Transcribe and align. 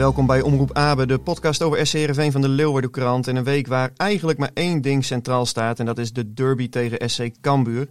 Welkom 0.00 0.26
bij 0.26 0.40
Omroep 0.40 0.76
Abe, 0.76 1.06
de 1.06 1.18
podcast 1.18 1.62
over 1.62 1.86
SC 1.86 1.92
Heerenveen 1.92 2.32
van 2.32 2.40
de 2.40 2.48
Leeuwardenkrant. 2.48 3.26
In 3.26 3.36
een 3.36 3.44
week 3.44 3.66
waar 3.66 3.90
eigenlijk 3.96 4.38
maar 4.38 4.50
één 4.54 4.80
ding 4.80 5.04
centraal 5.04 5.46
staat 5.46 5.78
en 5.78 5.86
dat 5.86 5.98
is 5.98 6.12
de 6.12 6.32
derby 6.32 6.68
tegen 6.68 7.10
SC 7.10 7.30
Cambuur. 7.40 7.88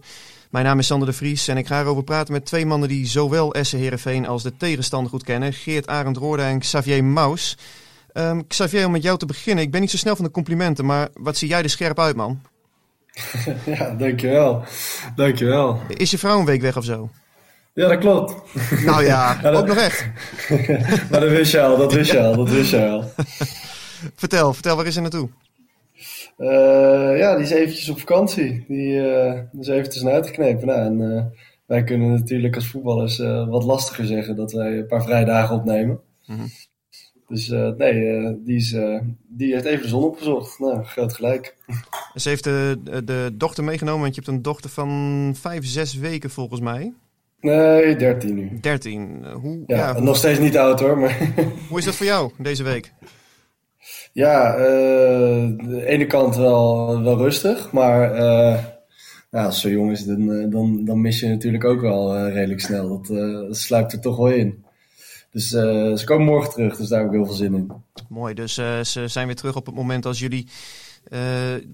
Mijn 0.50 0.64
naam 0.64 0.78
is 0.78 0.86
Sander 0.86 1.08
de 1.08 1.14
Vries 1.14 1.48
en 1.48 1.56
ik 1.56 1.66
ga 1.66 1.80
erover 1.80 2.04
praten 2.04 2.32
met 2.32 2.44
twee 2.44 2.66
mannen 2.66 2.88
die 2.88 3.06
zowel 3.06 3.54
SC 3.60 3.72
Heerenveen 3.72 4.26
als 4.26 4.42
de 4.42 4.56
tegenstander 4.56 5.10
goed 5.10 5.24
kennen. 5.24 5.52
Geert 5.52 5.86
Arend 5.86 6.16
Roorda 6.16 6.48
en 6.48 6.58
Xavier 6.58 7.04
Maus. 7.04 7.56
Ehm, 8.12 8.40
Xavier, 8.48 8.86
om 8.86 8.92
met 8.92 9.02
jou 9.02 9.18
te 9.18 9.26
beginnen. 9.26 9.64
Ik 9.64 9.70
ben 9.70 9.80
niet 9.80 9.90
zo 9.90 9.96
snel 9.96 10.16
van 10.16 10.24
de 10.24 10.30
complimenten, 10.30 10.84
maar 10.84 11.08
wat 11.14 11.36
zie 11.36 11.48
jij 11.48 11.62
er 11.62 11.70
scherp 11.70 11.98
uit, 11.98 12.16
man? 12.16 12.40
Ja, 13.64 13.90
dankjewel. 13.90 14.64
Dankjewel. 15.14 15.80
Is 15.88 16.10
je 16.10 16.18
vrouw 16.18 16.38
een 16.38 16.44
week 16.44 16.60
weg 16.60 16.76
of 16.76 16.84
zo? 16.84 17.10
Ja, 17.80 17.88
dat 17.88 17.98
klopt. 17.98 18.34
Nou 18.84 19.04
ja, 19.04 19.36
Ja, 19.42 19.50
dat- 19.50 19.62
ook 19.62 19.66
nog 19.66 19.76
echt. 19.76 20.06
maar 21.10 21.20
dat 21.20 21.30
wist 21.30 21.52
je 21.52 21.60
al, 21.60 21.76
dat 21.76 21.92
wist 21.92 22.12
je 22.12 22.20
al, 22.20 22.36
dat 22.36 22.50
wist 22.50 22.70
je 22.70 22.88
al. 22.88 23.04
Vertel, 24.14 24.54
vertel, 24.54 24.76
waar 24.76 24.86
is 24.86 24.94
ze 24.94 25.00
naartoe? 25.00 25.28
Eh, 26.36 27.18
ja, 27.18 27.34
die 27.34 27.44
is 27.44 27.50
eventjes 27.50 27.88
op 27.88 27.98
vakantie. 27.98 28.64
Die 28.68 29.10
eh, 29.10 29.40
is 29.60 29.68
even 29.68 29.90
tussenuit 29.90 30.16
uitgeknepen. 30.16 30.66
Nou, 30.66 30.80
en 30.80 31.16
eh, 31.16 31.24
wij 31.66 31.84
kunnen 31.84 32.10
natuurlijk 32.10 32.54
als 32.54 32.68
voetballers 32.68 33.18
wat 33.48 33.64
lastiger 33.64 34.06
zeggen 34.06 34.36
dat 34.36 34.52
wij 34.52 34.78
een 34.78 34.86
paar 34.86 35.02
vrijdagen 35.02 35.56
opnemen. 35.56 36.00
Mhm. 36.26 36.46
Dus 37.28 37.48
nee, 37.76 38.42
die, 38.44 38.56
is, 38.56 38.76
die 39.28 39.52
heeft 39.52 39.64
even 39.64 39.82
de 39.82 39.88
zon 39.88 40.02
opgezocht. 40.02 40.58
Nou, 40.58 40.84
groot 40.84 41.12
gelijk. 41.12 41.56
Ze 42.14 42.28
heeft 42.28 42.44
de, 42.44 42.78
de 43.04 43.30
dochter 43.34 43.64
meegenomen, 43.64 44.00
want 44.02 44.14
je 44.14 44.20
hebt 44.20 44.32
een 44.32 44.42
dochter 44.42 44.70
van 44.70 45.32
vijf, 45.40 45.66
zes 45.66 45.94
weken 45.94 46.30
volgens 46.30 46.60
mij. 46.60 46.92
Nee, 47.40 47.96
13 47.96 48.34
nu. 48.34 48.58
13. 48.60 49.24
Eh, 49.24 49.32
Hoe, 49.32 49.64
Ja, 49.66 49.76
ja, 49.76 49.92
hoe, 49.94 50.02
nog 50.02 50.16
steeds 50.16 50.38
niet 50.38 50.58
oud 50.58 50.80
hoor, 50.80 50.98
maar... 50.98 51.32
hoe 51.68 51.78
is 51.78 51.84
dat 51.84 51.94
voor 51.94 52.06
jou 52.06 52.32
deze 52.38 52.62
week? 52.62 52.92
Ja, 54.12 54.54
eh, 54.54 55.48
de 55.56 55.82
ene 55.86 56.06
kant 56.06 56.36
wel, 56.36 57.02
wel 57.02 57.16
rustig, 57.16 57.72
maar 57.72 58.16
ja, 59.30 59.44
als 59.44 59.60
zo 59.60 59.68
jong 59.68 59.90
is, 59.90 60.04
dan, 60.04 60.50
dan, 60.50 60.84
dan 60.84 61.00
mis 61.00 61.20
je 61.20 61.28
natuurlijk 61.28 61.64
ook 61.64 61.80
wel 61.80 62.28
redelijk 62.28 62.60
snel. 62.60 62.88
Dat, 62.88 63.06
dat 63.46 63.56
sluipt 63.56 63.92
er 63.92 64.00
toch 64.00 64.16
wel 64.16 64.30
in. 64.30 64.64
Dus 65.30 65.48
ze 65.48 66.02
komen 66.04 66.26
morgen 66.26 66.52
terug, 66.52 66.76
dus 66.76 66.88
daar 66.88 66.98
heb 66.98 67.08
ik 67.08 67.14
heel 67.14 67.26
veel 67.26 67.34
zin 67.34 67.54
in. 67.54 67.72
Mooi, 68.08 68.34
dus 68.34 68.54
ze 68.82 69.04
zijn 69.06 69.26
weer 69.26 69.36
terug 69.36 69.56
op 69.56 69.66
het 69.66 69.74
moment 69.74 70.06
als 70.06 70.18
jullie 70.18 70.46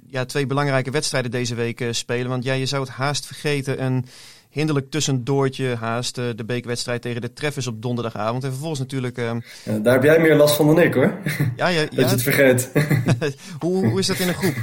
ja, 0.07 0.25
twee 0.25 0.47
belangrijke 0.47 0.91
wedstrijden 0.91 1.31
deze 1.31 1.55
week 1.55 1.85
spelen. 1.91 2.29
Want 2.29 2.45
ja, 2.45 2.53
je 2.53 2.67
zou 2.67 2.83
het 2.83 2.93
haast 2.93 3.27
vergeten. 3.27 3.85
Een 3.85 4.05
hinderlijk 4.51 4.91
tussendoortje 4.91 5.75
haast. 5.75 6.19
eh, 6.19 6.25
de 6.37 6.45
bekerwedstrijd 6.45 7.03
tegen 7.03 7.21
de 7.21 7.33
Treffers 7.33 7.67
op 7.67 7.83
donderdagavond. 7.83 8.45
En 8.45 8.51
vervolgens 8.51 8.81
natuurlijk... 8.81 9.19
eh, 9.19 9.31
Ja, 9.65 9.79
daar 9.79 9.93
heb 9.95 10.03
jij 10.03 10.21
meer 10.21 10.37
last 10.37 10.57
van 10.57 10.67
dan 10.67 10.81
ik 10.81 10.95
hoor, 10.95 11.19
ja, 11.57 11.69
ja, 11.69 11.81
dat 11.85 11.95
ja, 11.95 12.01
je 12.01 12.07
het 12.07 12.23
vergeet. 12.23 12.71
hoe, 13.63 13.87
hoe 13.87 13.99
is 13.99 14.07
dat 14.07 14.19
in 14.19 14.29
een 14.29 14.35
groep? 14.35 14.55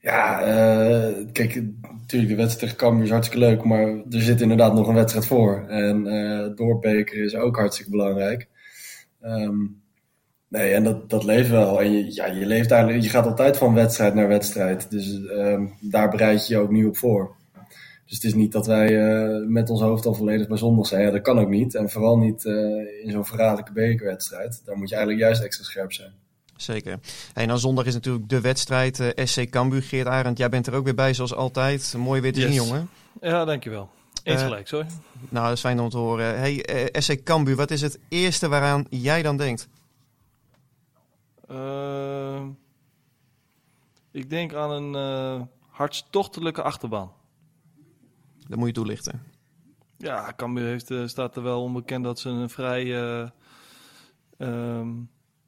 ja, 0.00 0.40
eh, 0.40 1.14
kijk, 1.32 1.62
natuurlijk 1.80 2.30
de 2.30 2.36
wedstrijd 2.36 2.58
tegen 2.58 2.76
Cambuur 2.76 3.04
is 3.04 3.10
hartstikke 3.10 3.44
leuk, 3.46 3.64
maar 3.64 3.86
er 3.86 4.20
zit 4.22 4.40
inderdaad 4.40 4.74
nog 4.74 4.88
een 4.88 4.94
wedstrijd 4.94 5.26
voor. 5.26 5.64
En 5.68 6.06
eh 6.06 6.56
doorbeker 6.56 7.24
is 7.24 7.34
ook 7.34 7.56
hartstikke 7.56 7.90
belangrijk. 7.90 8.48
Ehm, 9.20 9.56
nee, 10.48 10.72
en 10.72 10.84
dat, 10.84 11.10
dat 11.10 11.24
leeft 11.24 11.50
wel. 11.50 11.80
En 11.80 11.92
je, 11.92 12.14
ja, 12.14 12.26
je 12.26 12.46
leeft 12.46 12.70
eigenlijk, 12.70 13.02
je 13.02 13.08
gaat 13.10 13.26
altijd 13.26 13.56
van 13.56 13.74
wedstrijd 13.74 14.14
naar 14.14 14.28
wedstrijd. 14.28 14.90
Dus 14.90 15.26
ehm, 15.26 15.66
daar 15.80 16.08
bereid 16.10 16.46
je 16.46 16.54
je 16.54 16.60
ook 16.60 16.70
niet 16.70 16.86
op 16.86 16.96
voor. 16.96 17.34
Dus 18.06 18.14
het 18.14 18.24
is 18.24 18.34
niet 18.34 18.52
dat 18.52 18.66
wij 18.66 19.08
eh, 19.08 19.46
met 19.46 19.70
ons 19.70 19.80
hoofd 19.80 20.06
al 20.06 20.14
volledig 20.14 20.48
bij 20.48 20.56
zondag 20.56 20.86
zijn. 20.86 21.02
Ja, 21.02 21.10
dat 21.10 21.22
kan 21.22 21.38
ook 21.38 21.48
niet. 21.48 21.74
En 21.74 21.90
vooral 21.90 22.18
niet 22.18 22.44
eh, 22.44 22.54
in 23.04 23.10
zo'n 23.10 23.24
verraderlijke 23.24 23.72
bekerwedstrijd. 23.72 24.62
Daar 24.64 24.76
moet 24.76 24.88
je 24.88 24.94
eigenlijk 24.94 25.24
juist 25.26 25.42
extra 25.42 25.64
scherp 25.64 25.92
zijn. 25.92 26.12
Zeker. 26.56 26.98
En 27.34 27.48
dan 27.48 27.58
zondag 27.58 27.84
is 27.86 27.94
natuurlijk 27.94 28.28
de 28.28 28.40
wedstrijd 28.40 29.00
eh, 29.00 29.26
SC 29.26 29.50
Cambuur. 29.50 29.82
Geert 29.82 30.06
Arend, 30.06 30.38
jij 30.38 30.48
bent 30.48 30.66
er 30.66 30.74
ook 30.74 30.84
weer 30.84 30.94
bij 30.94 31.14
zoals 31.14 31.34
altijd. 31.34 31.94
Mooi 31.98 32.20
weer 32.20 32.32
te 32.32 32.40
zien, 32.40 32.52
Yes. 32.52 32.66
jongen. 32.66 32.88
Ja, 33.20 33.44
dankjewel. 33.44 33.88
Eens 34.22 34.42
gelijk, 34.42 34.68
sorry. 34.68 34.86
Nou, 35.28 35.44
dat 35.46 35.54
is 35.54 35.60
fijn 35.60 35.80
om 35.80 35.88
te 35.88 35.96
horen. 35.96 36.38
Hey, 36.38 36.64
eh, 36.64 37.00
SC 37.02 37.22
Cambuur, 37.22 37.56
wat 37.56 37.70
is 37.70 37.80
het 37.80 37.98
eerste 38.08 38.48
waaraan 38.48 38.86
jij 38.90 39.22
dan 39.22 39.36
denkt? 39.36 39.68
Ehm, 41.48 42.48
ik 44.10 44.30
denk 44.30 44.54
aan 44.54 44.70
een 44.70 44.94
eh, 44.94 45.46
hartstochtelijke 45.70 46.62
achterbaan. 46.62 47.10
Dat 48.48 48.58
moet 48.58 48.66
je 48.66 48.74
toelichten. 48.74 49.22
Ja, 49.98 50.32
Cambuur 50.36 50.66
heeft, 50.66 50.90
eh, 50.90 51.06
staat 51.06 51.36
er 51.36 51.42
wel 51.42 51.62
onbekend 51.62 52.04
dat 52.04 52.18
ze 52.18 52.28
een 52.28 52.50
vrij... 52.50 52.82
eh, 52.82 53.28
ehm, 54.38 54.88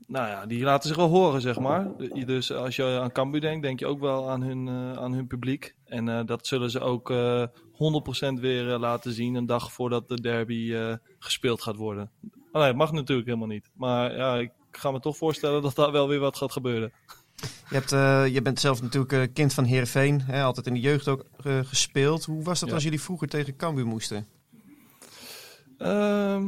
nou 0.06 0.28
ja, 0.28 0.46
die 0.46 0.62
laten 0.64 0.88
zich 0.88 0.96
wel 0.96 1.08
horen, 1.08 1.40
zeg 1.40 1.58
maar. 1.58 1.86
Dus 2.26 2.52
als 2.52 2.76
je 2.76 2.98
aan 3.00 3.12
Cambuur 3.12 3.40
denkt, 3.40 3.62
denk 3.62 3.78
je 3.78 3.86
ook 3.86 4.00
wel 4.00 4.30
aan 4.30 4.42
hun, 4.42 4.68
eh, 4.68 4.92
aan 4.92 5.12
hun 5.12 5.26
publiek. 5.26 5.74
En 5.84 6.26
dat 6.26 6.46
zullen 6.46 6.70
ze 6.70 6.80
ook 6.80 7.10
eh 7.10 7.44
100% 7.72 8.40
weer 8.40 8.64
laten 8.64 9.12
zien 9.12 9.34
een 9.34 9.46
dag 9.46 9.72
voordat 9.72 10.08
de 10.08 10.20
derby 10.20 10.74
gespeeld 11.18 11.62
gaat 11.62 11.76
worden. 11.76 12.10
Oh, 12.52 12.72
mag 12.72 12.92
natuurlijk 12.92 13.26
helemaal 13.26 13.48
niet. 13.48 13.70
Maar 13.74 14.16
ja, 14.16 14.36
ik 14.36 14.52
ga 14.70 14.90
me 14.90 15.00
toch 15.00 15.16
voorstellen 15.16 15.62
dat 15.62 15.74
daar 15.74 15.92
wel 15.92 16.08
weer 16.08 16.18
wat 16.18 16.36
gaat 16.36 16.52
gebeuren. 16.52 16.92
Je, 17.40 17.74
hebt, 17.74 17.92
eh, 17.92 18.26
je 18.26 18.42
bent 18.42 18.60
zelf 18.60 18.82
natuurlijk 18.82 19.12
eh, 19.12 19.22
kind 19.32 19.54
van 19.54 19.64
Heerenveen. 19.64 20.20
Hè, 20.20 20.42
altijd 20.42 20.66
in 20.66 20.74
de 20.74 20.80
jeugd 20.80 21.08
ook 21.08 21.24
eh, 21.44 21.58
gespeeld. 21.62 22.24
Hoe 22.24 22.42
was 22.44 22.60
dat 22.60 22.68
Ja. 22.68 22.74
als 22.74 22.84
jullie 22.84 23.00
vroeger 23.00 23.28
tegen 23.28 23.56
Cambuur 23.56 23.86
moesten? 23.86 24.26
Ehm, 25.78 26.44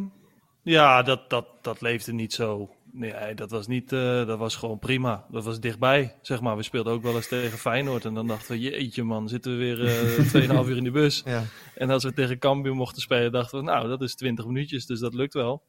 ja, 0.63 1.03
dat, 1.03 1.31
dat, 1.31 1.47
dat 1.61 1.81
leefde 1.81 2.13
niet 2.13 2.33
zo. 2.33 2.71
Nee, 2.93 3.35
dat 3.35 3.51
was, 3.51 3.67
niet, 3.67 3.89
dat 3.91 4.39
was 4.39 4.57
gewoon 4.57 4.79
prima. 4.79 5.25
Dat 5.31 5.45
was 5.45 5.61
dichtbij, 5.61 6.15
zeg 6.23 6.41
maar. 6.41 6.57
We 6.57 6.63
speelden 6.63 6.93
ook 6.93 7.03
wel 7.03 7.15
eens 7.15 7.29
tegen 7.29 7.59
Feyenoord. 7.59 8.05
En 8.05 8.15
dan 8.15 8.27
dachten 8.27 8.53
we, 8.53 8.61
jeetje 8.61 9.03
man, 9.03 9.29
zitten 9.29 9.53
we 9.53 9.59
weer 9.59 9.87
eh 9.87 10.63
2,5 10.65 10.69
uur 10.69 10.77
in 10.77 10.85
de 10.85 10.91
bus. 10.91 11.23
Ja. 11.25 11.43
En 11.75 11.91
als 11.91 12.05
we 12.05 12.13
tegen 12.13 12.39
Cambuur 12.39 12.75
mochten 12.75 13.03
spelen, 13.03 13.33
dachten 13.33 13.59
we, 13.59 13.65
nou, 13.65 13.89
dat 13.89 14.03
is 14.03 14.15
20 14.15 14.47
minuutjes, 14.47 14.87
dus 14.87 15.01
dat 15.01 15.15
lukt 15.15 15.35
wel. 15.35 15.63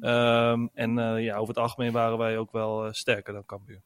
Ehm, 0.00 0.66
en 0.74 0.94
ja, 1.22 1.36
over 1.36 1.54
het 1.54 1.62
algemeen 1.62 1.92
waren 1.92 2.18
wij 2.18 2.38
ook 2.38 2.52
wel 2.52 2.88
sterker 2.92 3.32
dan 3.32 3.44
Cambuur. 3.46 3.82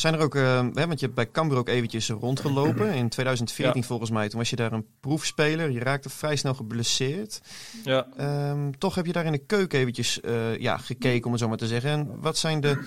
Zijn 0.00 0.14
er 0.14 0.20
ook, 0.20 0.34
eh, 0.34 0.66
hè, 0.72 0.86
want 0.86 1.00
je 1.00 1.04
hebt 1.04 1.14
bij 1.14 1.30
Cambuur 1.30 1.58
ook 1.58 1.68
eventjes 1.68 2.08
rondgelopen. 2.08 2.92
In 3.02 3.08
2014 3.08 3.80
Ja. 3.80 3.86
volgens 3.86 4.10
mij. 4.10 4.28
Toen 4.28 4.38
was 4.38 4.50
je 4.50 4.56
daar 4.56 4.72
een 4.72 4.86
proefspeler. 5.00 5.70
Je 5.70 5.78
raakte 5.80 6.08
vrij 6.08 6.36
snel 6.36 6.54
geblesseerd. 6.54 7.40
Ja, 7.84 8.06
Ehm, 8.16 8.70
toch 8.78 8.94
heb 8.94 9.06
je 9.06 9.12
daar 9.12 9.24
in 9.24 9.32
de 9.32 9.38
keuken 9.46 9.78
eventjes 9.78 10.20
eh, 10.20 10.58
ja, 10.58 10.76
gekeken, 10.78 11.24
om 11.26 11.32
het 11.32 11.40
zo 11.40 11.48
maar 11.48 11.56
te 11.56 11.66
zeggen. 11.66 11.90
En 11.90 12.20
wat 12.20 12.36
zijn 12.38 12.60
de 12.60 12.84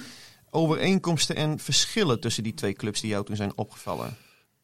overeenkomsten 0.49 1.35
en 1.35 1.59
verschillen 1.59 2.19
tussen 2.19 2.43
die 2.43 2.53
twee 2.53 2.73
clubs 2.73 3.01
die 3.01 3.09
jou 3.09 3.25
toen 3.25 3.35
zijn 3.35 3.57
opgevallen? 3.57 4.17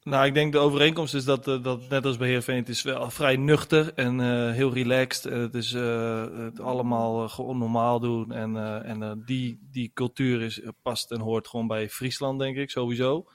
Nou, 0.09 0.25
ik 0.25 0.33
denk 0.33 0.51
de 0.51 0.57
overeenkomst 0.57 1.13
is 1.13 1.25
dat, 1.25 1.47
uh, 1.47 1.63
dat 1.63 1.89
net 1.89 2.05
als 2.05 2.17
bij 2.17 2.27
Heerenveen, 2.27 2.55
het 2.55 2.69
is 2.69 2.81
wel 2.81 3.09
vrij 3.09 3.35
nuchter 3.35 3.93
en 3.93 4.19
uh, 4.19 4.51
heel 4.51 4.73
relaxed. 4.73 5.23
het 5.23 5.55
is 5.55 5.71
het 5.71 6.59
allemaal 6.59 7.29
gewoon 7.29 7.57
normaal 7.57 7.99
doen. 7.99 8.31
En, 8.31 8.83
en 8.85 9.23
die, 9.25 9.59
die 9.71 9.91
cultuur 9.93 10.41
is, 10.41 10.61
past 10.81 11.11
en 11.11 11.19
hoort 11.19 11.47
gewoon 11.47 11.67
bij 11.67 11.89
Friesland, 11.89 12.39
denk 12.39 12.57
ik, 12.57 12.69
sowieso. 12.69 13.25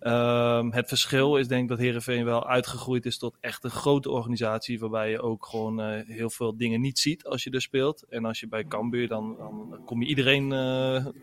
Um, 0.00 0.72
het 0.72 0.88
verschil 0.88 1.36
is 1.36 1.48
denk 1.48 1.62
ik 1.62 1.68
dat 1.68 1.78
Herenveen 1.78 2.24
wel 2.24 2.46
uitgegroeid 2.46 3.06
is 3.06 3.18
tot 3.18 3.36
echt 3.40 3.64
een 3.64 3.70
grote 3.70 4.10
organisatie. 4.10 4.78
Waarbij 4.78 5.10
je 5.10 5.20
ook 5.20 5.46
gewoon 5.46 5.80
heel 6.06 6.30
veel 6.30 6.56
dingen 6.56 6.80
niet 6.80 6.98
ziet 6.98 7.24
als 7.24 7.44
je 7.44 7.50
er 7.50 7.62
speelt. 7.62 8.04
En 8.08 8.24
als 8.24 8.40
je 8.40 8.48
bij 8.48 8.64
Cambuur, 8.64 9.08
dan, 9.08 9.36
dan 9.38 9.82
kom 9.84 10.02
je 10.02 10.08
iedereen 10.08 10.48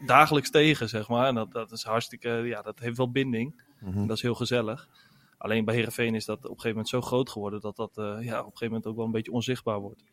dagelijks 0.06 0.50
tegen, 0.50 0.90
zeg 0.90 1.08
maar. 1.08 1.28
En 1.28 1.36
dat, 1.36 1.52
dat 1.52 1.72
is 1.72 1.84
hartstikke, 1.84 2.30
ja, 2.30 2.62
dat 2.62 2.80
heeft 2.80 2.98
wel 2.98 3.12
binding. 3.12 3.72
Mm 3.83 3.91
-hmm. 3.91 4.01
En 4.01 4.07
dat 4.07 4.18
is 4.18 4.24
heel 4.24 4.35
gezellig. 4.35 4.88
Alleen 5.38 5.65
bij 5.65 5.75
Herenveen 5.75 6.15
is 6.15 6.25
dat 6.25 6.38
op 6.38 6.44
een 6.44 6.50
gegeven 6.50 6.69
moment 6.69 6.89
zo 6.89 7.01
groot 7.01 7.30
geworden 7.30 7.62
dat 7.62 7.75
dat 7.75 7.91
uh, 7.95 8.06
ja, 8.06 8.39
op 8.39 8.45
een 8.45 8.51
gegeven 8.51 8.68
moment 8.68 8.85
ook 8.85 8.95
wel 8.95 9.06
een 9.06 9.12
beetje 9.12 9.31
onzichtbaar 9.31 9.80
wordt. 9.80 10.03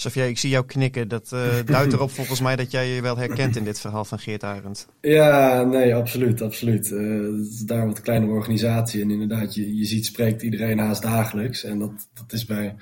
Sofia, 0.00 0.24
ik 0.24 0.38
zie 0.38 0.50
jou 0.50 0.66
knikken. 0.66 1.08
Dat 1.08 1.30
uh, 1.34 1.40
duidt 1.64 1.92
erop 1.92 2.10
volgens 2.10 2.40
mij 2.40 2.56
dat 2.56 2.70
jij 2.70 2.88
je 2.88 3.02
wel 3.02 3.16
herkent 3.16 3.56
in 3.56 3.64
dit 3.64 3.80
verhaal 3.80 4.04
van 4.04 4.18
Geert 4.18 4.44
Arend. 4.44 4.88
Ja, 5.00 5.62
nee, 5.62 5.94
absoluut. 5.94 6.42
absoluut. 6.42 6.90
Uh, 6.90 7.38
het 7.38 7.46
is 7.46 7.58
daar 7.58 7.86
wat 7.86 8.00
kleinere 8.00 8.32
organisatie. 8.32 9.02
En 9.02 9.10
inderdaad, 9.10 9.54
je, 9.54 9.76
je 9.76 9.84
ziet, 9.84 10.06
spreekt 10.06 10.42
iedereen 10.42 10.78
haast 10.78 11.02
dagelijks. 11.02 11.64
En 11.64 11.78
dat, 11.78 12.08
dat 12.14 12.32
is 12.32 12.44
bij, 12.44 12.76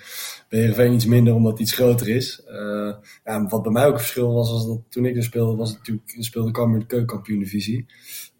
bij 0.49 0.59
Heerenveen 0.59 0.93
iets 0.93 1.07
minder 1.07 1.35
omdat 1.35 1.53
het 1.53 1.61
iets 1.61 1.75
groter 1.75 2.09
is. 2.09 2.43
Uh, 2.51 2.95
ja, 3.25 3.47
wat 3.49 3.63
bij 3.63 3.73
mij 3.73 3.87
ook 3.87 3.93
een 3.93 3.99
verschil 3.99 4.33
was, 4.33 4.51
was 4.51 4.67
dat 4.67 4.81
toen 4.89 5.05
ik 5.05 5.17
er 5.17 5.23
speelde, 5.23 5.57
was 5.57 5.69
het 5.69 5.79
natuurlijk, 5.79 6.17
speelde 6.19 6.51
Cambuur 6.51 6.81
de 6.81 6.87
keukenkampioen 6.87 7.39
divisie. 7.39 7.87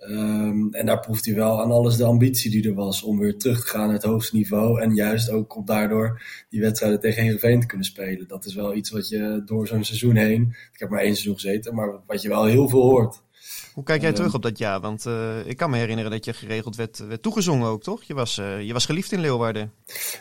Um, 0.01 0.75
en 0.75 0.87
daar 0.87 1.01
proeft 1.01 1.25
hij 1.25 1.35
wel 1.35 1.61
aan 1.61 1.71
alles 1.71 1.97
de 1.97 2.05
ambitie 2.05 2.51
die 2.51 2.69
er 2.69 2.75
was 2.75 3.03
om 3.03 3.19
weer 3.19 3.37
terug 3.37 3.61
te 3.61 3.67
gaan 3.67 3.85
naar 3.85 3.95
het 3.95 4.03
hoogste 4.03 4.37
niveau. 4.37 4.81
En 4.81 4.95
juist 4.95 5.31
ook 5.31 5.57
om 5.57 5.65
daardoor 5.65 6.23
die 6.49 6.61
wedstrijden 6.61 7.01
tegen 7.01 7.23
Heerenveen 7.23 7.61
te 7.61 7.67
kunnen 7.67 7.87
spelen. 7.87 8.29
Dat 8.29 8.45
is 8.45 8.55
wel 8.55 8.75
iets 8.75 8.91
wat 8.91 9.09
je 9.09 9.43
door 9.47 9.67
zo'n 9.67 9.85
seizoen 9.85 10.17
heen, 10.17 10.57
ik 10.73 10.81
heb 10.81 10.89
maar 10.89 11.01
één 11.01 11.15
seizoen 11.15 11.35
gezeten, 11.35 11.75
maar 11.75 12.01
wat 12.07 12.23
je 12.23 12.29
wel 12.29 12.45
heel 12.45 12.69
veel 12.69 12.83
hoort. 12.83 13.23
Hoe 13.75 13.85
kijk 13.85 14.01
jij 14.01 14.11
um, 14.11 14.17
terug 14.17 14.35
op 14.35 14.43
dat 14.43 14.59
jaar? 14.59 14.81
Want 14.81 15.07
uh, 15.07 15.47
ik 15.47 15.57
kan 15.57 15.71
me 15.71 15.77
herinneren 15.77 16.11
dat 16.11 16.25
je 16.25 16.33
geregeld 16.33 16.77
werd, 16.77 17.07
werd 17.07 17.23
toegezongen 17.23 17.69
ook, 17.69 17.83
toch? 17.83 18.03
Je 18.03 18.15
was, 18.15 18.39
uh, 18.39 18.63
je 18.63 18.73
was 18.73 18.87
geliefd 18.87 19.13
in 19.13 19.21
Leeuwarden. 19.21 19.73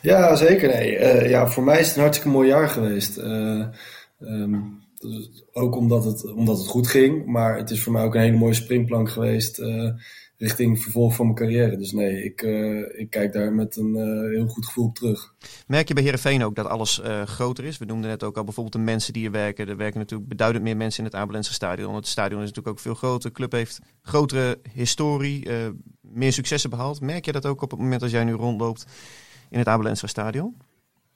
Ja, 0.01 0.35
zeker. 0.35 0.68
Nee. 0.68 1.29
Ja, 1.29 1.47
voor 1.47 1.63
mij 1.63 1.79
is 1.79 1.88
het 1.88 1.95
een 1.95 2.01
hartstikke 2.01 2.33
mooi 2.33 2.47
jaar 2.47 2.69
geweest. 2.69 3.18
Um, 3.18 4.85
dus 4.99 5.44
ook 5.51 5.75
omdat 5.75 6.03
het, 6.03 6.33
omdat 6.33 6.57
het 6.57 6.67
goed 6.67 6.88
ging, 6.88 7.25
maar 7.25 7.57
het 7.57 7.69
is 7.69 7.83
voor 7.83 7.94
mij 7.94 8.03
ook 8.03 8.15
een 8.15 8.21
hele 8.21 8.38
mooie 8.38 8.53
springplank 8.53 9.09
geweest 9.09 9.59
uh, 9.59 9.89
richting 10.38 10.79
vervolg 10.81 11.15
van 11.15 11.25
mijn 11.25 11.38
carrière. 11.38 11.77
Dus 11.77 11.91
nee, 11.91 12.23
ik, 12.23 12.41
uh, 12.41 12.99
ik 12.99 13.09
kijk 13.09 13.33
daar 13.33 13.53
met 13.53 13.75
een 13.75 13.95
uh, 13.95 14.35
heel 14.35 14.47
goed 14.47 14.65
gevoel 14.65 14.85
op 14.85 14.95
terug. 14.95 15.33
Merk 15.67 15.88
je 15.88 15.94
bij 15.94 16.03
Heerenveen 16.03 16.44
ook 16.44 16.55
dat 16.55 16.65
alles 16.65 17.01
groter 17.25 17.63
is? 17.63 17.77
We 17.77 17.85
noemden 17.85 18.09
net 18.09 18.23
ook 18.23 18.38
al 18.38 18.44
bijvoorbeeld 18.44 18.75
de 18.75 18.81
mensen 18.81 19.13
die 19.13 19.25
er 19.25 19.31
werken. 19.31 19.67
Er 19.67 19.77
werken 19.77 19.99
natuurlijk 19.99 20.29
beduidend 20.29 20.63
meer 20.63 20.77
mensen 20.77 21.00
in 21.00 21.09
het 21.09 21.19
Abelense 21.19 21.53
stadion. 21.53 21.95
Het 21.95 22.07
stadion 22.07 22.41
is 22.41 22.47
natuurlijk 22.47 22.75
ook 22.75 22.83
veel 22.83 22.95
groter. 22.95 23.29
De 23.29 23.35
club 23.35 23.51
heeft 23.51 23.79
grotere 24.01 24.59
historie, 24.73 25.47
meer 26.01 26.33
successen 26.33 26.69
behaald. 26.69 27.01
Merk 27.01 27.25
je 27.25 27.31
dat 27.31 27.45
ook 27.45 27.61
op 27.61 27.71
het 27.71 27.79
moment 27.79 28.01
als 28.01 28.11
jij 28.11 28.23
nu 28.23 28.33
rondloopt 28.33 28.85
in 29.50 29.57
het 29.59 29.67
Abelense 29.67 30.07
stadion? 30.07 30.55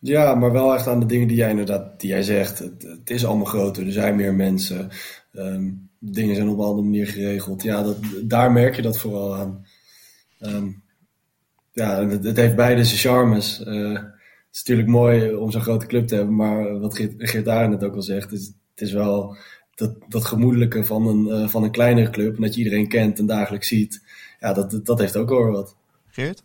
Ja, 0.04 0.36
maar 0.36 0.52
wel 0.52 0.74
echt 0.74 0.88
aan 0.88 1.00
de 1.00 1.06
dingen 1.06 1.28
die 1.28 1.38
jij 1.38 1.50
inderdaad 1.50 2.00
die 2.00 2.10
jij 2.10 2.24
zegt. 2.24 2.60
Het, 2.60 2.84
het 2.84 3.10
is 3.10 3.26
allemaal 3.26 3.46
groter, 3.46 3.86
er 3.86 3.92
zijn 3.92 4.16
meer 4.16 4.34
mensen. 4.34 4.90
Um, 5.34 5.90
dingen 6.00 6.36
zijn 6.36 6.50
op 6.50 6.58
een 6.58 6.66
andere 6.66 6.88
manier 6.88 7.08
geregeld. 7.08 7.64
Ja, 7.64 7.84
dat, 7.84 7.98
daar 8.24 8.52
merk 8.52 8.76
je 8.76 8.82
dat 8.82 8.98
vooral 8.98 9.36
aan. 9.36 9.66
Um, 10.40 10.84
ja, 11.74 12.08
het, 12.08 12.24
het, 12.24 12.38
heeft 12.38 12.56
beide 12.56 12.86
zijn 12.86 13.00
charmes. 13.00 13.62
Uh, 13.66 13.94
het 13.94 14.52
is 14.52 14.60
natuurlijk 14.60 14.88
mooi 14.88 15.34
om 15.34 15.52
zo'n 15.52 15.62
grote 15.62 15.86
club 15.86 16.08
te 16.08 16.16
hebben, 16.16 16.36
maar 16.36 16.80
wat 16.80 16.96
Geert, 16.96 17.14
Geert 17.18 17.46
net 17.46 17.84
ook 17.84 17.96
al 17.96 18.02
zegt, 18.02 18.32
is, 18.32 18.46
het 18.46 18.82
is 18.82 18.92
wel 18.92 19.38
dat, 19.76 19.96
dat 20.08 20.26
gemoedelijke 20.26 20.84
van 20.84 21.08
een, 21.08 21.28
uh, 21.28 21.48
van 21.48 21.64
een 21.64 21.72
kleinere 21.72 22.10
club 22.10 22.36
en 22.36 22.42
dat 22.42 22.56
je 22.56 22.64
iedereen 22.64 22.88
kent 22.88 23.20
en 23.20 23.26
dagelijks 23.26 23.68
ziet. 23.68 24.02
Ja, 24.40 24.54
dat, 24.54 24.86
dat 24.86 25.00
heeft 25.00 25.18
ook 25.18 25.30
wel 25.30 25.52
wat. 25.52 25.76
Geert? 26.08 26.44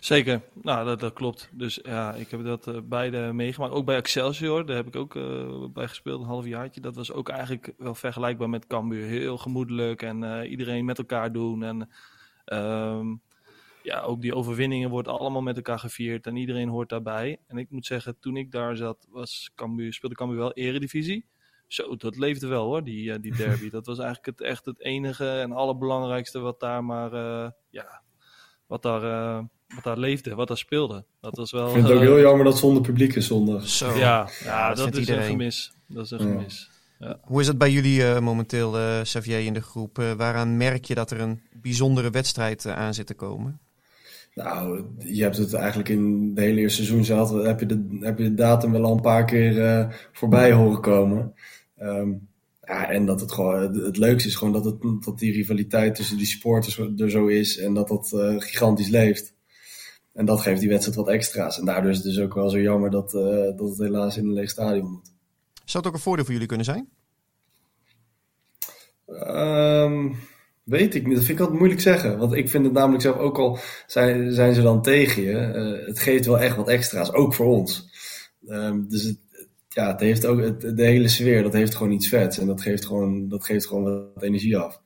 Zeker, 0.00 0.40
nou 0.62 0.84
dat, 0.84 1.00
dat, 1.00 1.12
klopt. 1.12 1.48
Dus 1.52 1.80
ja, 1.82 2.14
ik 2.14 2.30
heb 2.30 2.44
dat 2.44 2.66
uh, 2.66 2.76
beide 2.84 3.32
meegemaakt. 3.32 3.72
Ook 3.72 3.84
bij 3.84 3.96
Excelsior, 3.96 4.66
daar 4.66 4.76
heb 4.76 4.86
ik 4.86 4.96
ook 4.96 5.14
uh, 5.14 5.64
bij 5.72 5.88
gespeeld, 5.88 6.20
een 6.20 6.26
halfjaartje. 6.26 6.80
Dat 6.80 6.94
was 6.94 7.12
ook 7.12 7.28
eigenlijk 7.28 7.72
wel 7.78 7.94
vergelijkbaar 7.94 8.48
met 8.48 8.66
Cambuur. 8.66 9.06
Heel 9.06 9.38
gemoedelijk 9.38 10.02
en 10.02 10.22
uh, 10.22 10.50
iedereen 10.50 10.84
met 10.84 10.98
elkaar 10.98 11.32
doen. 11.32 11.62
En 11.62 11.90
um, 12.58 13.20
ja, 13.82 14.00
ook 14.00 14.20
die 14.20 14.34
overwinningen 14.34 14.90
wordt 14.90 15.08
allemaal 15.08 15.42
met 15.42 15.56
elkaar 15.56 15.78
gevierd 15.78 16.26
en 16.26 16.36
iedereen 16.36 16.68
hoort 16.68 16.88
daarbij. 16.88 17.40
En 17.46 17.56
ik 17.58 17.70
moet 17.70 17.86
zeggen, 17.86 18.18
toen 18.20 18.36
ik 18.36 18.52
daar 18.52 18.76
zat, 18.76 19.06
was 19.10 19.50
Cambuur, 19.54 19.92
speelde 19.92 20.16
Cambuur 20.16 20.38
wel 20.38 20.52
eredivisie. 20.52 21.26
Zo, 21.66 21.96
dat 21.96 22.16
leefde 22.16 22.46
wel 22.46 22.64
hoor, 22.64 22.84
die, 22.84 23.20
die 23.20 23.36
derby. 23.36 23.70
dat 23.78 23.86
was 23.86 23.98
eigenlijk 23.98 24.38
het, 24.38 24.48
echt 24.48 24.64
het 24.64 24.80
enige 24.80 25.30
en 25.30 25.52
allerbelangrijkste 25.52 26.38
wat 26.38 26.60
daar 26.60 26.84
maar, 26.84 27.12
ja, 27.70 28.02
wat 28.66 28.82
daar 28.82 29.46
wat 29.74 29.84
daar 29.84 29.98
leefde, 29.98 30.34
wat 30.34 30.48
daar 30.48 30.56
speelde. 30.56 31.04
Dat 31.20 31.36
was 31.36 31.50
wel, 31.50 31.66
ik 31.66 31.72
vind 31.72 31.84
het 31.88 31.96
ook 31.96 32.02
uh, 32.02 32.08
heel 32.08 32.20
jammer 32.20 32.44
dat 32.44 32.58
zonder 32.58 32.82
publiek 32.82 33.14
is 33.14 33.26
zondag. 33.26 33.68
Zo. 33.68 33.96
Ja, 33.96 34.28
ja, 34.44 34.68
dat, 34.68 34.76
dat 34.76 34.92
is 34.92 34.98
iedereen. 34.98 35.22
een 35.22 35.28
gemis. 35.28 35.72
Dat 35.86 36.04
is 36.04 36.10
een 36.10 36.20
gemis. 36.20 36.70
Ja. 36.98 37.18
Hoe 37.22 37.40
is 37.40 37.46
het 37.46 37.58
bij 37.58 37.70
jullie 37.70 38.00
uh, 38.00 38.18
momenteel, 38.18 38.78
uh, 38.78 39.00
Xavier, 39.02 39.44
in 39.44 39.52
de 39.52 39.62
groep? 39.62 39.98
Uh, 39.98 40.12
waaraan 40.12 40.56
merk 40.56 40.84
je 40.84 40.94
dat 40.94 41.10
er 41.10 41.20
een 41.20 41.40
bijzondere 41.52 42.10
wedstrijd 42.10 42.66
aan 42.66 42.94
zit 42.94 43.06
te 43.06 43.14
komen? 43.14 43.60
Nou, 44.34 44.84
je 44.98 45.22
hebt 45.22 45.36
het 45.36 45.54
eigenlijk 45.54 45.88
in 45.88 46.34
de 46.34 46.40
hele 46.40 46.60
eerste 46.60 46.84
seizoen 46.84 47.04
zelf, 47.04 47.42
heb 47.42 47.60
je 47.60 47.66
de, 47.66 47.98
heb 48.00 48.18
je 48.18 48.24
de 48.24 48.34
datum 48.34 48.72
wel 48.72 48.84
al 48.84 48.94
een 48.94 49.00
paar 49.00 49.24
keer 49.24 50.08
voorbij 50.12 50.52
horen 50.52 50.80
komen. 50.80 51.34
Um, 51.80 52.28
ja, 52.62 52.90
en 52.90 53.06
dat 53.06 53.20
het 53.20 53.32
gewoon, 53.32 53.60
het, 53.60 53.74
het 53.76 53.96
leukste 53.96 54.28
is 54.28 54.36
gewoon 54.36 54.52
dat, 54.52 54.64
het, 54.64 54.82
dat 55.04 55.18
die 55.18 55.32
rivaliteit 55.32 55.94
tussen 55.94 56.16
die 56.16 56.26
supporters 56.26 56.78
er 56.78 57.10
zo 57.10 57.26
is 57.26 57.58
en 57.58 57.74
dat 57.74 57.88
dat 57.88 58.08
gigantisch 58.38 58.88
leeft. 58.88 59.34
En 60.18 60.24
dat 60.24 60.40
geeft 60.40 60.60
die 60.60 60.68
wedstrijd 60.68 60.96
wat 60.96 61.08
extra's. 61.08 61.58
En 61.58 61.64
daardoor 61.64 61.90
is 61.90 61.96
het 61.96 62.06
dus 62.06 62.20
ook 62.20 62.34
wel 62.34 62.50
zo 62.50 62.60
jammer 62.60 62.90
dat, 62.90 63.14
uh, 63.14 63.22
dat 63.56 63.68
het 63.68 63.78
helaas 63.78 64.16
in 64.16 64.24
een 64.24 64.32
leeg 64.32 64.50
stadion 64.50 64.90
moet. 64.90 65.12
Zou 65.64 65.84
het 65.84 65.86
ook 65.86 65.94
een 65.94 66.00
voordeel 66.00 66.24
voor 66.24 66.32
jullie 66.32 66.48
kunnen 66.48 66.66
zijn? 66.66 66.88
Um, 69.06 70.16
weet 70.64 70.94
ik 70.94 71.06
niet. 71.06 71.14
Dat 71.14 71.24
vind 71.24 71.38
ik 71.38 71.40
altijd 71.40 71.58
moeilijk 71.58 71.80
zeggen. 71.80 72.18
Want 72.18 72.32
ik 72.32 72.48
vind 72.48 72.64
het 72.64 72.72
namelijk 72.72 73.02
zelf 73.02 73.16
ook 73.16 73.38
al 73.38 73.58
zijn, 73.86 74.32
zijn 74.32 74.54
ze 74.54 74.62
dan 74.62 74.82
tegen 74.82 75.22
je. 75.22 75.52
Uh, 75.54 75.86
het 75.86 75.98
geeft 75.98 76.26
wel 76.26 76.38
echt 76.38 76.56
wat 76.56 76.68
extra's, 76.68 77.12
ook 77.12 77.34
voor 77.34 77.46
ons. 77.46 77.88
Um, 78.46 78.88
dus 78.88 79.02
het, 79.02 79.18
ja, 79.68 79.86
het 79.86 80.00
heeft 80.00 80.26
ook 80.26 80.40
het, 80.40 80.60
de 80.60 80.84
hele 80.84 81.08
sfeer, 81.08 81.42
dat 81.42 81.52
heeft 81.52 81.74
gewoon 81.74 81.92
iets 81.92 82.08
vets. 82.08 82.38
En 82.38 82.46
dat 82.46 82.62
geeft 82.62 82.86
gewoon, 82.86 83.28
dat 83.28 83.44
geeft 83.44 83.66
gewoon 83.66 84.10
wat 84.14 84.22
energie 84.22 84.56
af 84.56 84.80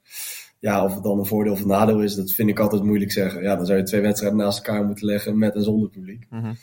ja, 0.63 0.85
of 0.85 0.95
het 0.95 1.03
dan 1.03 1.19
een 1.19 1.27
voordeel 1.27 1.53
of 1.53 1.61
een 1.61 1.67
nadeel 1.67 2.03
is, 2.03 2.15
dat 2.15 2.33
vind 2.33 2.49
ik 2.49 2.59
altijd 2.59 2.83
moeilijk 2.83 3.13
zeggen. 3.13 3.43
Ja, 3.43 3.57
dan 3.57 3.67
zou 3.67 3.79
je 3.79 3.85
twee 3.85 4.01
wedstrijden 4.01 4.39
naast 4.39 4.67
elkaar 4.67 4.85
moeten 4.85 5.07
leggen 5.07 5.39
met 5.39 5.55
en 5.55 5.63
zonder 5.63 5.89
publiek. 5.89 6.27
Mm 6.31 6.41
-hmm. 6.41 6.57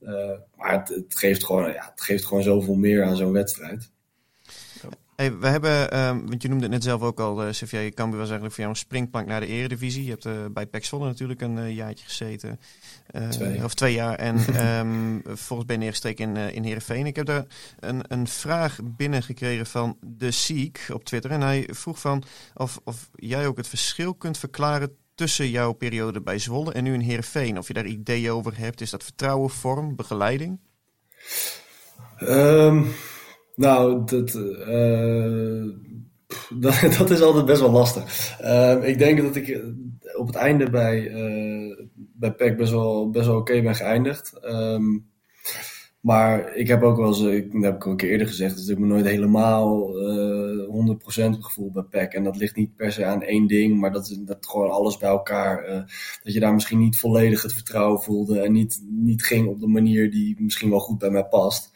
uh, 0.00 0.30
maar 0.56 0.72
het, 0.78 0.88
het, 0.88 1.14
geeft 1.16 1.44
gewoon, 1.44 1.72
ja, 1.72 1.90
het 1.90 2.00
geeft 2.00 2.24
gewoon 2.24 2.42
zoveel 2.42 2.74
meer 2.74 3.04
aan 3.04 3.16
zo'n 3.16 3.32
wedstrijd. 3.32 3.90
Hey, 5.22 5.38
we 5.38 5.46
hebben, 5.46 5.98
um, 5.98 6.26
want 6.28 6.42
je 6.42 6.48
noemde 6.48 6.64
het 6.64 6.72
net 6.72 6.82
zelf 6.82 7.02
ook 7.02 7.20
al, 7.20 7.46
uh, 7.46 7.52
Sofia 7.52 7.90
Cambuur 7.90 8.18
was 8.18 8.30
eigenlijk 8.30 8.54
voor 8.54 8.64
jou 8.64 8.68
een 8.68 8.76
springplank 8.76 9.26
naar 9.26 9.40
de 9.40 9.46
eredivisie. 9.46 10.04
Je 10.04 10.10
hebt 10.10 10.24
uh, 10.24 10.32
bij 10.50 10.66
Pax 10.66 10.88
Volle 10.88 11.06
natuurlijk 11.06 11.40
een 11.40 11.56
uh, 11.56 11.74
jaartje 11.74 12.04
gezeten. 12.04 12.60
twee. 13.30 13.64
Of 13.64 13.74
twee 13.74 13.94
jaar. 13.94 14.14
En 14.14 14.66
um, 14.78 15.22
volgens 15.46 15.66
ben 15.66 15.76
je 15.76 15.82
neergestreken 15.82 16.36
in, 16.36 16.54
in 16.54 16.64
Heerenveen. 16.64 17.06
Ik 17.06 17.16
heb 17.16 17.26
daar 17.26 17.44
een, 17.80 18.04
een 18.08 18.26
vraag 18.26 18.78
binnengekregen 18.82 19.66
van 19.66 19.96
De 20.00 20.30
Seek 20.30 20.86
op 20.92 21.04
Twitter. 21.04 21.30
En 21.30 21.40
hij 21.40 21.68
vroeg 21.70 21.98
van 21.98 22.22
of, 22.54 22.80
of 22.84 23.10
jij 23.14 23.46
ook 23.46 23.56
het 23.56 23.68
verschil 23.68 24.14
kunt 24.14 24.38
verklaren 24.38 24.96
tussen 25.14 25.50
jouw 25.50 25.72
periode 25.72 26.20
bij 26.20 26.38
Zwolle 26.38 26.72
en 26.72 26.84
nu 26.84 26.94
in 26.94 27.00
Heerenveen. 27.00 27.58
Of 27.58 27.68
je 27.68 27.74
daar 27.74 27.86
ideeën 27.86 28.30
over 28.30 28.58
hebt. 28.58 28.80
Is 28.80 28.90
dat 28.90 29.04
vertrouwen, 29.04 29.50
vorm, 29.50 29.96
begeleiding? 29.96 30.60
Um, 32.20 32.94
nou, 33.62 34.04
dat, 34.04 34.34
uh, 34.34 35.64
dat, 36.64 36.96
dat, 36.98 37.10
is 37.10 37.20
altijd 37.20 37.44
best 37.44 37.60
wel 37.60 37.70
lastig. 37.70 38.36
Uh, 38.40 38.88
ik 38.88 38.98
denk 38.98 39.22
dat 39.22 39.36
ik 39.36 39.62
op 40.16 40.26
het 40.26 40.36
einde 40.36 40.70
bij, 40.70 41.10
bij 41.94 42.32
PEC 42.32 42.56
best 42.56 42.72
wel, 42.72 43.10
best 43.10 43.26
wel 43.26 43.36
oké 43.36 43.62
ben 43.62 43.74
geëindigd. 43.74 44.40
Um, 44.44 45.10
maar 46.00 46.56
ik 46.56 46.68
heb 46.68 46.82
ook 46.82 46.96
wel 46.96 47.06
eens, 47.06 47.20
ik, 47.20 47.52
dat 47.52 47.62
heb 47.62 47.74
ik 47.74 47.84
al 47.84 47.90
een 47.90 47.96
keer 47.96 48.10
eerder 48.10 48.26
gezegd, 48.26 48.56
dat 48.56 48.68
ik 48.68 48.78
me 48.78 48.86
nooit 48.86 49.04
helemaal 49.04 49.98
uh, 50.08 50.96
100% 51.28 51.38
gevoel 51.38 51.70
bij 51.70 51.82
PEC. 51.82 52.12
En 52.12 52.24
dat 52.24 52.36
ligt 52.36 52.56
niet 52.56 52.76
per 52.76 52.92
se 52.92 53.04
aan 53.04 53.22
één 53.22 53.46
ding, 53.46 53.80
maar 53.80 53.92
dat, 53.92 54.18
dat 54.20 54.46
gewoon 54.46 54.70
alles 54.70 54.96
bij 54.96 55.08
elkaar. 55.08 55.86
Dat 56.22 56.32
je 56.32 56.40
daar 56.40 56.54
misschien 56.54 56.78
niet 56.78 56.98
volledig 56.98 57.42
het 57.42 57.52
vertrouwen 57.52 58.02
voelde 58.02 58.40
en 58.40 58.52
niet, 58.52 58.82
niet 58.88 59.24
ging 59.24 59.48
op 59.48 59.60
de 59.60 59.66
manier 59.66 60.10
die 60.10 60.36
misschien 60.38 60.70
wel 60.70 60.80
goed 60.80 60.98
bij 60.98 61.10
mij 61.10 61.24
past. 61.24 61.71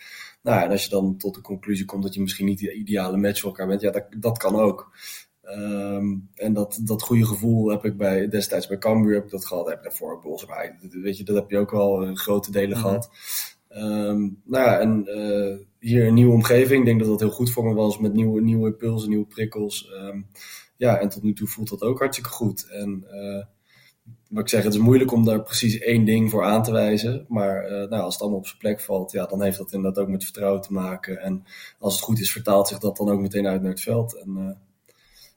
Nou, 0.47 0.63
en 0.63 0.71
als 0.71 0.85
je 0.85 0.91
dan 0.91 1.17
tot 1.17 1.35
de 1.35 1.41
conclusie 1.41 1.85
komt 1.85 2.03
dat 2.03 2.15
je 2.15 2.21
misschien 2.21 2.47
niet 2.47 2.59
de 2.59 2.73
ideale 2.75 3.17
match 3.17 3.41
voor 3.41 3.51
elkaar 3.51 3.67
bent, 3.67 3.81
ja, 3.81 3.91
dat, 3.91 4.05
dat 4.19 4.39
kan 4.39 4.55
ook. 4.55 4.91
Ehm, 5.43 6.15
en 6.35 6.53
dat, 6.53 6.79
dat 6.83 7.03
goede 7.03 7.27
gevoel 7.27 7.71
heb 7.71 7.85
ik 7.85 7.97
bij, 7.97 8.29
destijds 8.29 8.67
bij 8.67 8.79
Cambuur 8.79 9.15
heb 9.15 9.25
ik 9.25 9.31
dat 9.31 9.47
gehad. 9.47 9.67
Heb 9.67 9.77
ik 9.77 9.83
daarvoor 9.83 10.21
bij 10.21 10.31
Oswijk. 10.31 10.75
Weet 10.91 11.19
je, 11.19 11.25
dat 11.25 11.37
heb 11.37 11.51
je 11.51 11.59
ook 11.59 11.73
al 11.73 12.03
in 12.03 12.17
grote 12.17 12.51
delen 12.51 12.79
Mhm. 12.79 12.81
gehad. 12.87 13.11
Ehm, 13.69 14.21
nou 14.45 14.65
ja, 14.65 14.79
en 14.79 15.07
eh, 15.07 15.57
hier 15.79 16.07
een 16.07 16.15
nieuwe 16.15 16.33
omgeving. 16.33 16.81
Ik 16.81 16.87
denk 16.87 16.99
dat 17.01 17.09
dat 17.09 17.21
heel 17.21 17.31
goed 17.31 17.51
voor 17.51 17.65
me 17.65 17.75
was 17.75 17.99
met 17.99 18.13
nieuwe, 18.13 18.41
nieuwe 18.41 18.69
impulsen, 18.69 19.09
nieuwe 19.09 19.27
prikkels. 19.27 19.91
Ehm, 19.93 20.21
ja, 20.77 20.99
en 20.99 21.09
tot 21.09 21.23
nu 21.23 21.33
toe 21.33 21.47
voelt 21.49 21.69
dat 21.69 21.83
ook 21.83 21.99
hartstikke 21.99 22.31
goed. 22.31 22.67
En 22.71 23.05
eh, 23.11 23.45
wat 24.29 24.43
ik 24.43 24.49
zeg, 24.49 24.65
het 24.65 24.75
is 24.75 24.81
moeilijk 24.81 25.13
om 25.13 25.25
daar 25.25 25.43
precies 25.43 25.79
één 25.79 26.05
ding 26.05 26.31
voor 26.31 26.45
aan 26.45 26.63
te 26.63 26.73
wijzen. 26.73 27.25
Maar 27.29 27.65
eh, 27.65 27.89
nou, 27.89 28.03
als 28.03 28.13
het 28.13 28.23
allemaal 28.23 28.41
op 28.41 28.47
zijn 28.47 28.59
plek 28.59 28.81
valt, 28.81 29.13
ja, 29.13 29.27
dan 29.27 29.43
heeft 29.43 29.59
dat 29.59 29.73
inderdaad 29.73 30.03
ook 30.03 30.11
met 30.11 30.25
vertrouwen 30.25 30.61
te 30.61 30.73
maken. 30.73 31.21
En 31.21 31.45
als 31.79 31.95
het 31.95 32.05
goed 32.05 32.21
is, 32.21 32.33
vertaalt 32.33 32.69
zich 32.69 32.79
dat 32.79 32.97
dan 32.97 33.11
ook 33.11 33.21
meteen 33.21 33.47
uit 33.47 33.61
naar 33.61 33.71
het 33.71 33.81
veld. 33.81 34.15
En 34.15 34.37
eh, 34.37 34.57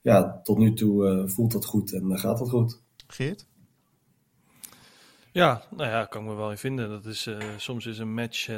ja, 0.01 0.39
tot 0.43 0.57
nu 0.57 0.73
toe 0.73 1.07
eh, 1.07 1.27
voelt 1.27 1.51
dat 1.51 1.65
goed 1.65 1.93
en 1.93 2.19
gaat 2.19 2.37
dat 2.37 2.49
goed. 2.49 2.81
Geert? 3.07 3.47
Ja, 5.31 5.63
nou 5.69 5.89
ja, 5.89 6.05
kan 6.05 6.21
ik 6.21 6.27
me 6.27 6.35
wel 6.35 6.51
in 6.51 6.57
vinden. 6.57 6.89
Dat 6.89 7.05
is, 7.05 7.27
eh, 7.27 7.37
soms 7.57 7.85
is 7.85 7.97
een 7.97 8.13
match, 8.13 8.49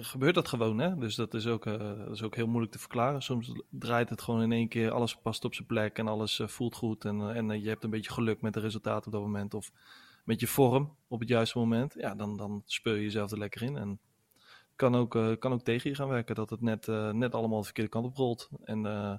gebeurt 0.00 0.34
dat 0.34 0.48
gewoon, 0.48 0.78
hè? 0.78 0.96
Dus 0.96 1.14
dat 1.14 1.34
is, 1.34 1.46
ook, 1.46 1.66
eh, 1.66 1.78
dat 1.78 2.10
is 2.14 2.22
ook 2.22 2.34
heel 2.36 2.46
moeilijk 2.46 2.72
te 2.72 2.78
verklaren. 2.78 3.22
Soms 3.22 3.52
draait 3.70 4.10
het 4.10 4.22
gewoon 4.22 4.42
in 4.42 4.52
één 4.52 4.68
keer, 4.68 4.90
alles 4.90 5.14
past 5.16 5.44
op 5.44 5.54
zijn 5.54 5.66
plek 5.66 5.98
en 5.98 6.08
alles 6.08 6.38
eh, 6.38 6.46
voelt 6.48 6.74
goed. 6.74 7.04
En, 7.04 7.20
eh, 7.20 7.36
en 7.36 7.50
eh, 7.50 7.62
je 7.62 7.68
hebt 7.68 7.84
een 7.84 7.90
beetje 7.90 8.12
geluk 8.12 8.40
met 8.40 8.54
de 8.54 8.60
resultaten 8.60 9.06
op 9.06 9.12
dat 9.12 9.20
moment. 9.22 9.54
Of 9.54 9.70
met 10.24 10.40
je 10.40 10.46
vorm 10.46 10.94
op 11.08 11.20
het 11.20 11.28
juiste 11.28 11.58
moment. 11.58 11.94
Ja, 11.98 12.14
dan, 12.14 12.36
dan 12.36 12.62
speel 12.66 12.94
je 12.94 13.02
jezelf 13.02 13.30
er 13.30 13.38
lekker 13.38 13.62
in. 13.62 13.76
En 13.76 13.98
kan 14.76 14.96
ook, 14.96 15.14
eh, 15.14 15.30
kan 15.38 15.52
ook 15.52 15.62
tegen 15.62 15.90
je 15.90 15.96
gaan 15.96 16.08
werken, 16.08 16.34
dat 16.34 16.50
het 16.50 16.60
net, 16.60 16.88
eh, 16.88 17.10
net 17.10 17.34
allemaal 17.34 17.58
de 17.58 17.64
verkeerde 17.64 17.90
kant 17.90 18.04
op 18.06 18.16
rolt. 18.16 18.48
En 18.64 18.86
eh, 18.86 19.12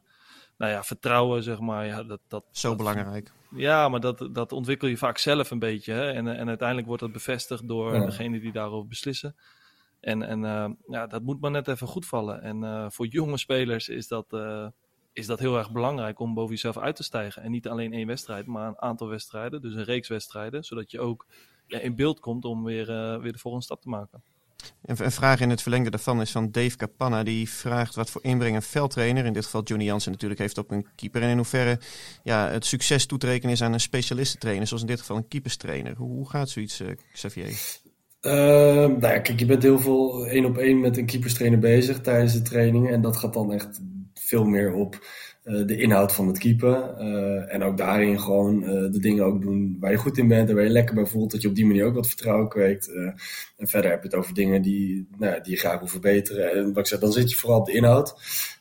nou 0.57 0.71
ja, 0.71 0.83
vertrouwen, 0.83 1.43
zeg 1.43 1.59
maar, 1.59 1.85
ja, 1.85 2.03
dat, 2.03 2.19
dat, 2.27 2.43
Zo 2.51 2.67
dat- 2.67 2.77
belangrijk. 2.77 3.31
ja, 3.55 3.89
maar 3.89 3.99
dat, 3.99 4.29
dat 4.31 4.51
ontwikkel 4.51 4.87
je 4.87 4.97
vaak 4.97 5.17
zelf 5.17 5.51
een 5.51 5.59
beetje. 5.59 5.93
Hè? 5.93 6.11
En, 6.11 6.27
eh, 6.27 6.39
en 6.39 6.47
uiteindelijk 6.47 6.87
wordt 6.87 7.03
dat 7.03 7.11
bevestigd 7.11 7.67
door 7.67 7.95
Ja. 7.95 8.05
degene 8.05 8.39
die 8.39 8.51
daarover 8.51 8.87
beslissen. 8.87 9.35
En, 9.99 10.23
en 10.23 10.45
eh, 10.45 10.69
ja, 10.87 11.07
dat 11.07 11.23
moet 11.23 11.41
maar 11.41 11.51
net 11.51 11.67
even 11.67 11.87
goed 11.87 12.05
vallen. 12.05 12.41
En 12.41 12.63
eh, 12.63 12.85
voor 12.89 13.07
jonge 13.07 13.37
spelers 13.37 13.89
is 13.89 14.07
dat, 14.07 14.33
eh, 14.33 14.67
is 15.13 15.25
dat 15.25 15.39
heel 15.39 15.57
erg 15.57 15.71
belangrijk 15.71 16.19
om 16.19 16.33
boven 16.33 16.53
jezelf 16.53 16.77
uit 16.77 16.95
te 16.95 17.03
stijgen. 17.03 17.41
En 17.41 17.51
niet 17.51 17.67
alleen 17.67 17.93
één 17.93 18.07
wedstrijd, 18.07 18.45
maar 18.45 18.67
een 18.67 18.81
aantal 18.81 19.07
wedstrijden. 19.07 19.61
Dus 19.61 19.73
een 19.73 19.83
reeks 19.83 20.07
wedstrijden. 20.07 20.63
Zodat 20.63 20.91
je 20.91 20.99
ook 20.99 21.25
ja, 21.67 21.79
in 21.79 21.95
beeld 21.95 22.19
komt 22.19 22.45
om 22.45 22.63
weer, 22.63 22.85
weer 23.21 23.31
de 23.31 23.39
volgende 23.39 23.65
stap 23.65 23.81
te 23.81 23.89
maken. 23.89 24.23
Een, 24.81 25.03
een 25.03 25.11
vraag 25.11 25.39
in 25.39 25.49
het 25.49 25.61
verlengde 25.61 25.89
daarvan 25.89 26.21
is 26.21 26.31
van 26.31 26.51
Dave 26.51 26.75
Capanna. 26.75 27.23
Die 27.23 27.49
vraagt 27.49 27.95
wat 27.95 28.09
voor 28.09 28.23
inbreng 28.23 28.55
een 28.55 28.61
veldtrainer, 28.61 29.25
in 29.25 29.33
dit 29.33 29.45
geval 29.45 29.63
Johnny 29.63 29.85
Jansen 29.85 30.11
natuurlijk, 30.11 30.39
heeft 30.39 30.57
op 30.57 30.71
een 30.71 30.87
keeper. 30.95 31.21
En 31.21 31.29
in 31.29 31.35
hoeverre 31.35 31.79
ja, 32.23 32.49
het 32.49 32.65
succes 32.65 33.05
toe 33.05 33.17
te 33.17 33.25
rekenen 33.25 33.53
is 33.53 33.61
aan 33.61 33.73
een 33.73 33.79
specialistentrainer, 33.79 34.67
zoals 34.67 34.81
in 34.81 34.87
dit 34.87 34.99
geval 34.99 35.17
een 35.17 35.27
keeperstrainer. 35.27 35.95
Hoe, 35.95 36.29
gaat 36.29 36.49
zoiets, 36.49 36.79
eh, 36.79 36.87
Xavier? 37.13 37.79
Ehm, 38.21 38.89
nou 38.89 39.13
ja, 39.13 39.19
kijk, 39.19 39.39
je 39.39 39.45
bent 39.45 39.63
heel 39.63 39.79
veel 39.79 40.27
één 40.27 40.45
op 40.45 40.57
één 40.57 40.79
met 40.79 40.97
een 40.97 41.05
keeperstrainer 41.05 41.59
bezig 41.59 42.01
tijdens 42.01 42.33
de 42.33 42.41
trainingen. 42.41 42.93
En 42.93 43.01
dat 43.01 43.17
gaat 43.17 43.33
dan 43.33 43.53
echt 43.53 43.81
veel 44.13 44.45
meer 44.45 44.73
op 44.73 44.99
eh, 45.43 45.65
de 45.65 45.77
inhoud 45.77 46.13
van 46.13 46.27
het 46.27 46.37
keepen. 46.37 46.97
Eh, 46.97 47.53
en 47.53 47.63
ook 47.63 47.77
daarin 47.77 48.19
gewoon 48.19 48.63
eh, 48.63 48.91
de 48.91 48.99
dingen 48.99 49.25
ook 49.25 49.41
doen 49.41 49.77
waar 49.79 49.91
je 49.91 49.97
goed 49.97 50.17
in 50.17 50.27
bent 50.27 50.49
en 50.49 50.55
waar 50.55 50.63
je 50.63 50.69
lekker 50.69 50.95
bij 50.95 51.05
voelt. 51.05 51.31
Dat 51.31 51.41
je 51.41 51.47
op 51.47 51.55
die 51.55 51.65
manier 51.65 51.85
ook 51.85 51.95
wat 51.95 52.07
vertrouwen 52.07 52.49
kweekt. 52.49 52.93
En 53.57 53.67
verder 53.67 53.91
heb 53.91 54.01
je 54.01 54.07
het 54.07 54.17
over 54.17 54.33
dingen 54.33 54.61
die, 54.61 55.07
nou, 55.17 55.41
die 55.41 55.51
je 55.51 55.59
graag 55.59 55.79
wil 55.79 55.87
verbeteren. 55.87 56.51
En 56.51 56.67
wat 56.67 56.77
ik 56.77 56.87
zeg, 56.87 56.99
dan 56.99 57.11
zit 57.11 57.29
je 57.29 57.35
vooral 57.35 57.59
op 57.59 57.65
de 57.65 57.73
inhoud. 57.73 58.15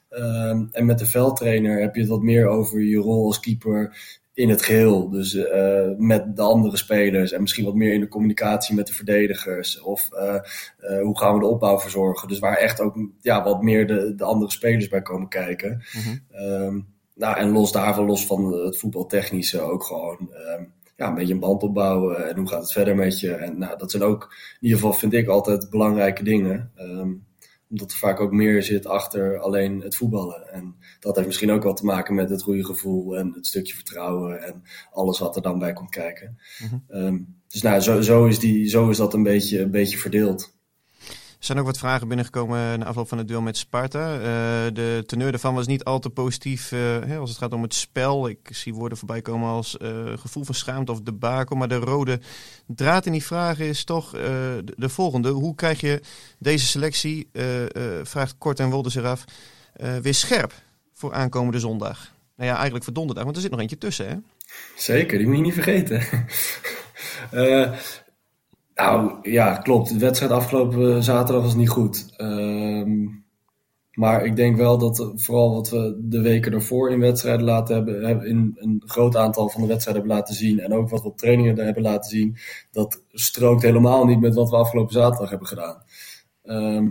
Ehm, 0.09 0.67
en 0.73 0.87
met 0.87 0.99
de 0.99 1.07
veldtrainer 1.07 1.81
heb 1.81 1.95
je 1.95 2.00
het 2.00 2.11
wat 2.11 2.23
meer 2.23 2.47
over 2.47 2.81
je 2.81 2.97
rol 2.97 3.27
als 3.27 3.41
keeper 3.41 3.97
in 4.38 4.49
het 4.49 4.62
geheel. 4.62 5.11
Dus 5.11 5.35
eh, 5.35 5.88
met 5.97 6.37
de 6.37 6.42
andere 6.42 6.76
spelers 6.76 7.33
en 7.33 7.40
misschien 7.40 7.64
wat 7.64 7.75
meer 7.75 7.92
in 7.92 8.00
de 8.00 8.09
communicatie 8.09 8.75
met 8.75 8.87
de 8.87 8.92
verdedigers. 8.92 9.80
Of 9.80 10.12
eh, 10.12 10.35
eh, 10.78 11.02
hoe 11.02 11.18
gaan 11.18 11.35
we 11.35 11.40
de 11.40 11.47
opbouw 11.47 11.78
verzorgen. 11.78 12.28
Dus 12.28 12.38
waar 12.38 12.57
echt 12.57 12.80
ook 12.80 12.97
ja, 13.21 13.42
wat 13.42 13.62
meer 13.62 13.87
de, 13.87 14.14
de 14.14 14.25
andere 14.25 14.50
spelers 14.50 14.88
bij 14.88 15.02
komen 15.02 15.28
kijken. 15.28 15.83
Mhm. 15.92 16.16
Ehm, 16.30 16.80
nou, 17.14 17.37
en 17.37 17.50
los 17.50 17.73
daarvan, 17.73 18.04
los 18.04 18.26
van 18.26 18.52
het 18.52 18.78
voetbaltechnische, 18.78 19.61
ook 19.61 19.85
gewoon 19.85 20.30
ehm, 20.33 20.64
ja, 20.97 21.09
een 21.09 21.14
beetje 21.14 21.35
een 21.35 21.40
band 21.40 21.62
opbouwen. 21.62 22.28
En 22.28 22.37
hoe 22.37 22.49
gaat 22.49 22.61
het 22.61 22.73
verder 22.73 22.97
met 22.97 23.21
je? 23.21 23.35
En 23.35 23.59
nou, 23.59 23.78
dat 23.78 23.90
zijn 23.90 24.02
ook, 24.02 24.23
in 24.23 24.59
ieder 24.61 24.78
geval 24.78 24.92
vind 24.92 25.12
ik 25.12 25.28
altijd 25.28 25.71
belangrijke 25.71 26.23
dingen. 26.23 26.71
Ehm, 26.75 27.11
omdat 27.71 27.91
er 27.91 27.99
vaak 27.99 28.21
ook 28.21 28.33
meer 28.33 28.63
zit 28.63 28.87
achter 28.87 29.39
alleen 29.39 29.81
het 29.81 29.97
voetballen. 29.97 30.53
En 30.53 30.75
dat 31.01 31.15
heeft 31.15 31.27
misschien 31.27 31.51
ook 31.51 31.63
wel 31.63 31.75
te 31.75 31.85
maken 31.85 32.15
met 32.15 32.31
het 32.31 32.43
goede 32.43 32.65
gevoel 32.65 33.17
en 33.17 33.33
het 33.35 33.47
stukje 33.47 33.75
vertrouwen 33.75 34.43
en 34.43 34.63
alles 34.93 35.19
wat 35.19 35.37
er 35.37 35.43
dan 35.43 35.59
bij 35.59 35.73
komt 35.73 35.91
kijken. 35.91 36.39
Mhm. 36.59 36.77
Ehm, 36.89 37.19
dus 37.49 37.63
nou, 37.63 37.81
zo, 37.81 38.01
zo, 38.01 38.27
is 38.27 38.39
die, 38.39 38.69
zo 38.69 38.91
is 38.91 38.97
dat 38.97 39.15
een 39.15 39.23
beetje, 39.23 39.61
een 39.61 39.71
beetje 39.71 39.99
verdeeld. 39.99 40.58
Er 41.38 41.45
zijn 41.45 41.59
ook 41.59 41.66
wat 41.66 41.78
vragen 41.78 42.09
binnengekomen 42.09 42.78
na 42.78 42.85
afloop 42.85 43.09
van 43.09 43.18
het 43.18 43.28
duel 43.28 43.40
met 43.40 43.57
Sparta. 43.57 44.14
Eh, 44.14 44.75
de 44.75 45.02
teneur 45.07 45.30
daarvan 45.30 45.54
was 45.54 45.66
niet 45.66 45.85
al 45.85 45.99
te 45.99 46.11
positief 46.11 46.73
eh, 46.73 47.18
als 47.18 47.30
het 47.30 47.38
gaat 47.38 47.52
om 47.52 47.62
het 47.62 47.75
spel. 47.75 48.28
Ik 48.28 48.49
zie 48.52 48.75
woorden 48.75 48.99
voorbij 48.99 49.23
komen 49.23 49.49
als 49.49 49.76
eh, 49.76 49.90
gevoel 50.16 50.45
van 50.45 50.54
schaamte 50.54 50.92
of 50.92 51.00
debakel. 51.00 51.57
Maar 51.57 51.68
de 51.68 51.75
rode 51.75 52.21
draad 52.66 53.07
in 53.07 53.12
die 53.12 53.25
vragen 53.25 53.66
is 53.66 53.85
toch 53.85 54.11
de, 54.11 54.73
de 54.76 54.88
volgende. 54.88 55.28
Hoe 55.28 55.54
krijg 55.54 55.80
je 55.80 56.00
deze 56.38 56.66
selectie, 56.66 57.30
vraagt 58.02 58.38
Kort 58.38 58.61
en 58.61 58.71
Wolde 58.71 58.90
zich 58.90 59.04
af, 59.04 59.25
weer 60.02 60.14
scherp 60.14 60.52
voor 60.95 61.14
aankomende 61.14 61.59
zondag? 61.59 62.12
Nou 62.37 62.49
ja, 62.49 62.54
eigenlijk 62.54 62.85
voor 62.85 62.95
donderdag, 62.95 63.25
want 63.25 63.37
er 63.37 63.42
zit 63.42 63.50
nog 63.50 63.61
eentje 63.61 63.78
tussen 63.78 64.09
hè? 64.09 64.16
Zeker, 64.76 65.18
die 65.18 65.26
moet 65.26 65.37
je 65.37 65.42
niet 65.42 65.54
vergeten. 65.54 66.02
Eh, 67.30 67.73
nou 68.78 69.30
ja, 69.30 69.56
klopt. 69.56 69.88
De 69.88 69.99
wedstrijd 69.99 70.32
afgelopen 70.32 71.02
zaterdag 71.02 71.42
was 71.42 71.54
niet 71.54 71.68
goed. 71.68 72.14
Ehm, 72.16 73.06
maar 73.92 74.25
ik 74.25 74.37
denk 74.37 74.56
wel 74.56 74.78
dat 74.78 75.00
eh, 75.00 75.06
vooral 75.14 75.54
wat 75.54 75.70
we 75.70 75.99
de 76.02 76.20
weken 76.20 76.52
ervoor 76.52 76.90
in 76.90 77.00
wedstrijden 77.00 77.44
laten 77.44 77.76
hebben, 77.76 78.26
in 78.26 78.56
een 78.56 78.82
groot 78.87 79.16
aantal 79.16 79.49
van 79.49 79.61
de 79.61 79.66
wedstrijden 79.66 80.02
hebben 80.02 80.20
laten 80.20 80.35
zien. 80.35 80.61
En 80.61 80.73
ook 80.73 80.88
wat 80.88 81.02
we 81.02 81.08
op 81.08 81.18
trainingen 81.18 81.56
hebben 81.56 81.82
laten 81.82 82.11
zien. 82.11 82.37
Dat 82.70 83.02
strookt 83.12 83.62
helemaal 83.62 84.04
niet 84.04 84.20
met 84.20 84.35
wat 84.35 84.50
we 84.50 84.56
afgelopen 84.56 84.92
zaterdag 84.92 85.30
hebben 85.30 85.49
gedaan. 85.49 85.82
Ehm, 86.42 86.88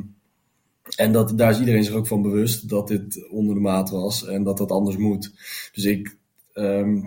en 0.96 1.12
dat, 1.12 1.38
daar 1.38 1.50
is 1.50 1.60
iedereen 1.60 1.84
zich 1.84 1.96
ook 1.96 2.08
van 2.08 2.22
bewust 2.22 2.70
dat 2.70 2.88
dit 2.88 3.29
onder 3.29 3.56
de 3.56 3.62
maat 3.62 3.89
was 3.89 4.25
en 4.25 4.44
dat 4.44 4.58
dat 4.58 4.72
anders 4.72 4.98
moet. 4.98 5.32
Dus 5.74 5.86
ik, 5.86 6.17
ehm, 6.53 7.01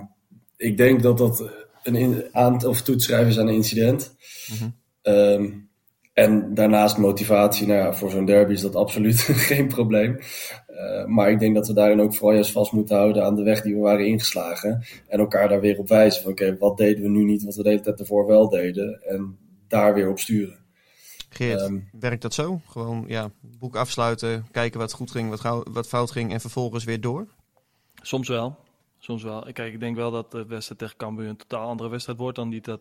ik 0.57 0.77
denk 0.77 1.03
dat 1.03 1.19
dat 1.19 1.60
een 1.83 1.95
in, 1.95 2.25
aan 2.33 2.67
of 2.67 2.89
is 2.89 3.11
aan 3.13 3.47
een 3.47 3.55
incident. 3.55 4.15
Mhm. 4.53 4.71
Ehm, 5.03 5.51
en 6.13 6.55
daarnaast 6.55 6.99
motivatie, 6.99 7.67
nou 7.67 7.79
ja, 7.79 7.95
voor 7.95 8.11
zo'n 8.11 8.25
derby 8.25 8.53
is 8.53 8.61
dat 8.61 8.75
absoluut 8.75 9.21
geen 9.51 9.69
probleem. 9.69 10.19
Eh, 10.67 11.05
maar 11.05 11.31
ik 11.31 11.39
denk 11.39 11.55
dat 11.55 11.67
we 11.67 11.73
daarin 11.73 12.01
ook 12.01 12.15
vooral 12.15 12.35
juist 12.35 12.53
vast 12.53 12.73
moeten 12.73 12.97
houden 12.97 13.25
aan 13.25 13.35
de 13.35 13.43
weg 13.43 13.63
die 13.63 13.75
we 13.75 13.81
waren 13.81 14.07
ingeslagen. 14.07 14.85
En 15.09 15.19
elkaar 15.19 15.49
daar 15.49 15.61
weer 15.61 15.79
op 15.79 15.89
wijzen 15.89 16.23
van 16.23 16.31
oké, 16.31 16.57
wat 16.59 16.77
deden 16.77 17.03
we 17.03 17.09
nu 17.09 17.25
niet, 17.25 17.43
wat 17.43 17.55
we 17.55 17.63
de 17.63 17.69
hele 17.69 17.81
tijd 17.81 18.01
ervoor 18.01 18.27
wel 18.27 18.49
deden. 18.49 19.03
En 19.03 19.39
daar 19.69 19.95
weer 19.95 20.09
op 20.09 20.19
sturen. 20.19 20.59
Geert, 21.29 21.61
Ehm, 21.61 21.79
werkt 22.01 22.23
dat 22.23 22.35
zo? 22.35 22.61
Gewoon 22.67 23.05
ja, 23.07 23.31
boek 23.59 23.77
afsluiten, 23.77 24.47
kijken 24.51 24.81
wat 24.81 24.93
goed 24.93 25.11
ging, 25.11 25.31
wat, 25.31 25.65
wat 25.73 25.89
fout 25.89 26.11
ging 26.11 26.33
en 26.33 26.41
vervolgens 26.41 26.85
weer 26.85 27.01
door? 27.01 27.27
Soms 28.03 28.29
wel. 28.29 28.57
Soms 29.01 29.23
wel. 29.23 29.53
Kijk, 29.53 29.73
ik 29.73 29.81
denk 29.81 29.97
wel 29.97 30.11
dat 30.11 30.31
de 30.31 30.47
wedstrijd 30.47 30.81
tegen 30.81 30.97
Cambuur 30.97 31.29
een 31.29 31.37
totaal 31.37 31.69
andere 31.69 31.89
wedstrijd 31.89 32.19
wordt 32.19 32.37
dan 32.37 32.51
die 32.51 32.61
dat 32.61 32.81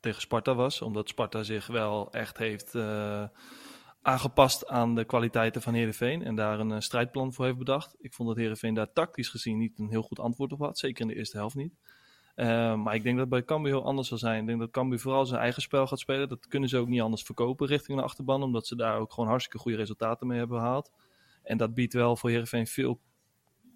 tegen 0.00 0.20
Sparta 0.20 0.54
was. 0.54 0.82
Omdat 0.82 1.08
Sparta 1.08 1.42
zich 1.42 1.66
wel 1.66 2.12
echt 2.12 2.38
heeft 2.38 2.74
eh, 2.74 3.24
aangepast 4.02 4.66
aan 4.66 4.94
de 4.94 5.04
kwaliteiten 5.04 5.62
van 5.62 5.74
Heerenveen. 5.74 6.22
En 6.22 6.34
daar 6.34 6.60
een 6.60 6.72
eh, 6.72 6.80
strijdplan 6.80 7.32
voor 7.32 7.44
heeft 7.44 7.58
bedacht. 7.58 7.94
Ik 7.98 8.14
vond 8.14 8.28
dat 8.28 8.38
Heerenveen 8.38 8.74
daar 8.74 8.92
tactisch 8.92 9.28
gezien 9.28 9.58
niet 9.58 9.78
een 9.78 9.88
heel 9.88 10.02
goed 10.02 10.18
antwoord 10.18 10.52
op 10.52 10.58
had. 10.58 10.78
Zeker 10.78 11.00
in 11.00 11.08
de 11.08 11.16
eerste 11.16 11.36
helft 11.36 11.54
niet. 11.54 11.74
Eh, 12.34 12.74
maar 12.74 12.94
ik 12.94 13.02
denk 13.02 13.16
dat 13.16 13.24
het 13.24 13.34
bij 13.34 13.44
Cambuur 13.44 13.72
heel 13.72 13.84
anders 13.84 14.08
zal 14.08 14.18
zijn. 14.18 14.40
Ik 14.40 14.46
denk 14.46 14.58
dat 14.58 14.70
Cambuur 14.70 15.00
vooral 15.00 15.26
zijn 15.26 15.40
eigen 15.40 15.62
spel 15.62 15.86
gaat 15.86 15.98
spelen. 15.98 16.28
Dat 16.28 16.46
kunnen 16.46 16.68
ze 16.68 16.78
ook 16.78 16.88
niet 16.88 17.00
anders 17.00 17.22
verkopen 17.22 17.66
richting 17.66 17.98
de 17.98 18.04
achterban. 18.04 18.42
Omdat 18.42 18.66
ze 18.66 18.76
daar 18.76 18.98
ook 18.98 19.12
gewoon 19.12 19.28
hartstikke 19.28 19.58
goede 19.58 19.76
resultaten 19.76 20.26
mee 20.26 20.38
hebben 20.38 20.58
behaald. 20.58 20.90
En 21.42 21.56
dat 21.56 21.74
biedt 21.74 21.92
wel 21.92 22.16
voor 22.16 22.30
Heerenveen 22.30 22.66
veel 22.66 23.00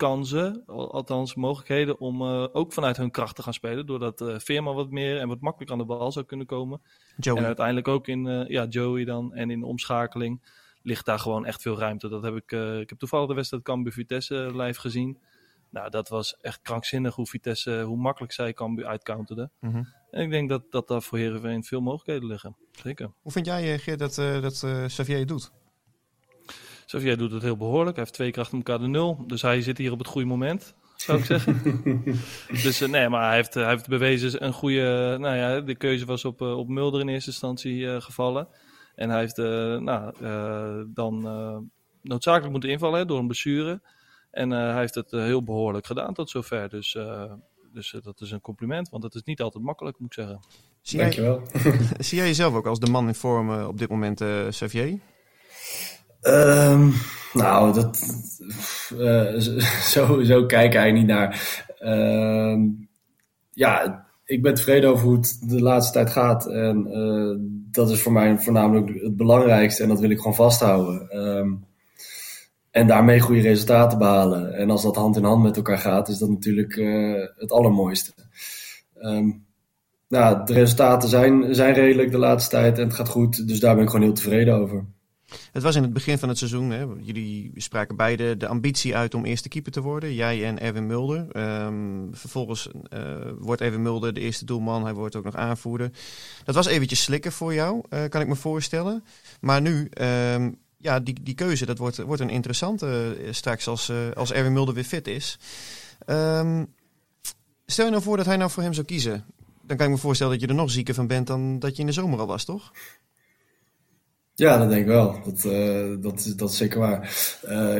kansen, 0.00 0.62
al- 0.66 0.92
althans 0.92 1.34
mogelijkheden, 1.34 2.00
om 2.00 2.22
eh, 2.22 2.46
ook 2.52 2.72
vanuit 2.72 2.96
hun 2.96 3.10
kracht 3.10 3.36
te 3.36 3.42
gaan 3.42 3.54
spelen. 3.54 3.86
Doordat 3.86 4.20
eh 4.20 4.38
Veerman 4.38 4.74
wat 4.74 4.90
meer 4.90 5.18
en 5.18 5.28
wat 5.28 5.40
makkelijker 5.40 5.76
aan 5.76 5.82
de 5.86 5.94
bal 5.94 6.12
zou 6.12 6.24
kunnen 6.24 6.46
komen. 6.46 6.80
Joey. 7.16 7.38
En 7.38 7.44
uiteindelijk 7.44 7.88
ook 7.88 8.08
in 8.08 8.26
eh, 8.26 8.48
ja, 8.48 8.64
Joey 8.64 9.04
dan 9.04 9.34
en 9.34 9.50
in 9.50 9.60
de 9.60 9.66
omschakeling 9.66 10.42
ligt 10.82 11.06
daar 11.06 11.18
gewoon 11.18 11.46
echt 11.46 11.62
veel 11.62 11.78
ruimte. 11.78 12.08
Dat 12.08 12.22
heb 12.22 12.34
ik, 12.36 12.52
ik 12.80 12.88
heb 12.88 12.98
toevallig 12.98 13.28
de 13.28 13.34
wedstrijd 13.34 13.62
Cambuur 13.62 13.92
Vitesse 13.92 14.50
live 14.56 14.80
gezien. 14.80 15.18
Nou, 15.70 15.90
dat 15.90 16.08
was 16.08 16.36
echt 16.40 16.60
krankzinnig 16.62 17.14
hoe 17.14 17.26
Vitesse, 17.26 17.82
hoe 17.82 17.96
makkelijk 17.96 18.32
zij 18.32 18.52
Cambuur 18.52 18.86
uitcounterde. 18.86 19.50
Mhm. 19.60 19.82
En 20.10 20.22
ik 20.22 20.30
denk 20.30 20.48
dat, 20.48 20.62
dat 20.70 20.88
daar 20.88 21.02
voor 21.02 21.18
Heerenveen 21.18 21.64
veel 21.64 21.80
mogelijkheden 21.80 22.28
liggen. 22.28 22.56
Zeker. 22.72 23.10
Hoe 23.22 23.32
vind 23.32 23.46
jij, 23.46 23.78
Geert, 23.78 23.98
dat, 23.98 24.14
dat 24.14 24.66
Xavier 24.86 25.26
doet? 25.26 25.52
Xavier 26.90 27.16
doet 27.16 27.32
het 27.32 27.42
heel 27.42 27.56
behoorlijk. 27.56 27.96
Hij 27.96 28.04
heeft 28.04 28.12
twee 28.12 28.30
keer 28.30 28.42
achter 28.42 28.56
elkaar 28.56 28.78
de 28.78 28.86
nul. 28.86 29.24
Dus 29.26 29.42
hij 29.42 29.62
zit 29.62 29.78
hier 29.78 29.92
op 29.92 29.98
het 29.98 30.08
goede 30.08 30.26
moment. 30.26 30.74
zou 30.96 31.18
ik 31.18 31.24
zeggen. 31.24 31.62
dus 32.62 32.80
nee, 32.80 33.08
maar 33.08 33.26
hij 33.26 33.36
heeft, 33.36 33.54
hij 33.54 33.68
heeft 33.68 33.88
bewezen 33.88 34.44
een 34.44 34.52
goede... 34.52 35.16
nou 35.20 35.36
ja, 35.36 35.60
de 35.60 35.74
keuze 35.74 36.04
was 36.04 36.24
op, 36.24 36.40
op 36.40 36.68
Mulder 36.68 37.00
in 37.00 37.08
eerste 37.08 37.30
instantie 37.30 38.00
gevallen. 38.00 38.48
En 38.94 39.10
hij 39.10 39.20
heeft 39.20 39.36
nou, 39.36 40.12
dan 40.94 41.20
noodzakelijk 42.02 42.52
moeten 42.52 42.70
invallen 42.70 43.06
door 43.06 43.18
een 43.18 43.26
blessure. 43.26 43.80
En 44.30 44.50
hij 44.50 44.80
heeft 44.80 44.94
het 44.94 45.10
heel 45.10 45.42
behoorlijk 45.42 45.86
gedaan 45.86 46.14
tot 46.14 46.30
zover. 46.30 46.68
Dus 46.68 46.96
dus 47.72 47.92
uh, 47.92 48.02
dat 48.02 48.20
is 48.20 48.30
een 48.30 48.40
compliment, 48.40 48.88
want 48.88 49.02
het 49.02 49.14
is 49.14 49.22
niet 49.22 49.40
altijd 49.40 49.64
makkelijk, 49.64 49.98
moet 49.98 50.08
ik 50.08 50.14
zeggen. 50.14 50.40
Zie 50.82 50.98
Dankjewel. 50.98 51.42
Jij, 51.52 51.78
zie 52.04 52.18
jij 52.18 52.26
jezelf 52.26 52.54
ook 52.54 52.66
als 52.66 52.80
de 52.80 52.90
man 52.90 53.06
in 53.06 53.14
vorm 53.14 53.50
uh, 53.50 53.68
op 53.68 53.78
dit 53.78 53.88
moment, 53.88 54.20
uh, 54.20 54.48
Xavier? 54.48 54.98
Um, 56.22 56.92
nou, 57.32 57.72
dat, 57.72 57.96
zo, 59.92 60.22
zo 60.22 60.46
kijk 60.46 60.74
ik 60.74 60.92
niet 60.92 61.06
naar. 61.06 61.62
Um, 61.84 62.88
ja, 63.52 64.06
ik 64.24 64.42
ben 64.42 64.54
tevreden 64.54 64.90
over 64.90 65.04
hoe 65.04 65.16
het 65.16 65.38
de 65.44 65.62
laatste 65.62 65.92
tijd 65.92 66.10
gaat. 66.10 66.46
En 66.46 66.88
dat 67.70 67.90
is 67.90 68.02
voor 68.02 68.12
mij 68.12 68.38
voornamelijk 68.38 69.02
het 69.02 69.16
belangrijkste. 69.16 69.82
En 69.82 69.88
dat 69.88 70.00
wil 70.00 70.10
ik 70.10 70.16
gewoon 70.16 70.34
vasthouden. 70.34 71.18
Um, 71.18 71.64
en 72.70 72.86
daarmee 72.86 73.20
goede 73.20 73.40
resultaten 73.40 73.98
behalen. 73.98 74.54
En 74.54 74.70
als 74.70 74.82
dat 74.82 74.96
hand 74.96 75.16
in 75.16 75.24
hand 75.24 75.42
met 75.42 75.56
elkaar 75.56 75.78
gaat, 75.78 76.08
is 76.08 76.18
dat 76.18 76.28
natuurlijk 76.28 76.76
uh, 76.76 77.26
het 77.36 77.52
allermooiste. 77.52 78.12
Nou, 80.08 80.44
de 80.44 80.52
resultaten 80.52 81.08
zijn, 81.08 81.54
zijn 81.54 81.74
redelijk 81.74 82.10
de 82.10 82.18
laatste 82.18 82.50
tijd 82.50 82.78
en 82.78 82.84
het 82.84 82.94
gaat 82.94 83.08
goed. 83.08 83.48
Dus 83.48 83.60
daar 83.60 83.74
ben 83.74 83.84
ik 83.84 83.90
gewoon 83.90 84.04
heel 84.04 84.14
tevreden 84.14 84.54
over. 84.54 84.84
Het 85.52 85.62
was 85.62 85.74
in 85.74 85.82
het 85.82 85.92
begin 85.92 86.18
van 86.18 86.28
het 86.28 86.38
seizoen. 86.38 86.70
Hè? 86.70 86.86
Jullie 87.00 87.52
spraken 87.54 87.96
beide 87.96 88.36
de 88.36 88.46
ambitie 88.46 88.96
uit 88.96 89.14
om 89.14 89.24
eerste 89.24 89.48
keeper 89.48 89.72
te 89.72 89.80
worden. 89.80 90.14
Jij 90.14 90.44
en 90.44 90.60
Erwin 90.60 90.86
Mulder. 90.86 91.26
Um, 91.66 92.08
vervolgens 92.12 92.68
uh, 92.94 93.16
wordt 93.38 93.60
Erwin 93.60 93.82
Mulder 93.82 94.12
de 94.12 94.20
eerste 94.20 94.44
doelman. 94.44 94.84
Hij 94.84 94.94
wordt 94.94 95.16
ook 95.16 95.24
nog 95.24 95.36
aanvoerder. 95.36 95.90
Dat 96.44 96.54
was 96.54 96.66
eventjes 96.66 97.02
slikken 97.02 97.32
voor 97.32 97.54
jou, 97.54 97.82
uh, 97.90 98.04
kan 98.08 98.20
ik 98.20 98.28
me 98.28 98.36
voorstellen. 98.36 99.04
Maar 99.40 99.60
nu 99.60 99.90
um, 100.00 100.58
ja, 100.76 101.00
die, 101.00 101.16
die 101.22 101.34
keuze, 101.34 101.66
dat 101.66 101.78
wordt, 101.78 101.96
wordt 101.96 102.22
een 102.22 102.30
interessante 102.30 103.16
uh, 103.20 103.32
straks 103.32 103.68
als, 103.68 103.92
als 104.14 104.32
Erwin 104.32 104.52
Mulder 104.52 104.74
weer 104.74 104.84
fit 104.84 105.06
is. 105.06 105.38
Um, 106.06 106.74
stel 107.66 107.84
je 107.84 107.90
nou 107.90 108.02
voor 108.02 108.16
dat 108.16 108.26
hij 108.26 108.36
nou 108.36 108.50
voor 108.50 108.62
hem 108.62 108.72
zou 108.72 108.86
kiezen. 108.86 109.24
Dan 109.62 109.76
kan 109.76 109.86
ik 109.86 109.92
me 109.92 109.98
voorstellen 109.98 110.32
dat 110.32 110.42
je 110.42 110.48
er 110.48 110.54
nog 110.54 110.70
zieker 110.70 110.94
van 110.94 111.06
bent 111.06 111.26
dan 111.26 111.58
dat 111.58 111.74
je 111.74 111.80
in 111.80 111.86
de 111.86 111.92
zomer 111.92 112.18
al 112.18 112.26
was, 112.26 112.44
toch? 112.44 112.72
Ja, 114.40 114.58
dat 114.58 114.68
denk 114.68 114.80
ik 114.80 114.86
wel. 114.86 115.20
Dat, 115.24 115.44
uh, 115.44 116.02
dat, 116.02 116.18
is, 116.18 116.36
dat 116.36 116.50
is 116.50 116.56
zeker 116.56 116.78
waar. 116.78 116.98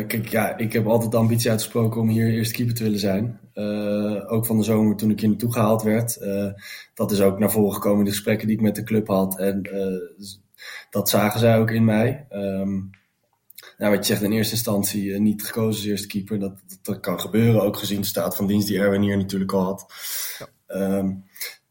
kijk, 0.06 0.28
ja, 0.28 0.56
ik 0.56 0.72
heb 0.72 0.86
altijd 0.86 1.10
de 1.10 1.16
ambitie 1.16 1.50
uitgesproken 1.50 2.00
om 2.00 2.08
hier 2.08 2.28
eerste 2.28 2.54
keeper 2.54 2.74
te 2.74 2.82
willen 2.82 2.98
zijn. 2.98 3.40
ook 4.28 4.46
van 4.46 4.56
de 4.56 4.62
zomer 4.62 4.96
toen 4.96 5.10
ik 5.10 5.20
hier 5.20 5.28
naartoe 5.28 5.52
gehaald 5.52 5.82
werd. 5.82 6.18
dat 6.94 7.10
is 7.10 7.20
ook 7.20 7.38
naar 7.38 7.50
voren 7.50 7.74
gekomen 7.74 7.98
in 7.98 8.04
de 8.04 8.10
gesprekken 8.10 8.46
die 8.46 8.56
ik 8.56 8.62
met 8.62 8.74
de 8.74 8.82
club 8.82 9.06
had. 9.06 9.38
En 9.38 9.62
dat 10.90 11.08
zagen 11.08 11.40
zij 11.40 11.58
ook 11.58 11.70
in 11.70 11.84
mij. 11.84 12.26
Um, 12.30 12.90
nou, 13.78 13.94
wat 13.94 14.06
je 14.06 14.12
zegt 14.12 14.24
in 14.24 14.32
eerste 14.32 14.54
instantie 14.54 15.20
niet 15.20 15.44
gekozen 15.44 15.72
als 15.72 15.84
eerste 15.84 16.06
keeper. 16.06 16.38
Dat, 16.38 16.52
dat, 16.82 17.00
kan 17.00 17.20
gebeuren, 17.20 17.62
ook 17.62 17.76
gezien 17.76 18.00
de 18.00 18.06
staat 18.06 18.36
van 18.36 18.46
dienst 18.46 18.66
die 18.66 18.78
Erwin 18.78 19.02
hier 19.02 19.16
natuurlijk 19.16 19.52
al 19.52 19.64
had. 19.64 19.86
Ja. 20.38 20.96
Um, 20.98 21.24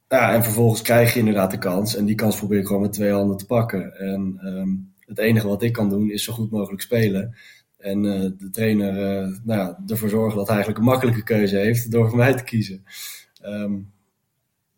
ja, 0.10 0.34
en 0.34 0.44
vervolgens 0.44 0.82
krijg 0.82 1.13
je 1.13 1.20
inderdaad 1.20 1.51
de 1.51 1.58
kans. 1.58 1.96
En 1.96 2.06
die 2.06 2.16
kans 2.16 2.38
probeer 2.38 2.60
ik 2.60 2.68
gewoon 2.68 2.82
met 2.82 2.94
twee 2.94 3.12
handen 3.12 3.38
te 3.38 3.46
pakken. 3.46 3.98
En 3.98 4.39
um, 4.44 4.94
het 5.00 5.18
enige 5.18 5.48
wat 5.48 5.63
ik 5.63 5.74
kan 5.74 5.89
doen 5.89 6.12
is 6.12 6.24
zo 6.24 6.34
goed 6.34 6.51
mogelijk 6.51 6.82
spelen. 6.82 7.36
En 7.78 8.04
uh, 8.04 8.32
de 8.38 8.50
trainer 8.51 8.94
uh, 8.94 9.38
nou 9.44 9.60
ja, 9.60 9.80
ervoor 9.88 10.10
zorgen 10.10 10.38
dat 10.38 10.48
hij 10.48 10.56
eigenlijk 10.56 10.86
een 10.86 10.92
makkelijke 10.92 11.24
keuze 11.24 11.58
heeft 11.58 11.92
door 11.92 12.10
voor 12.10 12.18
mij 12.18 12.34
te 12.34 12.44
kiezen. 12.44 12.84
Um, 13.46 13.92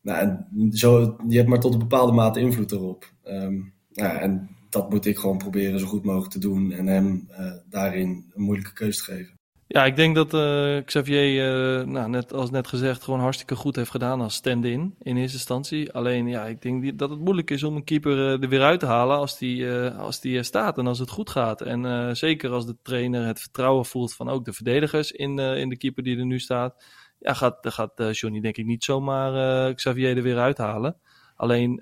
nou, 0.02 0.20
en 0.20 0.72
zo, 0.72 1.18
je 1.28 1.38
hebt 1.38 1.50
maar 1.50 1.60
tot 1.60 1.74
een 1.74 1.80
bepaalde 1.80 2.12
mate 2.12 2.40
invloed 2.40 2.72
erop. 2.72 3.14
Um, 3.24 3.74
ja, 3.92 4.20
en 4.20 4.50
dat 4.70 4.90
moet 4.90 5.06
ik 5.06 5.18
gewoon 5.18 5.38
proberen 5.38 5.80
zo 5.80 5.86
goed 5.86 6.04
mogelijk 6.04 6.32
te 6.32 6.40
doen 6.40 6.72
en 6.72 6.88
hem 6.88 7.28
uh, 7.32 7.54
daarin 7.70 8.26
een 8.34 8.42
moeilijke 8.42 8.74
keuze 8.74 9.04
te 9.04 9.12
geven. 9.12 9.40
Ja, 9.74 9.86
ik 9.86 9.96
denk 9.96 10.16
dat 10.16 10.34
uh, 10.34 10.84
Xavier, 10.86 11.80
uh, 11.80 11.86
nou, 11.86 12.10
net, 12.10 12.34
als 12.34 12.50
net 12.50 12.68
gezegd, 12.68 13.04
gewoon 13.04 13.20
hartstikke 13.20 13.56
goed 13.56 13.76
heeft 13.76 13.92
gedaan 13.92 14.22
als 14.22 14.34
stand-in 14.34 14.96
in 15.00 15.18
eerste 15.18 15.38
instantie. 15.38 15.92
Alleen, 15.94 16.28
ja, 16.28 16.46
ik 16.46 16.62
denk 16.62 17.00
dat 17.00 17.10
het 17.10 17.20
moeilijk 17.20 17.50
is 17.50 17.64
om 17.64 17.76
een 17.76 17.84
keeper 17.84 18.18
uh, 18.18 18.42
er 18.44 18.50
weer 18.50 18.62
uit 18.62 18.80
te 18.80 18.86
halen 18.86 19.18
als 19.18 19.38
die, 19.38 19.72
als 19.92 20.22
die 20.22 20.38
er 20.38 20.46
staat 20.46 20.78
en 20.78 20.88
als 20.88 21.00
het 21.00 21.10
goed 21.10 21.30
gaat. 21.30 21.62
En 21.62 22.16
zeker 22.16 22.52
als 22.52 22.66
de 22.66 22.76
trainer 22.82 23.26
het 23.26 23.40
vertrouwen 23.40 23.86
voelt 23.86 24.14
van 24.14 24.30
ook 24.30 24.46
de 24.46 24.54
verdedigers 24.54 25.12
in, 25.12 25.40
in 25.40 25.70
de 25.70 25.78
keeper 25.78 26.04
die 26.04 26.18
er 26.18 26.26
nu 26.26 26.40
staat. 26.40 26.86
Ja, 27.20 27.34
gaat, 27.34 27.58
gaat 27.62 28.04
Johnny 28.12 28.40
denk 28.40 28.58
ik 28.58 28.66
niet 28.66 28.84
zomaar 28.84 29.74
Xavier 29.74 30.18
er 30.18 30.24
weer 30.24 30.40
uithalen. 30.40 30.98
Alleen 31.36 31.80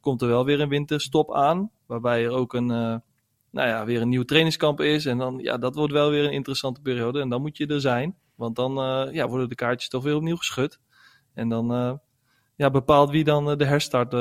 komt 0.00 0.22
er 0.22 0.28
wel 0.28 0.44
weer 0.44 0.60
een 0.60 0.68
winterstop 0.68 1.34
aan, 1.34 1.70
waarbij 1.86 2.24
er 2.24 2.30
ook 2.30 2.52
een, 2.52 3.02
nou 3.50 3.68
ja, 3.68 3.84
weer 3.84 4.00
een 4.00 4.08
nieuw 4.08 4.24
trainingskamp 4.24 4.80
is. 4.80 5.06
En 5.06 5.18
dan, 5.18 5.38
ja, 5.38 5.58
dat 5.58 5.74
wordt 5.74 5.92
wel 5.92 6.10
weer 6.10 6.24
een 6.24 6.32
interessante 6.32 6.80
periode. 6.80 7.20
En 7.20 7.28
dan 7.28 7.40
moet 7.40 7.56
je 7.56 7.66
er 7.66 7.80
zijn, 7.80 8.16
want 8.34 8.56
dan 8.56 8.78
uh, 8.78 9.14
ja, 9.14 9.28
worden 9.28 9.48
de 9.48 9.54
kaartjes 9.54 9.88
toch 9.88 10.02
weer 10.02 10.16
opnieuw 10.16 10.36
geschud. 10.36 10.78
En 11.34 11.48
dan 11.48 12.00
ja, 12.56 12.70
bepaalt 12.70 13.10
wie 13.10 13.24
dan 13.24 13.58
de 13.58 13.64
herstart 13.64 14.12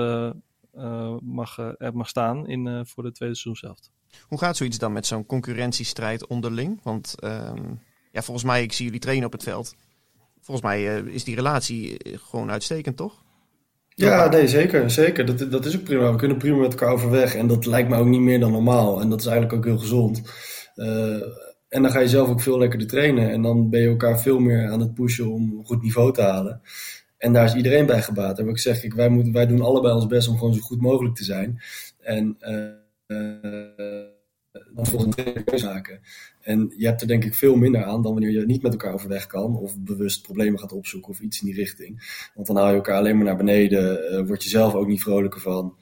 mag, 1.21 1.57
mag 1.93 2.07
staan 2.07 2.47
in, 2.47 2.85
voor 2.85 3.03
de 3.03 3.11
tweede 3.11 3.35
seizoen 3.35 3.69
zelf. 3.69 3.79
Hoe 4.21 4.39
gaat 4.39 4.57
zoiets 4.57 4.77
dan 4.77 4.93
met 4.93 5.05
zo'n 5.05 5.25
concurrentiestrijd 5.25 6.27
onderling? 6.27 6.79
Want 6.83 7.15
um, 7.23 7.81
ja, 8.11 8.21
volgens 8.21 8.45
mij, 8.45 8.63
ik 8.63 8.73
zie 8.73 8.85
jullie 8.85 8.99
trainen 8.99 9.25
op 9.25 9.31
het 9.31 9.43
veld. 9.43 9.75
Volgens 10.41 10.67
mij 10.67 11.01
is 11.01 11.23
die 11.23 11.35
relatie 11.35 11.97
gewoon 12.03 12.51
uitstekend, 12.51 12.97
toch? 12.97 13.23
Ja, 14.05 14.29
nee, 14.29 14.47
zeker. 14.47 14.91
zeker. 14.91 15.25
Dat, 15.25 15.51
dat 15.51 15.65
is 15.65 15.75
ook 15.75 15.83
prima. 15.83 16.11
We 16.11 16.17
kunnen 16.17 16.37
prima 16.37 16.57
met 16.57 16.71
elkaar 16.71 16.93
overweg. 16.93 17.35
En 17.35 17.47
dat 17.47 17.65
lijkt 17.65 17.89
me 17.89 17.97
ook 17.97 18.07
niet 18.07 18.21
meer 18.21 18.39
dan 18.39 18.51
normaal. 18.51 19.01
En 19.01 19.09
dat 19.09 19.19
is 19.19 19.25
eigenlijk 19.25 19.55
ook 19.57 19.65
heel 19.65 19.77
gezond. 19.77 20.21
Uh, 20.75 21.21
en 21.69 21.81
dan 21.81 21.91
ga 21.91 21.99
je 21.99 22.07
zelf 22.07 22.29
ook 22.29 22.41
veel 22.41 22.57
lekkerder 22.57 22.87
trainen. 22.87 23.29
En 23.31 23.41
dan 23.41 23.69
ben 23.69 23.81
je 23.81 23.87
elkaar 23.87 24.19
veel 24.19 24.39
meer 24.39 24.69
aan 24.69 24.79
het 24.79 24.93
pushen 24.93 25.31
om 25.31 25.53
een 25.57 25.65
goed 25.65 25.81
niveau 25.81 26.13
te 26.13 26.21
halen. 26.21 26.61
En 27.17 27.33
daar 27.33 27.45
is 27.45 27.55
iedereen 27.55 27.85
bij 27.85 28.01
gebaat. 28.01 28.39
En 28.39 28.45
wat 28.45 28.53
ik 28.53 28.59
zeg, 28.59 28.83
ik, 28.83 28.93
wij, 28.93 29.09
moeten, 29.09 29.33
wij 29.33 29.47
doen 29.47 29.61
allebei 29.61 29.93
ons 29.93 30.07
best 30.07 30.27
om 30.27 30.37
gewoon 30.37 30.53
zo 30.53 30.61
goed 30.61 30.81
mogelijk 30.81 31.15
te 31.15 31.23
zijn. 31.23 31.61
En 31.99 32.37
uh, 32.39 33.17
uh, 33.17 34.03
dan 34.75 34.85
volgens 34.85 35.17
een 35.17 35.43
keuze 35.43 35.65
maken. 35.65 35.99
En 36.47 36.73
je 36.77 36.85
hebt 36.85 37.01
er 37.01 37.07
denk 37.07 37.23
ik 37.23 37.35
veel 37.35 37.55
minder 37.55 37.83
aan 37.83 38.01
dan 38.01 38.11
wanneer 38.11 38.31
je 38.31 38.45
niet 38.45 38.61
met 38.61 38.71
elkaar 38.71 38.93
overweg 38.93 39.27
kan. 39.27 39.55
Of 39.55 39.77
bewust 39.79 40.21
problemen 40.21 40.59
gaat 40.59 40.71
opzoeken 40.71 41.09
of 41.09 41.19
iets 41.19 41.41
in 41.41 41.47
die 41.47 41.55
richting. 41.55 42.21
Want 42.35 42.47
dan 42.47 42.55
haal 42.55 42.69
je 42.69 42.75
elkaar 42.75 42.97
alleen 42.97 43.15
maar 43.15 43.25
naar 43.25 43.37
beneden. 43.37 44.13
Uh, 44.13 44.27
word 44.27 44.43
je 44.43 44.49
zelf 44.49 44.73
ook 44.73 44.87
niet 44.87 45.01
vrolijker 45.01 45.41
van. 45.41 45.75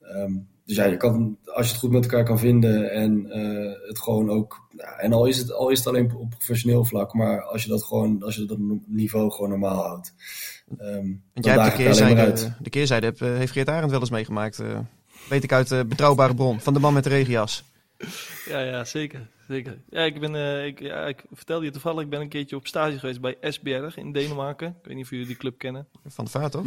Um, 0.00 0.48
dus 0.64 0.76
ja, 0.76 0.84
je 0.84 0.96
kan, 0.96 1.38
als 1.44 1.66
je 1.66 1.72
het 1.72 1.80
goed 1.80 1.90
met 1.90 2.02
elkaar 2.02 2.24
kan 2.24 2.38
vinden 2.38 2.90
en 2.90 3.26
uh, 3.26 3.88
het 3.88 3.98
gewoon 3.98 4.30
ook. 4.30 4.68
Nou, 4.70 4.98
en 4.98 5.12
al 5.12 5.26
is, 5.26 5.38
het, 5.38 5.52
al 5.52 5.70
is 5.70 5.78
het 5.78 5.86
alleen 5.86 6.14
op 6.14 6.30
professioneel 6.30 6.84
vlak, 6.84 7.14
maar 7.14 7.42
als 7.42 7.62
je 7.62 7.68
dat 7.68 7.84
gewoon, 7.84 8.22
als 8.22 8.36
je 8.36 8.44
dat 8.44 8.58
niveau 8.86 9.30
gewoon 9.30 9.48
normaal 9.48 9.82
houdt. 9.82 10.14
Um, 10.80 11.22
Want 11.32 11.46
jij 11.46 11.54
hebt 11.54 11.76
de 11.76 11.82
keerzijde, 11.82 12.54
de 12.60 12.70
keerzijde 12.70 13.06
heb, 13.06 13.18
heeft 13.18 13.52
Geert 13.52 13.68
Arend 13.68 13.90
wel 13.90 14.00
eens 14.00 14.10
meegemaakt. 14.10 14.60
Uh, 14.60 14.78
weet 15.28 15.44
ik 15.44 15.52
uit 15.52 15.88
betrouwbare 15.88 16.34
bron 16.34 16.60
van 16.60 16.74
de 16.74 16.80
man 16.80 16.94
met 16.94 17.04
de 17.04 17.10
regenjas. 17.10 17.64
Ja, 18.48 18.60
ja, 18.60 18.84
zeker. 18.84 19.28
Zeker. 19.48 19.82
Ja, 19.90 20.02
ik, 20.02 20.20
ben, 20.20 20.34
uh, 20.34 20.66
ik, 20.66 20.80
ja, 20.80 21.06
ik 21.06 21.24
vertelde 21.32 21.64
je 21.64 21.70
toevallig, 21.70 22.02
ik 22.02 22.10
ben 22.10 22.20
een 22.20 22.28
keertje 22.28 22.56
op 22.56 22.66
stage 22.66 22.98
geweest 22.98 23.20
bij 23.20 23.36
Esbjerg 23.40 23.96
in 23.96 24.12
Denemarken. 24.12 24.68
Ik 24.68 24.86
weet 24.86 24.94
niet 24.94 25.04
of 25.04 25.10
jullie 25.10 25.26
die 25.26 25.36
club 25.36 25.58
kennen. 25.58 25.88
Van 26.04 26.24
de 26.24 26.30
vaart, 26.30 26.52
toch? 26.52 26.66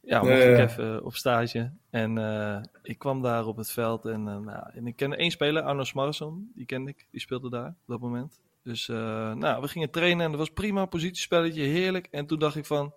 Ja, 0.00 0.22
mocht 0.22 0.32
ik 0.32 0.58
even 0.58 0.94
uh, 0.94 1.04
op 1.04 1.14
stage. 1.14 1.72
En 1.90 2.16
uh, 2.16 2.58
ik 2.82 2.98
kwam 2.98 3.22
daar 3.22 3.46
op 3.46 3.56
het 3.56 3.70
veld 3.70 4.04
en, 4.04 4.22
nou, 4.22 4.70
en 4.72 4.86
ik 4.86 4.96
kende 4.96 5.16
één 5.16 5.30
speler, 5.30 5.62
Arno 5.62 5.84
Smarson. 5.84 6.50
Die 6.54 6.66
kende 6.66 6.90
ik, 6.90 7.06
die 7.10 7.20
speelde 7.20 7.50
daar 7.50 7.68
op 7.68 7.86
dat 7.86 8.00
moment. 8.00 8.40
Dus 8.62 8.86
nou, 8.86 9.60
we 9.60 9.68
gingen 9.68 9.90
trainen 9.90 10.24
en 10.24 10.30
dat 10.30 10.40
was 10.40 10.50
prima, 10.50 10.86
positiespelletje, 10.86 11.62
heerlijk. 11.62 12.08
En 12.10 12.26
toen 12.26 12.38
dacht 12.38 12.56
ik 12.56 12.66
van, 12.66 12.92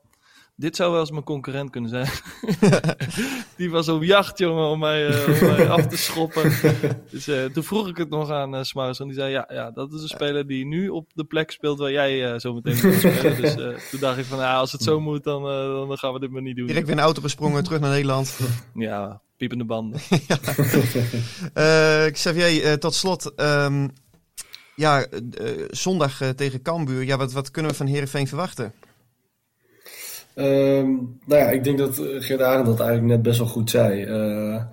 dit 0.62 0.76
zou 0.76 0.92
wel 0.92 1.00
eens 1.00 1.12
mijn 1.12 1.24
concurrent 1.24 1.70
kunnen 1.70 1.90
zijn. 1.90 2.08
die 3.58 3.72
was 3.72 3.88
op 3.90 4.04
jacht, 4.04 4.38
jongen, 4.38 4.66
om 4.66 4.80
mij, 4.80 5.10
uh, 5.10 5.42
om 5.42 5.48
mij 5.48 5.70
af 5.70 5.88
te 5.88 5.98
schoppen. 5.98 6.52
dus 7.12 7.28
uh, 7.28 7.46
toen 7.46 7.64
vroeg 7.64 7.88
ik 7.88 7.98
het 7.98 8.10
nog 8.10 8.30
aan 8.30 8.56
uh, 8.56 8.64
Smaris. 8.64 9.00
En 9.00 9.06
die 9.06 9.16
zei, 9.16 9.32
ja, 9.32 9.50
ja, 9.50 9.72
dat 9.72 9.94
is 9.94 10.02
een 10.02 10.08
speler 10.08 10.48
die 10.48 10.66
nu 10.66 10.90
op 10.90 11.10
de 11.14 11.24
plek 11.24 11.52
speelt 11.52 11.80
waar 11.80 11.92
jij 11.92 12.40
zo 12.40 12.54
meteen 12.54 12.80
moet 12.84 12.94
spelen. 12.94 13.42
Dus 13.42 13.90
toen 13.90 14.00
dacht 14.00 14.18
ik 14.18 14.26
van, 14.26 14.38
ja, 14.38 14.58
als 14.58 14.72
het 14.72 14.84
zo 14.84 15.00
moet, 15.00 15.24
dan, 15.24 15.44
dan 15.88 15.98
gaan 15.98 16.14
we 16.14 16.20
dit 16.20 16.32
maar 16.32 16.42
niet 16.42 16.56
doen. 16.56 16.66
Direct 16.66 16.86
weer 16.86 16.96
in 16.96 17.02
de 17.02 17.06
auto 17.06 17.22
gesprongen, 17.22 17.64
terug 17.64 17.80
naar 17.80 17.90
Nederland. 17.90 18.40
ja, 18.74 19.22
piepende 19.38 19.66
banden. 19.66 20.00
Xavier, 22.12 22.80
tot 22.80 22.94
slot... 22.94 23.32
Um, 23.36 23.90
ja, 24.76 25.06
zondag 25.70 26.22
tegen 26.36 26.62
Cambuur. 26.62 27.04
Ja, 27.04 27.18
wat, 27.18 27.32
wat 27.32 27.52
kunnen 27.52 27.72
we 27.72 27.78
van 27.78 27.86
Herenveen 27.86 28.28
verwachten? 28.28 28.74
Um, 30.36 31.20
nou 31.26 31.42
ja, 31.42 31.50
ik 31.50 31.64
denk 31.64 31.78
dat 31.78 31.96
Geert 31.96 32.42
Arend 32.42 32.66
dat 32.66 32.80
eigenlijk 32.80 33.10
net 33.10 33.22
best 33.22 33.38
wel 33.40 33.48
goed 33.48 33.70
zei. 33.70 34.06
Uh, 34.06 34.64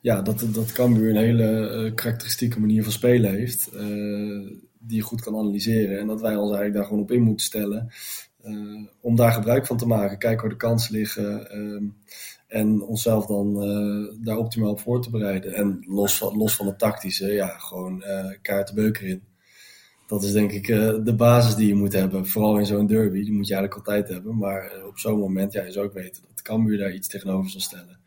ja, 0.00 0.22
dat, 0.22 0.46
dat 0.52 0.72
Cambuur 0.72 1.10
een 1.10 1.16
hele 1.16 1.82
uh, 1.84 1.94
karakteristieke 1.94 2.60
manier 2.60 2.82
van 2.82 2.92
spelen 2.92 3.30
heeft. 3.30 3.70
Die 4.78 4.96
je 4.96 5.00
goed 5.02 5.20
kan 5.20 5.36
analyseren. 5.36 5.98
En 5.98 6.06
dat 6.06 6.20
wij 6.20 6.34
ons 6.36 6.44
eigenlijk 6.46 6.74
daar 6.74 6.84
gewoon 6.84 7.02
op 7.02 7.10
in 7.10 7.22
moeten 7.22 7.46
stellen. 7.46 7.90
eh, 8.42 8.52
om 9.00 9.16
daar 9.16 9.32
gebruik 9.32 9.66
van 9.66 9.76
te 9.76 9.86
maken. 9.86 10.18
Kijken 10.18 10.40
waar 10.40 10.50
de 10.50 10.56
kansen 10.56 10.94
liggen. 10.94 11.50
ehm, 11.50 11.84
en 12.46 12.82
onszelf 12.82 13.26
dan 13.26 13.62
eh, 13.62 14.24
daar 14.24 14.36
optimaal 14.36 14.70
op 14.70 14.80
voor 14.80 15.02
te 15.02 15.10
bereiden. 15.10 15.54
En 15.54 15.84
los 15.88 16.18
van, 16.18 16.36
los 16.36 16.56
van 16.56 16.66
het 16.66 16.78
tactische, 16.78 17.32
ja, 17.32 17.48
gewoon 17.48 18.02
eh 18.02 18.30
kaart 18.42 18.68
de 18.68 18.74
beuker 18.74 19.06
in. 19.06 19.22
Dat 20.06 20.22
is 20.22 20.32
denk 20.32 20.52
ik 20.52 20.68
eh, 20.68 20.94
de 21.04 21.14
basis 21.14 21.54
die 21.54 21.66
je 21.66 21.74
moet 21.74 21.92
hebben. 21.92 22.26
Vooral 22.26 22.58
in 22.58 22.66
zo'n 22.66 22.86
derby, 22.86 23.24
die 23.24 23.32
moet 23.32 23.46
je 23.46 23.54
eigenlijk 23.54 23.86
altijd 23.86 24.08
hebben. 24.08 24.36
Maar 24.36 24.70
eh, 24.70 24.86
op 24.86 24.98
zo'n 24.98 25.18
moment, 25.18 25.52
ja, 25.52 25.62
je 25.62 25.72
zou 25.72 25.86
ook 25.86 25.92
weten 25.92 26.22
dat 26.28 26.42
Cambuur 26.42 26.78
daar 26.78 26.94
iets 26.94 27.08
tegenover 27.08 27.50
zal 27.50 27.60
stellen. 27.60 27.98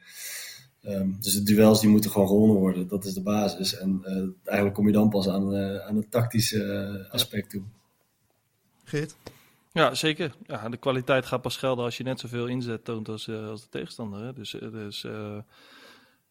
Ehm, 0.83 1.09
dus 1.19 1.33
de 1.33 1.43
duels 1.43 1.81
die 1.81 1.89
moeten 1.89 2.11
gewoon 2.11 2.27
gewonnen 2.27 2.57
worden, 2.57 2.87
dat 2.87 3.05
is 3.05 3.13
de 3.13 3.21
basis. 3.21 3.77
En 3.77 4.01
eh, 4.03 4.13
eigenlijk 4.43 4.75
kom 4.75 4.87
je 4.87 4.93
dan 4.93 5.09
pas 5.09 5.27
aan, 5.27 5.55
eh, 5.55 5.87
aan 5.87 5.95
het 5.95 6.11
tactische 6.11 7.07
aspect 7.11 7.49
toe. 7.49 7.61
Geert? 8.83 9.15
Ja, 9.71 9.95
zeker. 9.95 10.35
Ja, 10.45 10.69
de 10.69 10.77
kwaliteit 10.77 11.25
gaat 11.25 11.41
pas 11.41 11.57
gelden 11.57 11.85
als 11.85 11.97
je 11.97 12.03
net 12.03 12.19
zoveel 12.19 12.47
inzet 12.47 12.85
toont 12.85 13.09
als, 13.09 13.27
eh, 13.27 13.47
als 13.47 13.61
de 13.61 13.69
tegenstander. 13.69 14.23
Hè. 14.23 14.33
Dus, 14.33 14.51
dus 14.71 15.03
eh 15.03 15.37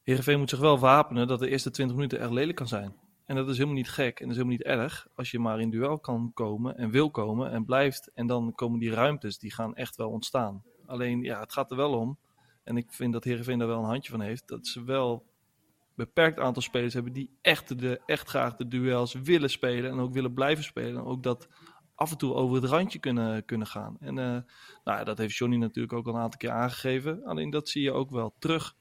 Heerenveen 0.02 0.38
moet 0.38 0.50
zich 0.50 0.58
wel 0.58 0.78
wapenen 0.78 1.26
dat 1.26 1.38
de 1.38 1.48
eerste 1.48 1.70
20 1.70 1.96
minuten 1.96 2.20
echt 2.20 2.30
lelijk 2.30 2.56
kan 2.56 2.68
zijn. 2.68 2.92
En 3.28 3.36
dat 3.36 3.48
is 3.48 3.54
helemaal 3.54 3.76
niet 3.76 3.90
gek 3.90 4.20
en 4.20 4.28
dat 4.28 4.36
is 4.36 4.42
helemaal 4.42 4.56
niet 4.56 4.80
erg 4.80 5.06
als 5.14 5.30
je 5.30 5.38
maar 5.38 5.60
in 5.60 5.70
duel 5.70 5.98
kan 5.98 6.30
komen 6.34 6.76
en 6.76 6.90
wil 6.90 7.10
komen 7.10 7.50
en 7.50 7.64
blijft. 7.64 8.10
En 8.14 8.26
dan 8.26 8.54
komen 8.54 8.78
die 8.78 8.90
ruimtes, 8.90 9.38
die 9.38 9.52
gaan 9.52 9.74
echt 9.74 9.96
wel 9.96 10.10
ontstaan. 10.10 10.62
Alleen, 10.86 11.22
ja, 11.22 11.40
het 11.40 11.52
gaat 11.52 11.70
er 11.70 11.76
wel 11.76 11.92
om. 11.92 12.18
En 12.64 12.76
ik 12.76 12.92
vind 12.92 13.12
dat 13.12 13.24
Heerenveen 13.24 13.58
daar 13.58 13.68
wel 13.68 13.78
een 13.78 13.84
handje 13.84 14.10
van 14.10 14.20
heeft. 14.20 14.48
Dat 14.48 14.66
ze 14.66 14.84
wel 14.84 15.12
een 15.12 15.92
beperkt 15.94 16.38
aantal 16.38 16.62
spelers 16.62 16.94
hebben 16.94 17.12
die 17.12 17.30
echt, 17.40 17.78
de, 17.78 18.00
echt 18.06 18.28
graag 18.28 18.56
de 18.56 18.68
duels 18.68 19.12
willen 19.12 19.50
spelen. 19.50 19.90
En 19.90 19.98
ook 19.98 20.12
willen 20.12 20.34
blijven 20.34 20.64
spelen. 20.64 21.00
En 21.00 21.06
ook 21.06 21.22
dat 21.22 21.48
af 21.94 22.10
en 22.10 22.18
toe 22.18 22.34
over 22.34 22.62
het 22.62 22.70
randje 22.70 22.98
kunnen, 22.98 23.44
kunnen 23.44 23.66
gaan. 23.66 23.96
En 24.00 24.18
eh, 24.18 24.38
nou, 24.84 25.04
dat 25.04 25.18
heeft 25.18 25.36
Johnny 25.36 25.56
natuurlijk 25.56 25.94
ook 25.94 26.06
al 26.06 26.14
een 26.14 26.20
aantal 26.20 26.38
keer 26.38 26.50
aangegeven. 26.50 27.24
Alleen 27.24 27.50
dat 27.50 27.68
zie 27.68 27.82
je 27.82 27.92
ook 27.92 28.10
wel 28.10 28.34
terug 28.38 28.76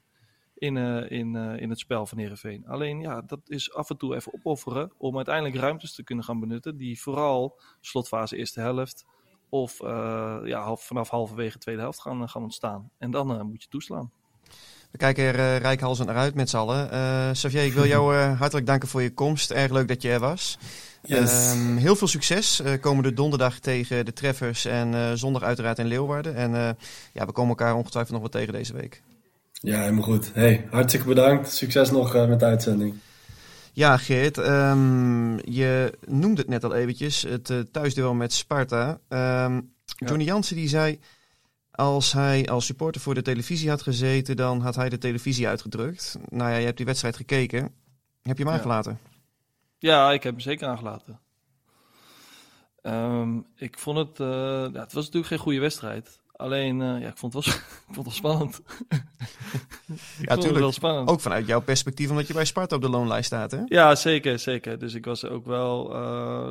in, 0.58 0.78
eh, 0.78 1.12
in, 1.12 1.36
eh, 1.36 1.62
in 1.62 1.70
het 1.70 1.80
spel 1.80 2.06
van 2.06 2.18
Heerenveen. 2.18 2.68
Alleen 2.68 3.00
ja, 3.00 3.22
dat 3.22 3.40
is 3.46 3.74
af 3.74 3.90
en 3.90 3.98
toe 3.98 4.16
even 4.16 4.34
opofferen 4.34 4.92
om 4.98 5.16
uiteindelijk 5.16 5.56
ruimtes 5.56 5.96
te 5.96 6.04
kunnen 6.04 6.26
gaan 6.26 6.40
benutten. 6.40 6.78
Die 6.78 7.02
vooral 7.02 7.60
slotfase 7.82 8.38
eerste 8.38 8.60
helft 8.60 9.06
of 9.50 9.82
eh, 9.82 10.38
ja, 10.44 10.62
half, 10.62 10.84
vanaf 10.84 11.10
halverwege 11.10 11.58
tweede 11.58 11.82
helft 11.82 12.02
gaan, 12.02 12.30
gaan 12.30 12.44
ontstaan. 12.44 12.90
En 12.98 13.12
dan 13.12 13.32
eh, 13.32 13.42
moet 13.42 13.64
je 13.64 13.70
toeslaan. 13.70 14.12
We 14.92 14.98
kijken 14.98 15.24
er 15.24 15.36
uh, 15.36 15.58
rijkhalsend 15.58 16.08
naar 16.08 16.18
uit 16.18 16.36
met 16.36 16.50
z'n 16.50 16.58
allen. 16.58 16.92
Eh 16.92 17.32
Xavier, 17.32 17.66
ik 17.66 17.74
wil 17.74 17.86
jou 17.86 18.16
eh, 18.16 18.40
hartelijk 18.40 18.66
danken 18.66 18.88
voor 18.88 19.02
je 19.02 19.14
komst. 19.14 19.52
Erg 19.52 19.72
leuk 19.72 19.88
dat 19.88 20.02
je 20.02 20.10
er 20.10 20.20
was. 20.20 20.58
Yes. 21.02 21.52
Ehm, 21.52 21.76
heel 21.76 21.96
veel 21.96 22.08
succes. 22.08 22.62
Eh 22.62 22.80
komende 22.82 23.14
donderdag 23.14 23.60
tegen 23.60 24.06
de 24.06 24.14
Treffers 24.14 24.66
en 24.66 24.94
eh, 24.94 25.12
zondag 25.14 25.44
uiteraard 25.44 25.80
in 25.80 25.86
Leeuwarden. 25.86 26.36
En 26.36 26.56
eh, 26.56 26.70
ja, 27.14 27.26
we 27.26 27.32
komen 27.32 27.50
elkaar 27.50 27.76
ongetwijfeld 27.76 28.14
nog 28.14 28.22
wat 28.22 28.32
tegen 28.32 28.54
deze 28.54 28.74
week. 28.74 29.02
Ja, 29.62 29.80
helemaal 29.80 30.04
goed. 30.04 30.34
Hey, 30.34 30.68
hartstikke 30.72 31.08
bedankt. 31.08 31.52
Succes 31.54 31.92
nog 31.92 32.16
eh, 32.16 32.28
met 32.28 32.40
de 32.40 32.46
uitzending. 32.46 32.96
Ja, 33.74 33.98
Geert, 33.98 34.38
ehm, 34.38 35.38
je 35.52 35.98
noemde 36.08 36.42
het 36.42 36.50
net 36.50 36.64
al 36.64 36.74
eventjes, 36.74 37.22
het 37.22 37.50
eh, 37.50 37.60
thuisduel 37.72 38.14
met 38.14 38.34
Sparta. 38.34 39.00
Ehm, 39.08 39.62
Johnny 39.96 40.24
Jansen 40.24 40.56
die 40.56 40.68
zei, 40.68 41.00
als 41.72 42.12
hij 42.14 42.48
als 42.48 42.66
supporter 42.66 43.02
voor 43.02 43.14
de 43.14 43.22
televisie 43.22 43.70
had 43.70 43.82
gezeten, 43.82 44.36
dan 44.36 44.62
had 44.62 44.76
hij 44.76 44.90
de 44.90 44.98
televisie 44.98 45.48
uitgedrukt. 45.48 46.18
Nou 46.30 46.52
ja, 46.52 46.58
je 46.58 46.66
hebt 46.66 46.78
die 46.78 46.86
wedstrijd 46.86 47.16
gekeken. 47.16 47.62
Heb 48.22 48.38
je 48.38 48.44
hem 48.44 48.52
Ja. 48.52 48.58
aangelaten? 48.58 49.00
Ja, 49.78 50.12
ik 50.12 50.24
heb 50.24 50.32
hem 50.34 50.42
zeker 50.42 50.68
aangelaten. 50.68 51.20
Ehm, 52.82 53.38
ik 53.56 53.80
vond 53.80 53.98
het, 53.98 54.20
eh, 54.20 54.28
ja, 54.74 54.80
het 54.82 54.94
was 54.94 55.06
natuurlijk 55.06 55.28
geen 55.28 55.38
goede 55.40 55.60
wedstrijd. 55.60 56.20
Alleen, 56.38 56.82
eh, 56.82 57.02
ja, 57.02 57.08
ik 57.08 57.18
vond 57.18 57.34
het 57.34 57.46
wel, 57.46 57.54
ik 57.88 57.94
vond 57.94 57.96
het 57.96 58.06
wel 58.06 58.14
spannend. 58.14 58.60
ik 58.60 59.98
vond 60.18 60.30
het 60.30 60.40
tuurlijk. 60.40 60.60
wel 60.60 60.72
spannend. 60.72 61.10
Ook 61.10 61.20
vanuit 61.20 61.48
jouw 61.48 61.62
perspectief, 61.62 62.10
omdat 62.10 62.28
je 62.28 62.34
bij 62.34 62.46
Sparta 62.46 62.76
op 62.76 62.82
de 62.82 62.90
loonlijst 62.90 63.26
staat, 63.26 63.52
hè? 63.52 63.62
Ja, 63.66 63.96
zeker, 63.96 64.40
zeker. 64.40 64.80
Dus 64.80 64.94
ik 64.94 65.06
was 65.06 65.26
ook 65.26 65.46
wel, 65.46 65.94
eh, 65.94 66.00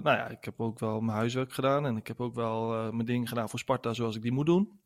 nou 0.02 0.16
ja, 0.16 0.28
ik 0.28 0.44
heb 0.44 0.60
ook 0.60 0.78
wel 0.78 1.00
mijn 1.00 1.16
huiswerk 1.16 1.52
gedaan 1.52 1.86
en 1.86 1.96
ik 1.96 2.06
heb 2.06 2.20
ook 2.20 2.34
wel 2.34 2.74
eh, 2.74 2.90
mijn 2.90 3.06
dingen 3.06 3.28
gedaan 3.28 3.48
voor 3.48 3.58
Sparta 3.58 3.92
zoals 3.92 4.16
ik 4.16 4.22
die 4.22 4.32
moet 4.32 4.46
doen. 4.46 4.80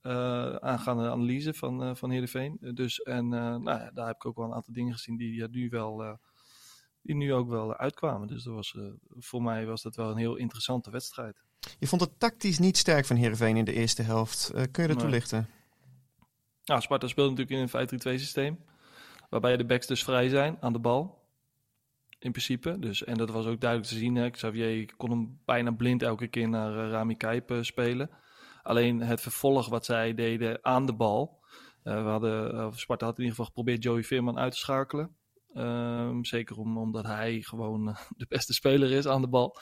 Eh 0.00 0.54
aangaande 0.54 1.10
analyse 1.10 1.54
van, 1.54 1.96
van 1.96 2.10
Heerenveen. 2.10 2.58
Dus, 2.60 3.02
en 3.02 3.28
nou 3.28 3.64
ja, 3.64 3.90
daar 3.94 4.06
heb 4.06 4.16
ik 4.16 4.26
ook 4.26 4.36
wel 4.36 4.46
een 4.46 4.54
aantal 4.54 4.74
dingen 4.74 4.92
gezien 4.92 5.16
die 5.16 5.34
ja, 5.34 5.46
nu 5.50 5.68
wel, 5.68 6.18
die 7.02 7.14
nu 7.14 7.34
ook 7.34 7.48
wel 7.48 7.76
uitkwamen. 7.76 8.28
Dus 8.28 8.42
dat 8.42 8.54
was, 8.54 8.76
voor 9.08 9.42
mij 9.42 9.66
was 9.66 9.82
dat 9.82 9.96
wel 9.96 10.10
een 10.10 10.16
heel 10.16 10.36
interessante 10.36 10.90
wedstrijd. 10.90 11.42
Je 11.78 11.86
vond 11.86 12.00
het 12.00 12.20
tactisch 12.20 12.58
niet 12.58 12.76
sterk 12.76 13.06
van 13.06 13.16
Heerenveen 13.16 13.56
in 13.56 13.64
de 13.64 13.72
eerste 13.72 14.02
helft. 14.02 14.50
Eh, 14.54 14.62
kun 14.70 14.82
je 14.82 14.88
dat 14.88 14.98
toelichten? 14.98 15.48
Nou, 16.64 16.80
Sparta 16.80 17.06
speelt 17.06 17.30
natuurlijk 17.30 17.72
in 17.72 17.80
een 17.80 18.16
5-3-2 18.16 18.18
systeem. 18.18 18.64
Waarbij 19.30 19.56
de 19.56 19.64
backs 19.64 19.86
dus 19.86 20.04
vrij 20.04 20.28
zijn 20.28 20.56
aan 20.60 20.72
de 20.72 20.78
bal. 20.78 21.20
In 22.18 22.30
principe. 22.30 22.78
Dus, 22.78 23.04
en 23.04 23.16
dat 23.16 23.30
was 23.30 23.46
ook 23.46 23.60
duidelijk 23.60 23.90
te 23.90 23.98
zien. 23.98 24.14
Hè. 24.14 24.30
Xavier 24.30 24.96
kon 24.96 25.10
hem 25.10 25.40
bijna 25.44 25.70
blind 25.70 26.02
elke 26.02 26.28
keer 26.28 26.48
naar 26.48 26.84
eh, 26.84 26.90
Rami 26.90 27.16
Kijp 27.16 27.50
eh, 27.50 27.62
spelen. 27.62 28.10
Alleen 28.62 29.00
het 29.00 29.20
vervolg 29.20 29.68
wat 29.68 29.84
zij 29.84 30.14
deden 30.14 30.58
aan 30.64 30.86
de 30.86 30.94
bal. 30.94 31.40
we 31.82 31.90
hadden, 31.90 32.72
Sparta 32.74 33.06
had 33.06 33.18
in 33.18 33.24
ieder 33.24 33.36
geval 33.36 33.46
geprobeerd 33.46 33.82
Joey 33.82 34.02
Veerman 34.02 34.38
uit 34.38 34.52
te 34.52 34.58
schakelen. 34.58 35.16
Ehm, 35.54 36.22
zeker 36.22 36.56
om, 36.56 36.78
omdat 36.78 37.04
hij 37.04 37.40
gewoon 37.40 37.96
de 38.16 38.26
beste 38.28 38.52
speler 38.52 38.90
is 38.90 39.06
aan 39.06 39.20
de 39.20 39.28
bal. 39.28 39.58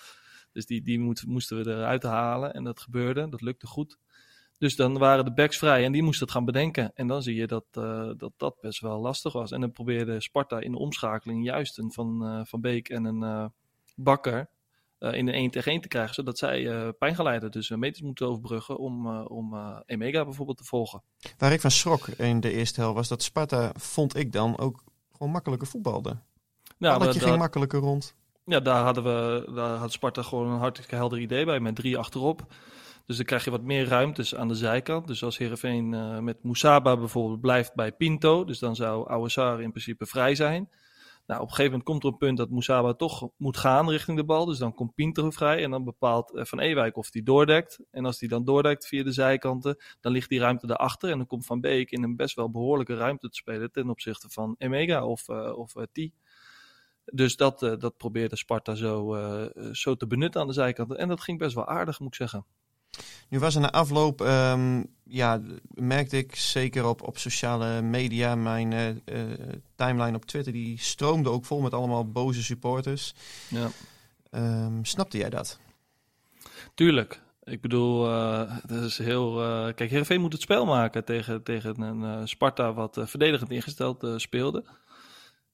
Dus 0.53 0.67
die, 0.67 0.83
die 0.83 0.99
moet, 0.99 1.27
moesten 1.27 1.57
we 1.57 1.71
eruit 1.71 2.03
halen. 2.03 2.53
En 2.55 2.65
dat 2.65 2.81
gebeurde. 2.81 3.29
Dat 3.29 3.41
lukte 3.41 3.67
goed. 3.67 3.99
Dus 4.61 4.77
dan 4.77 4.99
waren 4.99 5.25
de 5.25 5.33
backs 5.33 5.59
vrij 5.59 5.85
en 5.85 5.93
die 5.93 6.03
moesten 6.03 6.27
het 6.27 6.35
gaan 6.35 6.45
bedenken. 6.45 6.91
En 6.95 7.07
dan 7.07 7.23
zie 7.23 7.35
je 7.35 7.47
dat 7.47 7.65
eh, 7.71 8.11
dat, 8.17 8.33
dat 8.37 8.61
best 8.61 8.81
wel 8.81 9.01
lastig 9.01 9.33
was. 9.33 9.51
En 9.51 9.61
dan 9.61 9.73
probeerde 9.73 10.21
Sparta 10.21 10.61
in 10.61 10.73
de 10.73 10.79
omschakeling 10.79 11.45
juist 11.45 11.79
een 11.79 11.93
Van, 11.93 12.25
eh, 12.25 12.41
van 12.45 12.61
Beek 12.61 12.89
en 12.89 13.05
een 13.05 13.23
eh, 13.23 13.45
Bakker 13.97 14.51
in 14.99 15.29
een 15.29 15.35
1 15.35 15.51
tegen 15.51 15.73
1 15.73 15.81
te 15.81 15.89
krijgen. 15.89 16.15
Zodat 16.15 16.39
zij 16.39 16.93
pijn 16.93 17.15
gaan 17.15 17.25
leiden. 17.25 17.51
Dus 17.51 17.71
eh, 17.71 17.79
meters 17.79 18.03
moeten 18.03 18.27
overbruggen 18.27 18.79
om, 18.79 19.07
om 19.17 19.55
Emega 19.87 20.25
bijvoorbeeld 20.25 20.59
te 20.59 20.65
volgen. 20.65 21.03
Waar 21.39 21.53
ik 21.53 21.61
van 21.61 21.71
schrok 21.71 22.09
in 22.09 22.41
de 22.41 22.53
eerste 22.53 22.81
helft 22.81 22.97
was 22.97 23.09
dat 23.09 23.23
Sparta, 23.23 23.73
vond 23.77 24.17
ik 24.17 24.33
dan, 24.33 24.59
ook 24.59 24.85
gewoon 25.13 25.33
makkelijker 25.33 25.69
voetbalde. 25.69 26.19
Nou, 26.79 27.05
dat 27.05 27.15
je 27.15 27.21
ging 27.21 27.39
makkelijker 27.39 27.81
rond. 27.81 28.15
Ja, 28.51 28.61
daar 28.61 28.85
hadden 28.85 29.05
we, 29.05 29.53
daar 29.55 29.77
had 29.77 29.93
Sparta 29.93 30.23
gewoon 30.23 30.51
een 30.51 30.59
hartstikke 30.59 30.95
helder 30.95 31.19
idee 31.19 31.45
bij, 31.45 31.61
met 31.61 31.75
drie 31.75 31.99
achterop. 31.99 32.47
Dus 33.07 33.17
dan 33.17 33.27
krijg 33.27 33.45
je 33.45 33.51
wat 33.51 33.63
meer 33.63 33.87
ruimtes 33.87 34.35
aan 34.35 34.49
de 34.49 34.55
zijkant. 34.55 35.07
Dus 35.07 35.23
als 35.23 35.39
Heerenveen 35.39 35.95
eh 35.95 36.19
met 36.19 36.43
Moussaba 36.43 36.97
bijvoorbeeld 36.97 37.41
blijft 37.41 37.75
bij 37.75 37.93
Pinto, 37.93 38.45
dus 38.45 38.59
dan 38.59 38.77
zou 38.77 39.09
Ouassar 39.09 39.63
in 39.63 39.71
principe 39.71 40.07
vrij 40.07 40.35
zijn. 40.35 40.69
Nou, 41.27 41.43
op 41.43 41.49
een 41.49 41.55
gegeven 41.55 41.79
moment 41.79 41.89
komt 41.89 42.03
er 42.05 42.09
een 42.11 42.17
punt 42.17 42.37
dat 42.39 42.51
Moussaba 42.51 42.93
toch 42.93 43.29
moet 43.37 43.57
gaan 43.57 43.91
richting 43.91 44.17
de 44.17 44.25
bal. 44.25 44.45
Dus 44.45 44.59
dan 44.59 44.75
komt 44.75 44.95
Pinto 44.95 45.31
vrij 45.31 45.63
en 45.63 45.71
dan 45.71 45.85
bepaalt 45.85 46.35
eh, 46.35 46.45
Van 46.45 46.59
Ewijk 46.61 46.97
of 46.97 47.13
hij 47.13 47.23
doordekt. 47.23 47.81
En 47.91 48.05
als 48.05 48.21
hij 48.21 48.29
dan 48.29 48.45
doordekt 48.45 48.87
via 48.87 49.03
de 49.03 49.13
zijkanten, 49.13 49.77
dan 50.01 50.13
ligt 50.13 50.29
die 50.29 50.41
ruimte 50.41 50.67
daarachter. 50.67 51.11
En 51.11 51.17
dan 51.17 51.27
komt 51.27 51.47
Van 51.47 51.61
Beek 51.61 51.91
in 51.91 52.03
een 52.03 52.17
best 52.17 52.37
wel 52.37 52.51
behoorlijke 52.51 52.95
ruimte 52.95 53.29
te 53.29 53.37
spelen 53.37 53.73
ten 53.73 53.91
opzichte 53.91 54.29
van 54.31 54.55
Emega 54.59 55.05
of, 55.07 55.29
eh 55.29 55.59
of 55.59 55.73
T. 55.73 56.11
Dus 57.13 57.37
dat, 57.37 57.63
eh, 57.63 57.73
dat 57.79 57.97
probeerde 57.97 58.37
Sparta 58.37 58.75
zo, 58.75 59.15
eh, 59.15 59.65
zo 59.73 59.95
te 59.97 60.07
benutten 60.07 60.41
aan 60.41 60.47
de 60.47 60.53
zijkant. 60.53 60.95
En 60.95 61.09
dat 61.09 61.21
ging 61.21 61.39
best 61.39 61.55
wel 61.55 61.69
aardig, 61.69 62.01
moet 62.01 62.09
ik 62.09 62.15
zeggen. 62.15 62.45
Nu 63.29 63.39
was 63.39 63.55
er 63.55 63.61
na 63.61 63.71
afloop, 63.71 64.21
ehm, 64.21 64.83
ja, 65.05 65.41
merkte 65.69 66.17
ik 66.17 66.37
zeker 66.37 66.87
op, 66.87 67.03
op 67.03 67.19
sociale 67.19 67.83
media, 67.83 68.35
mijn 68.35 68.73
eh, 68.73 68.89
eh, 68.89 68.97
timeline 69.75 70.17
op 70.17 70.25
Twitter, 70.25 70.53
die 70.53 70.79
stroomde 70.79 71.29
ook 71.29 71.45
vol 71.45 71.61
met 71.61 71.75
allemaal 71.75 72.11
boze 72.11 72.43
supporters. 72.43 73.15
Ja. 73.49 73.69
Ehm, 74.31 74.83
snapte 74.83 75.19
jij 75.19 75.31
dat? 75.31 75.59
Tuurlijk. 76.75 77.21
Ik 77.45 77.61
bedoel, 77.61 78.09
eh 78.09 78.57
dat 78.67 78.83
is 78.83 78.99
heel. 78.99 79.43
eh 79.43 79.75
kijk, 79.75 79.91
Heerenveen 79.91 80.21
moet 80.21 80.33
het 80.33 80.43
spel 80.43 80.67
maken 80.67 81.05
tegen, 81.05 81.43
tegen 81.43 81.81
een 81.81 82.05
eh, 82.05 82.27
Sparta 82.27 82.73
wat 82.73 82.97
eh, 82.97 83.07
verdedigend 83.07 83.51
ingesteld 83.51 84.03
eh, 84.03 84.15
speelde. 84.17 84.65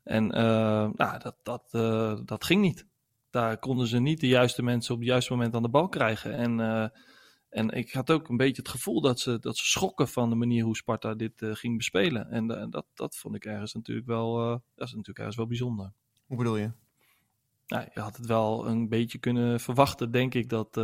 En 0.06 0.30
eh, 0.30 0.88
nou, 0.94 1.18
dat, 1.18 1.36
dat, 1.42 1.68
eh, 1.70 2.18
dat 2.24 2.44
ging 2.44 2.60
niet. 2.60 2.86
Daar 3.30 3.58
konden 3.58 3.86
ze 3.86 3.98
niet 3.98 4.20
de 4.20 4.26
juiste 4.26 4.62
mensen 4.62 4.94
op 4.94 5.00
het 5.00 5.08
juiste 5.08 5.32
moment 5.32 5.54
aan 5.54 5.62
de 5.62 5.68
bal 5.68 5.88
krijgen. 5.88 6.32
En, 6.32 6.60
eh, 6.60 6.88
en 7.48 7.70
ik 7.70 7.92
had 7.92 8.10
ook 8.10 8.28
een 8.28 8.36
beetje 8.36 8.62
het 8.62 8.70
gevoel 8.70 9.00
dat 9.00 9.20
ze, 9.20 9.38
dat 9.38 9.56
ze 9.56 9.64
schrokken 9.64 10.08
van 10.08 10.28
de 10.30 10.34
manier 10.34 10.64
hoe 10.64 10.76
Sparta 10.76 11.14
dit 11.14 11.32
ging 11.38 11.76
bespelen. 11.76 12.30
En 12.30 12.70
dat, 12.70 12.86
dat 12.94 13.16
vond 13.16 13.34
ik 13.34 13.44
ergens 13.44 13.74
natuurlijk 13.74 14.06
wel, 14.06 14.36
dat 14.74 14.86
is 14.86 14.90
natuurlijk 14.90 15.18
ergens 15.18 15.36
wel 15.36 15.46
bijzonder. 15.46 15.92
Hoe 16.26 16.36
bedoel 16.36 16.56
je? 16.56 16.70
Nou, 17.66 17.86
je 17.94 18.00
had 18.00 18.16
het 18.16 18.26
wel 18.26 18.66
een 18.66 18.88
beetje 18.88 19.18
kunnen 19.18 19.60
verwachten, 19.60 20.10
denk 20.10 20.34
ik, 20.34 20.48
dat, 20.48 20.74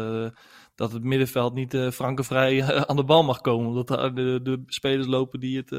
dat 0.74 0.92
het 0.92 1.02
middenveld 1.02 1.54
niet 1.54 1.74
eh 1.74 1.90
frankenvrij 1.90 2.64
aan 2.88 2.96
de 2.96 3.04
bal 3.04 3.22
mag 3.22 3.40
komen. 3.40 3.68
Omdat 3.68 3.88
daar 3.88 4.14
de, 4.14 4.40
de 4.42 4.62
spelers 4.66 5.06
lopen 5.06 5.40
die 5.40 5.56
het 5.56 5.70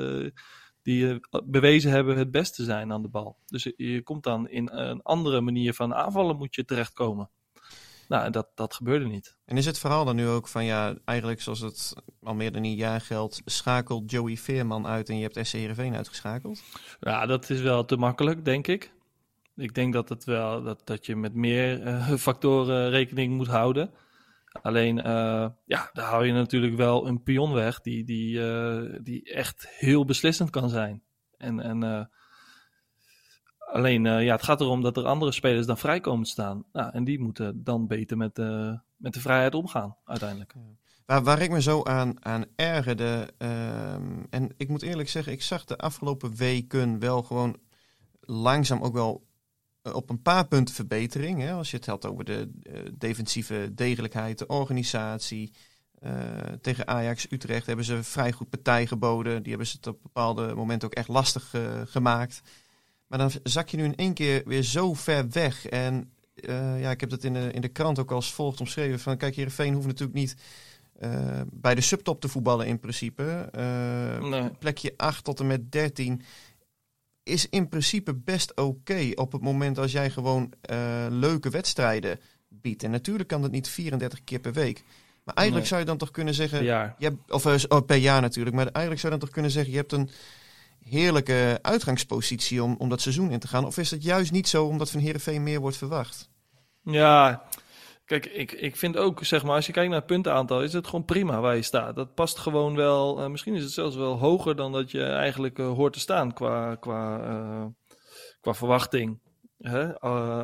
die 0.83 1.09
eh, 1.09 1.39
bewezen 1.43 1.91
hebben 1.91 2.17
het 2.17 2.31
beste 2.31 2.63
zijn 2.63 2.91
aan 2.91 3.01
de 3.01 3.07
bal. 3.07 3.37
Dus 3.45 3.73
je, 3.75 4.01
komt 4.03 4.23
dan 4.23 4.49
in 4.49 4.69
een 4.71 5.01
andere 5.01 5.41
manier 5.41 5.73
van 5.73 5.93
aanvallen 5.93 6.37
moet 6.37 6.55
je 6.55 6.65
terechtkomen. 6.65 7.29
Nou, 8.07 8.29
dat, 8.29 8.47
dat 8.55 8.73
gebeurde 8.73 9.05
niet. 9.05 9.37
En 9.45 9.57
is 9.57 9.65
het 9.65 9.79
verhaal 9.79 10.05
dan 10.05 10.15
nu 10.15 10.27
ook 10.27 10.47
van 10.47 10.65
ja, 10.65 10.95
eigenlijk 11.05 11.41
zoals 11.41 11.59
het 11.59 11.93
al 12.23 12.33
meer 12.33 12.51
dan 12.51 12.63
een 12.63 12.75
jaar 12.75 13.01
geldt, 13.01 13.41
schakelt 13.45 14.11
Joey 14.11 14.37
Veerman 14.37 14.87
uit 14.87 15.09
en 15.09 15.17
je 15.17 15.29
hebt 15.29 15.47
SC 15.47 15.53
Heerenveen 15.53 15.95
uitgeschakeld? 15.95 16.63
Ja, 16.99 17.25
dat 17.25 17.49
is 17.49 17.61
wel 17.61 17.85
te 17.85 17.97
makkelijk, 17.97 18.45
denk 18.45 18.67
ik. 18.67 18.91
Ik 19.55 19.75
denk 19.75 19.93
dat, 19.93 20.09
het 20.09 20.23
wel, 20.23 20.63
dat, 20.63 20.81
dat 20.83 21.05
je 21.05 21.15
met 21.15 21.33
meer 21.33 21.81
eh, 21.81 22.13
factoren 22.27 22.89
rekening 22.89 23.33
moet 23.33 23.47
houden. 23.47 23.93
Alleen, 24.61 25.01
eh, 25.01 25.47
ja, 25.65 25.89
daar 25.93 26.05
hou 26.09 26.25
je 26.25 26.33
natuurlijk 26.33 26.75
wel 26.75 27.07
een 27.07 27.23
pion 27.23 27.53
weg 27.53 27.81
die, 27.81 28.03
die, 28.03 28.47
eh, 28.47 28.99
die 29.01 29.33
echt 29.33 29.67
heel 29.69 30.05
beslissend 30.05 30.49
kan 30.49 30.69
zijn. 30.69 31.03
En, 31.37 31.59
en 31.59 31.83
eh, 31.83 32.05
alleen, 33.57 34.03
ja, 34.03 34.33
het 34.35 34.43
gaat 34.43 34.61
erom 34.61 34.81
dat 34.81 34.97
er 34.97 35.05
andere 35.05 35.31
spelers 35.31 35.65
dan 35.65 35.77
vrij 35.77 35.99
komen 35.99 36.23
te 36.23 36.29
staan. 36.29 36.65
Nou, 36.71 36.91
en 36.91 37.03
die 37.03 37.19
moeten 37.19 37.63
dan 37.63 37.87
beter 37.87 38.17
met, 38.17 38.37
met 38.95 39.13
de 39.13 39.19
vrijheid 39.19 39.55
omgaan, 39.55 39.97
uiteindelijk. 40.05 40.53
Waar, 41.05 41.23
waar 41.23 41.41
ik 41.41 41.51
me 41.51 41.61
zo 41.61 41.83
aan, 41.83 42.25
aan 42.25 42.45
ergerde, 42.55 43.33
ehm, 43.37 44.23
en 44.29 44.53
ik 44.57 44.69
moet 44.69 44.81
eerlijk 44.81 45.09
zeggen, 45.09 45.33
ik 45.33 45.41
zag 45.41 45.65
de 45.65 45.77
afgelopen 45.77 46.35
weken 46.35 46.99
wel 46.99 47.23
gewoon 47.23 47.57
langzaam 48.19 48.81
ook 48.81 48.93
wel 48.93 49.27
op 49.91 50.09
een 50.09 50.21
paar 50.21 50.47
punten 50.47 50.75
verbetering. 50.75 51.39
Hè? 51.39 51.51
Als 51.51 51.71
je 51.71 51.77
het 51.77 51.85
had 51.85 52.05
over 52.05 52.25
de 52.25 52.51
eh, 52.63 52.79
defensieve 52.97 53.71
degelijkheid, 53.73 54.37
de 54.37 54.47
organisatie. 54.47 55.53
Eh, 55.99 56.11
tegen 56.61 56.87
Ajax 56.87 57.25
Utrecht 57.29 57.65
hebben 57.65 57.85
ze 57.85 58.03
vrij 58.03 58.31
goed 58.31 58.49
partij 58.49 58.87
geboden. 58.87 59.41
Die 59.41 59.49
hebben 59.49 59.67
ze 59.67 59.75
het 59.75 59.87
op 59.87 60.01
bepaalde 60.01 60.55
momenten 60.55 60.87
ook 60.87 60.93
echt 60.93 61.07
lastig 61.07 61.53
eh, 61.53 61.81
gemaakt. 61.85 62.41
Maar 63.07 63.19
dan 63.19 63.31
zak 63.43 63.69
je 63.69 63.77
nu 63.77 63.83
in 63.83 63.95
één 63.95 64.13
keer 64.13 64.41
weer 64.45 64.63
zo 64.63 64.93
ver 64.93 65.29
weg. 65.29 65.65
En 65.65 66.13
eh, 66.35 66.81
ja, 66.81 66.91
ik 66.91 66.99
heb 66.99 67.09
dat 67.09 67.23
in 67.23 67.33
de, 67.33 67.51
in 67.51 67.61
de 67.61 67.67
krant 67.67 67.99
ook 67.99 68.11
als 68.11 68.33
volgt 68.33 68.59
omschreven. 68.59 68.99
Van, 68.99 69.17
kijk, 69.17 69.35
Heerenveen 69.35 69.73
hoeft 69.73 69.87
natuurlijk 69.87 70.17
niet 70.17 70.35
eh, 70.99 71.41
bij 71.51 71.75
de 71.75 71.81
subtop 71.81 72.21
te 72.21 72.27
voetballen 72.27 72.67
in 72.67 72.79
principe. 72.79 73.49
Eh, 73.51 74.29
Nee. 74.29 74.49
Plekje 74.49 74.93
8 74.97 75.23
tot 75.23 75.39
en 75.39 75.47
met 75.47 75.71
13 75.71 76.21
is 77.23 77.49
in 77.49 77.69
principe 77.69 78.13
best 78.13 78.55
oké 78.55 79.11
op 79.15 79.31
het 79.31 79.41
moment 79.41 79.77
als 79.77 79.91
jij 79.91 80.09
gewoon 80.09 80.53
eh, 80.61 81.05
leuke 81.09 81.49
wedstrijden 81.49 82.19
biedt. 82.47 82.83
En 82.83 82.91
natuurlijk 82.91 83.29
kan 83.29 83.41
dat 83.41 83.51
niet 83.51 83.67
34 83.67 84.23
keer 84.23 84.39
per 84.39 84.53
week. 84.53 84.83
Maar 85.23 85.35
eigenlijk 85.35 85.53
Nee. 85.53 85.65
zou 85.65 85.79
je 85.79 85.85
dan 85.85 85.97
toch 85.97 86.11
kunnen 86.11 86.33
zeggen... 86.33 86.57
Per 86.57 86.67
jaar. 86.67 86.95
Je 86.97 87.05
hebt, 87.05 87.31
of 87.31 87.45
eh, 87.45 87.55
oh, 87.67 87.85
per 87.85 87.95
jaar 87.95 88.21
natuurlijk. 88.21 88.55
Maar 88.55 88.65
eigenlijk 88.65 88.99
zou 88.99 89.13
je 89.13 89.19
dan 89.19 89.27
toch 89.27 89.35
kunnen 89.35 89.51
zeggen... 89.51 89.71
je 89.71 89.77
hebt 89.77 89.91
een 89.91 90.09
heerlijke 90.83 91.59
uitgangspositie 91.61 92.63
om, 92.63 92.75
om 92.77 92.89
dat 92.89 93.01
seizoen 93.01 93.31
in 93.31 93.39
te 93.39 93.47
gaan. 93.47 93.65
Of 93.65 93.77
is 93.77 93.91
het 93.91 94.03
juist 94.03 94.31
niet 94.31 94.47
zo 94.47 94.65
omdat 94.65 94.91
van 94.91 94.99
Heerenveen 94.99 95.43
meer 95.43 95.59
wordt 95.59 95.77
verwacht? 95.77 96.29
Ja, 96.83 97.43
kijk, 98.19 98.25
ik, 98.25 98.51
ik 98.51 98.75
vind 98.75 98.97
ook, 98.97 99.23
zeg 99.23 99.43
maar, 99.43 99.55
als 99.55 99.65
je 99.65 99.71
kijkt 99.71 99.89
naar 99.89 99.97
het 99.97 100.07
puntenaantal, 100.07 100.63
is 100.63 100.73
het 100.73 100.87
gewoon 100.87 101.05
prima 101.05 101.39
waar 101.39 101.55
je 101.55 101.61
staat. 101.61 101.95
Dat 101.95 102.13
past 102.13 102.37
gewoon 102.37 102.75
wel, 102.75 103.19
eh, 103.19 103.27
misschien 103.27 103.53
is 103.55 103.63
het 103.63 103.71
zelfs 103.71 103.95
wel 103.95 104.17
hoger 104.17 104.55
dan 104.55 104.71
dat 104.71 104.91
je 104.91 105.03
eigenlijk 105.03 105.59
eh, 105.59 105.67
hoort 105.67 105.93
te 105.93 105.99
staan 105.99 106.33
qua, 106.33 106.75
qua, 106.75 107.19
eh, 107.19 107.65
qua 108.41 108.53
verwachting. 108.53 109.21
Hè? 109.57 109.99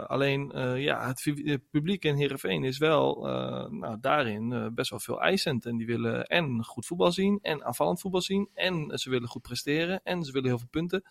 Alleen, 0.08 0.51
ja, 0.77 1.08
het, 1.08 1.60
publiek 1.71 2.05
in 2.05 2.15
Heerenveen 2.15 2.63
is 2.63 2.77
wel 2.77 3.21
nou, 3.71 3.97
daarin 4.01 4.71
best 4.73 4.89
wel 4.89 4.99
veel 4.99 5.21
eisend. 5.21 5.65
En 5.65 5.77
die 5.77 5.86
willen 5.86 6.25
en 6.25 6.63
goed 6.63 6.86
voetbal 6.86 7.12
zien, 7.12 7.39
en 7.41 7.65
aanvallend 7.65 8.01
voetbal 8.01 8.21
zien, 8.21 8.49
en 8.53 8.97
ze 8.97 9.10
willen 9.10 9.27
goed 9.27 9.41
presteren, 9.41 10.01
en 10.03 10.23
ze 10.23 10.32
willen 10.32 10.47
heel 10.47 10.58
veel 10.58 10.67
punten. 10.71 11.03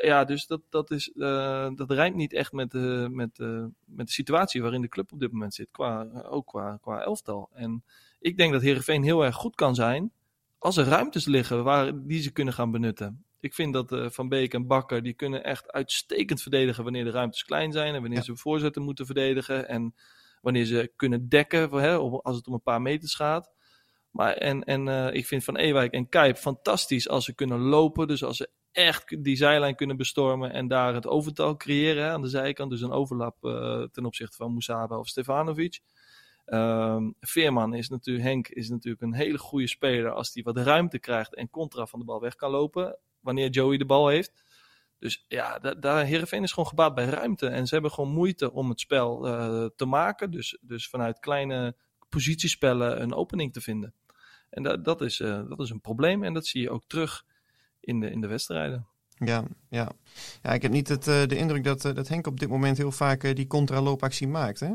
Ja, 0.00 0.24
dus 0.24 0.46
dat, 0.46 0.60
dat, 0.68 0.90
is, 0.90 1.12
eh, 1.12 1.70
dat 1.74 1.90
rijmt 1.90 2.16
niet 2.16 2.32
echt 2.32 2.52
met 2.52 2.70
de, 2.70 3.08
met, 3.10 3.38
met 3.84 4.06
de 4.06 4.12
situatie 4.12 4.62
waarin 4.62 4.80
de 4.80 4.88
club 4.88 5.12
op 5.12 5.20
dit 5.20 5.32
moment 5.32 5.54
zit. 5.54 5.68
Qua, 5.70 6.08
ook 6.28 6.46
qua, 6.46 6.78
qua 6.80 7.00
elftal. 7.00 7.48
En 7.52 7.84
ik 8.20 8.36
denk 8.36 8.52
dat 8.52 8.62
Herenveen 8.62 9.02
heel 9.02 9.24
erg 9.24 9.34
goed 9.34 9.54
kan 9.54 9.74
zijn 9.74 10.12
als 10.58 10.76
er 10.76 10.84
ruimtes 10.86 11.24
liggen 11.24 11.64
waar, 11.64 12.06
die 12.06 12.22
ze 12.22 12.30
kunnen 12.32 12.54
gaan 12.54 12.70
benutten. 12.70 13.24
Ik 13.40 13.54
vind 13.54 13.72
dat 13.72 13.92
eh, 13.92 14.10
Van 14.10 14.28
Beek 14.28 14.54
en 14.54 14.66
Bakker, 14.66 15.02
die 15.02 15.12
kunnen 15.14 15.44
echt 15.44 15.72
uitstekend 15.72 16.42
verdedigen 16.42 16.84
wanneer 16.84 17.04
de 17.04 17.10
ruimtes 17.10 17.44
klein 17.44 17.72
zijn. 17.72 17.94
En 17.94 18.00
wanneer 18.00 18.18
Ja. 18.18 18.24
ze 18.24 18.36
voorzetten 18.36 18.82
moeten 18.82 19.06
verdedigen. 19.06 19.68
En 19.68 19.94
wanneer 20.40 20.64
ze 20.64 20.92
kunnen 20.96 21.28
dekken, 21.28 21.70
hè, 21.70 21.96
als 21.98 22.36
het 22.36 22.46
om 22.46 22.52
een 22.52 22.62
paar 22.62 22.82
meters 22.82 23.14
gaat. 23.14 23.52
Maar 24.16 24.32
en, 24.32 24.64
en 24.64 24.88
eh, 24.88 25.14
ik 25.14 25.26
vind 25.26 25.44
Van 25.44 25.56
Ewijk 25.56 25.92
en 25.92 26.08
Kuip 26.08 26.36
fantastisch 26.36 27.08
als 27.08 27.24
ze 27.24 27.34
kunnen 27.34 27.58
lopen. 27.58 28.06
Dus 28.08 28.24
als 28.24 28.36
ze 28.36 28.50
echt 28.72 29.24
die 29.24 29.36
zijlijn 29.36 29.74
kunnen 29.74 29.96
bestormen 29.96 30.52
en 30.52 30.68
daar 30.68 30.94
het 30.94 31.06
overtal 31.06 31.56
creëren 31.56 32.10
aan 32.10 32.22
de 32.22 32.28
zijkant. 32.28 32.70
Dus 32.70 32.80
een 32.80 32.90
overlap 32.90 33.44
eh, 33.44 33.82
ten 33.82 34.04
opzichte 34.04 34.36
van 34.36 34.54
Musaba 34.54 34.98
of 34.98 35.08
Stefanovic. 35.08 35.80
Ehm, 36.44 37.10
Veerman 37.20 37.74
is 37.74 37.88
natuurlijk, 37.88 38.26
Henk 38.26 38.48
is 38.48 38.68
natuurlijk 38.68 39.02
een 39.02 39.14
hele 39.14 39.38
goede 39.38 39.66
speler 39.66 40.10
als 40.10 40.34
hij 40.34 40.42
wat 40.42 40.56
ruimte 40.56 40.98
krijgt 40.98 41.34
en 41.34 41.50
contra 41.50 41.86
van 41.86 41.98
de 41.98 42.04
bal 42.04 42.20
weg 42.20 42.34
kan 42.34 42.50
lopen. 42.50 42.98
Wanneer 43.20 43.48
Joey 43.48 43.76
de 43.76 43.86
bal 43.86 44.08
heeft. 44.08 44.44
Dus 44.98 45.24
ja, 45.28 45.58
da- 45.58 45.74
daar 45.74 46.04
Heerenveen 46.04 46.42
is 46.42 46.52
gewoon 46.52 46.68
gebaat 46.68 46.94
bij 46.94 47.04
ruimte. 47.04 47.46
En 47.46 47.66
ze 47.66 47.74
hebben 47.74 47.92
gewoon 47.92 48.10
moeite 48.12 48.52
om 48.52 48.68
het 48.68 48.80
spel 48.80 49.26
eh, 49.26 49.66
te 49.76 49.84
maken. 49.84 50.30
Dus, 50.30 50.58
dus 50.60 50.88
vanuit 50.88 51.18
kleine 51.18 51.76
positiespellen 52.08 53.02
een 53.02 53.14
opening 53.14 53.52
te 53.52 53.60
vinden. 53.60 53.94
En 54.50 54.62
dat, 54.62 54.84
dat, 54.84 55.00
is, 55.00 55.20
eh, 55.20 55.48
dat 55.48 55.60
is 55.60 55.70
een 55.70 55.80
probleem. 55.80 56.24
En 56.24 56.34
dat 56.34 56.46
zie 56.46 56.62
je 56.62 56.70
ook 56.70 56.84
terug 56.86 57.24
in 57.80 58.00
de, 58.00 58.10
in 58.10 58.20
de 58.20 58.26
wedstrijden. 58.26 58.86
Ja, 59.08 59.44
ja. 59.70 59.92
ja 60.42 60.52
ik 60.52 60.62
heb 60.62 60.70
niet 60.70 60.88
het, 60.88 61.08
eh, 61.08 61.26
de 61.26 61.36
indruk 61.36 61.64
dat, 61.64 61.84
eh, 61.84 61.94
dat 61.94 62.08
Henk 62.08 62.26
op 62.26 62.40
dit 62.40 62.48
moment 62.48 62.76
heel 62.76 62.92
vaak 62.92 63.36
die 63.36 63.46
contraloopactie 63.46 64.28
maakt. 64.28 64.60
Hè? 64.60 64.72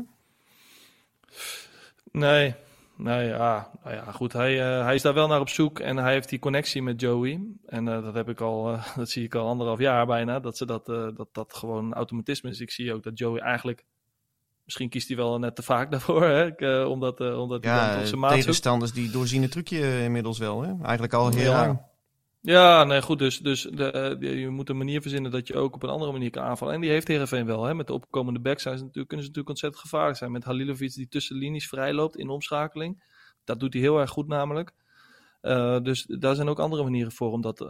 Nee, 2.12 2.54
nee 2.96 3.26
ja, 3.26 3.70
nou 3.84 3.96
ja, 3.96 4.12
goed. 4.12 4.32
Hij, 4.32 4.54
hij 4.56 4.94
is 4.94 5.02
daar 5.02 5.14
wel 5.14 5.28
naar 5.28 5.40
op 5.40 5.48
zoek 5.48 5.78
en 5.78 5.96
hij 5.96 6.12
heeft 6.12 6.28
die 6.28 6.38
connectie 6.38 6.82
met 6.82 7.00
Joey. 7.00 7.40
En 7.66 7.84
dat 7.84 8.14
heb 8.14 8.28
ik 8.28 8.40
al, 8.40 8.78
dat 8.96 9.08
zie 9.08 9.24
ik 9.24 9.34
al 9.34 9.48
anderhalf 9.48 9.78
jaar 9.78 10.06
bijna, 10.06 10.40
dat 10.40 10.56
ze 10.56 10.66
dat, 10.66 10.86
dat, 10.86 11.28
dat 11.32 11.54
gewoon 11.54 11.94
automatisme 11.94 12.50
is. 12.50 12.60
Ik 12.60 12.70
zie 12.70 12.94
ook 12.94 13.02
dat 13.02 13.18
Joey 13.18 13.40
eigenlijk, 13.40 13.84
misschien 14.64 14.88
kiest 14.88 15.08
hij 15.08 15.16
wel 15.16 15.38
net 15.38 15.56
te 15.56 15.62
vaak 15.62 15.90
daarvoor, 15.92 16.22
hè, 16.22 16.54
eh, 16.54 16.88
omdat, 16.88 17.20
eh, 17.20 17.40
omdat 17.40 17.64
hij 17.64 17.96
dan 17.96 18.06
zijn 18.06 18.20
maat 18.20 18.30
zoekt. 18.30 18.42
tegenstanders 18.42 18.92
die 18.92 19.10
doorzien 19.10 19.42
het 19.42 19.50
trucje 19.50 19.80
eh, 19.80 20.04
inmiddels 20.04 20.38
wel. 20.38 20.62
Hè? 20.62 20.68
Eigenlijk 20.82 21.12
al 21.12 21.30
heel 21.30 21.50
Ja. 21.50 21.66
lang. 21.66 21.90
Ja, 22.40 22.84
nee, 22.84 23.02
goed. 23.02 23.18
Dus, 23.18 23.38
dus 23.38 23.62
de, 23.62 24.16
je 24.20 24.48
moet 24.48 24.68
een 24.68 24.76
manier 24.76 25.00
verzinnen 25.00 25.30
dat 25.30 25.46
je 25.46 25.54
ook 25.54 25.74
op 25.74 25.82
een 25.82 25.88
andere 25.88 26.12
manier 26.12 26.30
kan 26.30 26.42
aanvallen. 26.42 26.74
En 26.74 26.80
die 26.80 26.90
heeft 26.90 27.08
Heerenveen 27.08 27.46
wel. 27.46 27.64
Hè? 27.64 27.74
Met 27.74 27.86
de 27.86 27.92
opkomende 27.92 28.40
backs 28.40 28.62
zijn 28.62 28.76
ze 28.78 28.82
natuurlijk, 28.84 29.08
kunnen 29.08 29.26
ze 29.26 29.30
natuurlijk 29.32 29.48
ontzettend 29.48 29.82
gevaarlijk 29.82 30.18
zijn. 30.18 30.32
Met 30.32 30.44
Halilovic 30.44 30.94
die 30.94 31.08
tussen 31.08 31.36
linies 31.36 31.68
vrij 31.68 31.92
loopt 31.92 32.16
in 32.16 32.28
omschakeling. 32.28 33.02
Dat 33.44 33.60
doet 33.60 33.72
hij 33.72 33.82
heel 33.82 33.98
erg 34.00 34.10
goed 34.10 34.28
namelijk. 34.28 34.72
Dus 35.82 36.04
daar 36.08 36.34
zijn 36.34 36.48
ook 36.48 36.58
andere 36.58 36.82
manieren 36.82 37.12
voor 37.12 37.32
om 37.32 37.40
dat... 37.40 37.60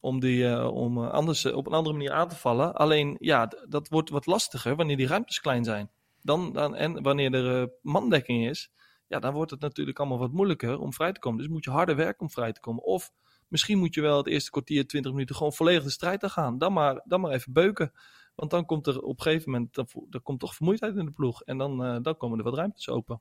om 0.00 0.20
die 0.20 0.48
eh, 0.48 0.66
om 0.66 1.04
eh, 1.04 1.10
anders 1.10 1.44
eh, 1.44 1.56
op 1.56 1.66
een 1.66 1.72
andere 1.72 1.96
manier 1.96 2.12
aan 2.12 2.28
te 2.28 2.36
vallen. 2.36 2.74
Alleen 2.74 3.16
ja, 3.18 3.52
dat 3.68 3.88
wordt 3.88 4.10
wat 4.10 4.26
lastiger 4.26 4.76
wanneer 4.76 4.96
die 4.96 5.06
ruimtes 5.06 5.40
klein 5.40 5.64
zijn. 5.64 5.90
Dan, 6.22 6.52
dan, 6.52 6.74
en 6.74 7.02
wanneer 7.02 7.34
er 7.34 7.70
mandekking 7.82 8.48
is, 8.48 8.70
ja, 9.06 9.18
dan 9.18 9.32
wordt 9.32 9.50
het 9.50 9.60
natuurlijk 9.60 9.98
allemaal 9.98 10.18
wat 10.18 10.32
moeilijker 10.32 10.78
om 10.78 10.92
vrij 10.92 11.12
te 11.12 11.20
komen. 11.20 11.38
Dus 11.38 11.48
moet 11.48 11.64
je 11.64 11.70
harder 11.70 11.96
werken 11.96 12.20
om 12.20 12.30
vrij 12.30 12.52
te 12.52 12.60
komen. 12.60 12.84
Of 12.84 13.12
misschien 13.48 13.78
moet 13.78 13.94
je 13.94 14.00
wel 14.00 14.16
het 14.16 14.26
eerste 14.26 14.50
kwartier, 14.50 14.86
20 14.86 15.12
minuten 15.12 15.36
gewoon 15.36 15.52
volledig 15.52 15.82
de 15.82 15.90
strijd 15.90 16.22
aan 16.22 16.30
gaan. 16.30 16.58
Dan 16.58 16.72
maar, 16.72 17.02
dan 17.04 17.20
maar 17.20 17.32
even 17.32 17.52
beuken. 17.52 17.92
Want 18.34 18.50
dan 18.50 18.66
komt 18.66 18.86
er 18.86 19.00
op 19.00 19.16
een 19.16 19.22
gegeven 19.22 19.50
moment 19.50 19.74
dan, 19.74 20.22
komt 20.22 20.40
toch 20.40 20.54
vermoeidheid 20.54 20.96
in 20.96 21.04
de 21.04 21.12
ploeg. 21.12 21.42
En 21.42 21.58
dan, 21.58 22.02
dan 22.02 22.16
komen 22.16 22.38
er 22.38 22.44
wat 22.44 22.54
ruimtes 22.54 22.88
open. 22.88 23.20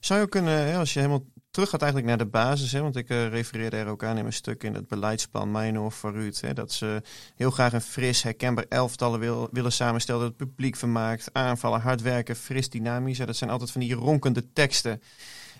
Zou 0.00 0.18
je 0.18 0.24
ook 0.24 0.30
kunnen, 0.30 0.76
als 0.76 0.92
je 0.92 0.98
helemaal 0.98 1.24
terug 1.50 1.68
gaat 1.68 1.82
eigenlijk 1.82 2.10
naar 2.10 2.24
de 2.26 2.30
basis, 2.30 2.72
hè, 2.72 2.80
want 2.80 2.96
ik 2.96 3.08
eh, 3.08 3.28
refereerde 3.28 3.76
er 3.76 3.86
ook 3.86 4.04
aan 4.04 4.16
in 4.16 4.22
mijn 4.22 4.34
stuk 4.34 4.62
in 4.62 4.74
het 4.74 4.88
beleidsplan 4.88 5.50
Mijno 5.50 5.90
voor 5.90 6.12
Ruud, 6.12 6.40
hè, 6.40 6.52
dat 6.52 6.72
ze 6.72 7.02
heel 7.36 7.50
graag 7.50 7.72
een 7.72 7.80
fris, 7.80 8.22
herkenbaar 8.22 8.64
elftallen 8.68 9.20
wil, 9.20 9.48
willen 9.52 9.72
samenstellen, 9.72 10.20
dat 10.20 10.30
het 10.30 10.38
publiek 10.38 10.76
vermaakt, 10.76 11.28
aanvallen, 11.32 11.80
hard 11.80 12.02
werken, 12.02 12.36
fris, 12.36 12.70
dynamisch. 12.70 13.18
Dat 13.18 13.36
zijn 13.36 13.50
altijd 13.50 13.70
van 13.70 13.80
die 13.80 13.94
ronkende 13.94 14.52
teksten. 14.52 15.02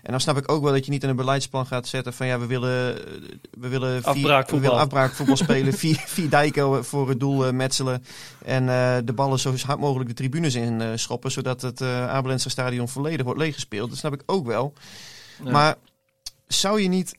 En 0.03 0.11
dan 0.11 0.19
snap 0.19 0.37
ik 0.37 0.51
ook 0.51 0.63
wel 0.63 0.71
dat 0.71 0.85
je 0.85 0.91
niet 0.91 1.03
in 1.03 1.09
een 1.09 1.15
beleidsplan 1.15 1.65
gaat 1.65 1.87
zetten 1.87 2.13
van 2.13 2.27
ja, 2.27 2.39
we 2.39 2.45
willen, 2.45 2.95
we 3.51 3.67
willen, 3.67 4.01
vier, 4.01 4.07
Afbraakvoetbal. 4.11 4.59
we 4.59 4.67
willen 4.67 4.83
afbraakvoetbal 4.83 5.37
spelen, 5.45 5.73
vier, 5.73 6.03
vier 6.05 6.29
dijken 6.29 6.85
voor 6.85 7.09
het 7.09 7.19
doel 7.19 7.45
eh, 7.45 7.53
metselen 7.53 8.03
en 8.45 8.69
eh, 8.69 8.97
de 9.05 9.13
ballen 9.13 9.39
zo 9.39 9.55
hard 9.65 9.79
mogelijk 9.79 10.09
de 10.09 10.15
tribunes 10.15 10.55
in 10.55 10.81
eh, 10.81 10.91
schoppen, 10.95 11.31
zodat 11.31 11.61
het 11.61 11.81
uh, 11.81 12.07
Abelense 12.09 12.49
stadion 12.49 12.89
volledig 12.89 13.25
wordt 13.25 13.39
leeggespeeld. 13.39 13.89
Dat 13.89 13.97
snap 13.97 14.13
ik 14.13 14.23
ook 14.25 14.45
wel. 14.45 14.73
Ja. 15.43 15.51
Maar 15.51 15.75
zou 16.47 16.81
je 16.81 16.87
niet 16.87 17.15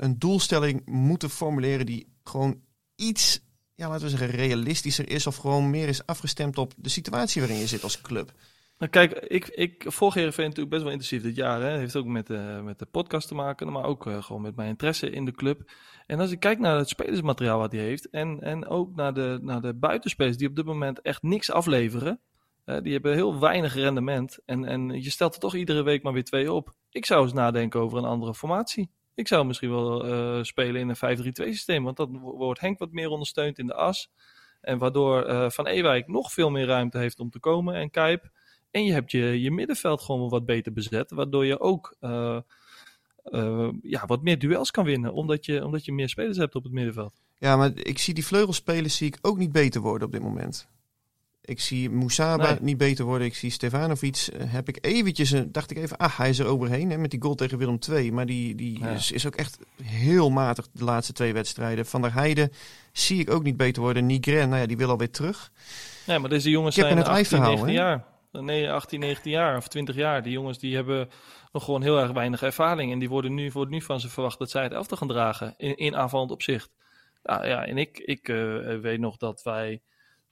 een 0.00 0.18
doelstelling 0.18 0.82
moeten 0.86 1.30
formuleren 1.30 1.86
die 1.86 2.06
gewoon 2.24 2.60
iets, 2.96 3.40
ja, 3.74 3.88
laten 3.88 4.02
we 4.02 4.10
zeggen, 4.10 4.30
realistischer 4.30 5.10
is 5.10 5.26
of 5.26 5.36
gewoon 5.36 5.70
meer 5.70 5.88
is 5.88 6.06
afgestemd 6.06 6.58
op 6.58 6.72
de 6.76 6.88
situatie 6.88 7.40
waarin 7.40 7.58
je 7.58 7.66
zit 7.66 7.82
als 7.82 8.00
club? 8.00 8.32
Nou, 8.78 8.90
kijk, 8.90 9.12
ik, 9.12 9.46
ik 9.46 9.84
volg 9.86 10.14
Heerenveen 10.14 10.44
natuurlijk 10.44 10.70
best 10.70 10.82
wel 10.82 10.92
intensief 10.92 11.22
dit 11.22 11.36
jaar. 11.36 11.60
Hè. 11.60 11.78
Heeft 11.78 11.96
ook 11.96 12.06
met, 12.06 12.26
de 12.26 12.60
met 12.64 12.78
de 12.78 12.86
podcast 12.86 13.28
te 13.28 13.34
maken, 13.34 13.72
maar 13.72 13.84
ook 13.84 14.06
eh, 14.06 14.22
gewoon 14.22 14.42
met 14.42 14.56
mijn 14.56 14.68
interesse 14.68 15.10
in 15.10 15.24
de 15.24 15.32
club. 15.32 15.70
En 16.06 16.20
als 16.20 16.30
ik 16.30 16.40
kijk 16.40 16.58
naar 16.58 16.76
het 16.76 16.88
spelersmateriaal 16.88 17.58
wat 17.58 17.72
hij 17.72 17.80
heeft 17.80 18.10
en, 18.10 18.40
en 18.40 18.66
ook 18.66 18.94
naar 18.94 19.14
de, 19.14 19.38
naar 19.42 19.60
de 19.60 19.74
buitenspelers 19.74 20.36
die 20.36 20.48
op 20.48 20.56
dit 20.56 20.64
moment 20.64 21.00
echt 21.00 21.22
niks 21.22 21.50
afleveren. 21.50 22.20
Eh, 22.64 22.80
die 22.82 22.92
hebben 22.92 23.14
heel 23.14 23.40
weinig 23.40 23.74
rendement. 23.74 24.38
En, 24.44 24.64
en 24.64 25.02
je 25.02 25.10
stelt 25.10 25.34
er 25.34 25.40
toch 25.40 25.54
iedere 25.54 25.82
week 25.82 26.02
maar 26.02 26.12
weer 26.12 26.24
twee 26.24 26.52
op. 26.52 26.74
Ik 26.90 27.06
zou 27.06 27.22
eens 27.22 27.32
nadenken 27.32 27.80
over 27.80 27.98
een 27.98 28.04
andere 28.04 28.34
formatie. 28.34 28.90
Ik 29.14 29.28
zou 29.28 29.46
misschien 29.46 29.70
wel 29.70 30.04
eh, 30.04 30.42
spelen 30.42 30.80
in 30.80 30.88
een 30.88 31.18
5-3-2 31.18 31.30
systeem. 31.32 31.84
Want 31.84 31.96
dan 31.96 32.18
wordt 32.18 32.60
Henk 32.60 32.78
wat 32.78 32.92
meer 32.92 33.08
ondersteund 33.08 33.58
in 33.58 33.66
de 33.66 33.74
as. 33.74 34.10
En 34.60 34.78
waardoor 34.78 35.24
eh, 35.24 35.50
Van 35.50 35.66
Ewijk 35.66 36.08
nog 36.08 36.32
veel 36.32 36.50
meer 36.50 36.66
ruimte 36.66 36.98
heeft 36.98 37.20
om 37.20 37.30
te 37.30 37.40
komen. 37.40 37.74
En 37.74 37.90
Kuip. 37.90 38.30
En 38.70 38.84
je 38.84 38.92
hebt 38.92 39.10
je, 39.10 39.40
je 39.42 39.50
middenveld 39.50 40.00
gewoon 40.02 40.20
wel 40.20 40.30
wat 40.30 40.46
beter 40.46 40.72
bezet. 40.72 41.10
Waardoor 41.10 41.46
je 41.46 41.60
ook 41.60 41.96
eh, 42.00 42.38
eh, 43.24 43.68
ja, 43.82 44.06
wat 44.06 44.22
meer 44.22 44.38
duels 44.38 44.70
kan 44.70 44.84
winnen. 44.84 45.12
Omdat 45.12 45.44
je, 45.46 45.64
omdat 45.64 45.84
je 45.84 45.92
meer 45.92 46.08
spelers 46.08 46.36
hebt 46.36 46.54
op 46.54 46.62
het 46.62 46.72
middenveld. 46.72 47.20
Ja, 47.38 47.56
maar 47.56 47.70
ik 47.74 47.98
zie 47.98 48.14
die 48.14 48.26
vleugelspelers 48.26 48.96
zie 48.96 49.06
ik 49.06 49.18
ook 49.22 49.38
niet 49.38 49.52
beter 49.52 49.80
worden 49.80 50.06
op 50.06 50.12
dit 50.12 50.22
moment. 50.22 50.68
Ik 51.40 51.60
zie 51.60 51.90
Moussaba 51.90 52.50
Nee. 52.50 52.58
niet 52.60 52.76
beter 52.78 53.04
worden. 53.04 53.26
Ik 53.26 53.34
zie 53.34 53.50
Stefanovic. 53.50 54.28
eh, 54.32 54.52
Heb 54.52 54.68
ik 54.68 54.78
eventjes, 54.80 55.32
eh, 55.32 55.40
dacht 55.46 55.70
ik 55.70 55.76
even, 55.76 55.96
ah, 55.96 56.16
hij 56.18 56.28
is 56.28 56.38
er 56.38 56.46
overheen 56.46 56.90
hè, 56.90 56.96
met 56.98 57.10
die 57.10 57.22
goal 57.22 57.34
tegen 57.34 57.58
Willem 57.58 57.78
II. 57.90 58.12
Maar 58.12 58.26
die, 58.26 58.54
die 58.54 58.78
Ja. 58.78 58.88
is, 58.88 59.12
is 59.12 59.26
ook 59.26 59.34
echt 59.36 59.58
heel 59.82 60.30
matig 60.30 60.68
de 60.72 60.84
laatste 60.84 61.12
twee 61.12 61.32
wedstrijden. 61.32 61.86
Van 61.86 62.02
der 62.02 62.12
Heijden 62.14 62.52
zie 62.92 63.20
ik 63.20 63.30
ook 63.30 63.42
niet 63.42 63.56
beter 63.56 63.82
worden. 63.82 64.06
Nigren, 64.06 64.48
nou 64.48 64.60
ja, 64.60 64.66
die 64.66 64.76
wil 64.76 64.90
alweer 64.90 65.10
terug. 65.10 65.52
Nee, 66.06 66.18
maar 66.18 66.30
deze 66.30 66.50
jongens 66.50 66.74
zijn 66.74 66.96
het 66.96 67.06
ei 67.06 67.18
18, 67.20 67.26
verhaal, 67.38 67.54
19 67.56 67.74
hè? 67.76 67.82
jaar. 67.88 68.04
Nee, 68.32 68.70
18, 68.72 69.00
19 69.00 69.30
jaar 69.30 69.56
of 69.56 69.68
20 69.68 69.94
jaar. 69.94 70.22
Die 70.22 70.32
jongens 70.32 70.58
die 70.58 70.74
hebben 70.74 71.08
nog 71.52 71.64
gewoon 71.64 71.82
heel 71.82 71.98
erg 71.98 72.10
weinig 72.10 72.42
ervaring. 72.42 72.92
En 72.92 72.98
die 72.98 73.08
worden 73.08 73.34
nu, 73.34 73.50
wordt 73.50 73.70
nu 73.70 73.82
van 73.82 74.00
ze 74.00 74.08
verwacht 74.08 74.38
dat 74.38 74.50
zij 74.50 74.62
het 74.62 74.72
elftal 74.72 74.96
gaan 74.96 75.08
dragen. 75.08 75.54
In, 75.56 75.76
in 75.76 75.96
aanvallend 75.96 76.30
opzicht. 76.30 76.70
Ja, 77.22 77.66
en 77.66 77.78
ik, 77.78 77.98
ik 77.98 78.28
eh, 78.28 78.78
weet 78.80 79.00
nog 79.00 79.16
dat 79.16 79.42
wij... 79.42 79.82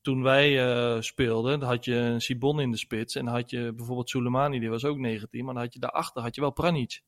Toen 0.00 0.22
wij 0.22 0.66
eh, 0.66 1.00
speelden, 1.00 1.62
had 1.62 1.84
je 1.84 1.94
een 1.94 2.20
Sibon 2.20 2.60
in 2.60 2.70
de 2.70 2.76
spits. 2.76 3.14
En 3.14 3.26
had 3.26 3.50
je 3.50 3.72
bijvoorbeeld 3.72 4.10
Soleimani, 4.10 4.60
die 4.60 4.70
was 4.70 4.84
ook 4.84 4.98
19. 4.98 5.44
Maar 5.44 5.54
dan 5.54 5.62
had 5.62 5.72
je 5.72 5.80
daarachter 5.80 6.22
had 6.22 6.34
je 6.34 6.40
wel 6.40 6.50
Pranic. 6.50 7.02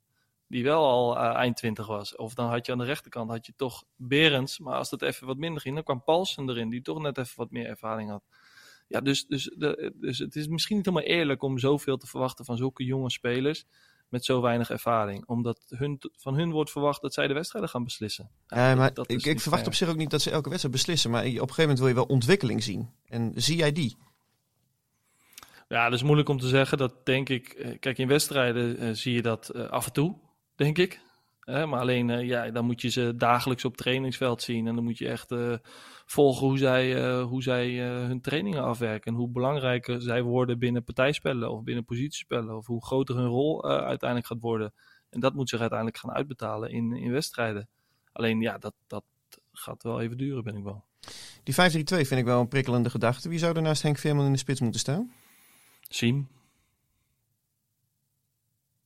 Die 0.49 0.65
wel 0.65 0.87
al 0.87 1.19
eh, 1.19 1.35
eind 1.35 1.57
20 1.57 1.87
was. 1.87 2.17
Of 2.17 2.35
dan 2.35 2.49
had 2.49 2.67
je 2.67 2.73
aan 2.73 2.79
de 2.79 2.85
rechterkant 2.85 3.31
had 3.31 3.47
je 3.47 3.53
toch 3.57 3.85
Berends. 3.97 4.59
Maar 4.59 4.75
als 4.75 4.91
dat 4.91 5.03
even 5.03 5.27
wat 5.27 5.37
minder 5.37 5.63
ging, 5.63 5.75
dan 5.75 5.85
kwam 5.85 6.05
Paulsen 6.05 6.49
erin. 6.49 6.69
Die 6.69 6.83
toch 6.83 7.01
net 7.01 7.19
even 7.19 7.37
wat 7.37 7.51
meer 7.51 7.67
ervaring 7.67 8.11
had. 8.11 8.25
Ja, 8.89 9.01
dus, 9.01 9.27
dus, 9.27 9.45
de, 9.57 9.93
dus 10.01 10.19
het 10.19 10.37
is 10.37 10.47
misschien 10.49 10.77
niet 10.77 10.87
helemaal 10.87 11.09
eerlijk 11.09 11.43
om 11.43 11.59
zoveel 11.59 11.97
te 11.97 12.07
verwachten 12.07 12.45
van 12.45 12.57
zulke 12.57 12.85
jonge 12.85 13.11
spelers 13.11 13.65
met 14.09 14.25
zo 14.25 14.41
weinig 14.41 14.71
ervaring. 14.71 15.27
Omdat 15.27 15.65
hun, 15.69 15.99
van 16.17 16.35
hun 16.35 16.51
wordt 16.51 16.71
verwacht 16.71 17.03
dat 17.03 17.15
zij 17.15 17.27
de 17.27 17.35
wedstrijden 17.35 17.71
gaan 17.71 17.85
beslissen. 17.85 18.31
Ja, 18.47 18.75
maar 18.75 18.95
dat 18.95 19.11
ik, 19.11 19.17
ik 19.17 19.41
verwacht 19.41 19.63
fair. 19.63 19.67
op 19.67 19.75
zich 19.75 19.89
ook 19.89 19.97
niet 19.97 20.11
dat 20.11 20.23
ze 20.23 20.31
elke 20.31 20.49
wedstrijd 20.49 20.75
beslissen. 20.75 21.11
Maar 21.11 21.21
op 21.21 21.27
een 21.27 21.33
gegeven 21.35 21.61
moment 21.63 21.79
wil 21.79 21.89
je 21.89 21.95
wel 21.95 22.05
ontwikkeling 22.05 22.63
zien. 22.63 22.91
En 23.07 23.33
zie 23.35 23.57
jij 23.57 23.73
die? 23.73 23.97
Ja, 25.69 25.85
dat 25.85 25.93
is 25.99 26.03
moeilijk 26.03 26.29
om 26.29 26.39
te 26.39 26.49
zeggen. 26.49 26.79
Dat 26.79 27.07
denk 27.07 27.29
ik. 27.29 27.49
eh, 27.49 27.79
Kijk, 27.81 27.99
in 27.99 28.09
wedstrijden 28.09 28.79
eh, 28.79 28.89
zie 28.93 29.13
je 29.15 29.23
dat 29.23 29.49
eh, 29.49 29.69
af 29.69 29.87
en 29.87 29.93
toe, 29.93 30.17
denk 30.57 30.79
ik. 30.79 31.01
Maar 31.45 31.81
alleen, 31.81 32.09
ja, 32.27 32.51
dan 32.51 32.65
moet 32.65 32.81
je 32.81 32.89
ze 32.89 33.13
dagelijks 33.17 33.65
op 33.65 33.77
trainingsveld 33.77 34.43
zien. 34.43 34.67
En 34.67 34.75
dan 34.75 34.85
moet 34.85 34.99
je 34.99 35.09
echt 35.09 35.31
volgen 36.11 36.47
hoe 36.47 36.59
zij, 36.59 37.05
eh, 37.05 37.25
hoe 37.25 37.43
zij 37.43 37.87
eh, 37.87 38.07
hun 38.07 38.21
trainingen 38.21 38.63
afwerken. 38.63 39.13
En 39.13 39.19
hoe 39.19 39.29
belangrijker 39.29 40.03
zij 40.03 40.23
worden 40.23 40.59
binnen 40.59 40.85
partijspellen 40.85 41.51
of 41.51 41.63
binnen 41.63 41.85
positiespellen. 41.85 42.57
Of 42.57 42.67
hoe 42.67 42.85
groter 42.85 43.17
hun 43.17 43.27
rol 43.27 43.65
eh, 43.65 43.71
uiteindelijk 43.71 44.29
gaat 44.29 44.41
worden. 44.41 44.73
En 45.11 45.21
dat 45.21 45.35
moet 45.35 45.49
zich 45.49 45.61
uiteindelijk 45.61 45.99
gaan 45.99 46.13
uitbetalen 46.13 46.71
in, 46.71 46.93
in 46.93 47.13
wedstrijden. 47.13 47.69
Alleen, 48.13 48.41
ja, 48.41 48.59
dat, 48.59 48.75
dat 48.87 49.05
gaat 49.53 49.83
wel 49.83 50.01
even 50.01 50.17
duren, 50.17 50.45
ben 50.45 50.57
ik 50.57 50.65
wel. 50.65 50.85
Die 51.43 51.55
5-3-2 51.55 51.57
vind 51.85 52.11
ik 52.11 52.25
wel 52.25 52.41
een 52.41 52.49
prikkelende 52.49 52.91
gedachte. 52.91 53.29
Wie 53.29 53.39
zou 53.39 53.57
er 53.57 53.63
naast 53.63 53.83
Henk 53.83 53.99
Veerman 53.99 54.27
in 54.27 54.33
de 54.33 54.39
spits 54.39 54.61
moeten 54.61 54.81
staan? 54.81 55.13
Siem. 55.89 56.29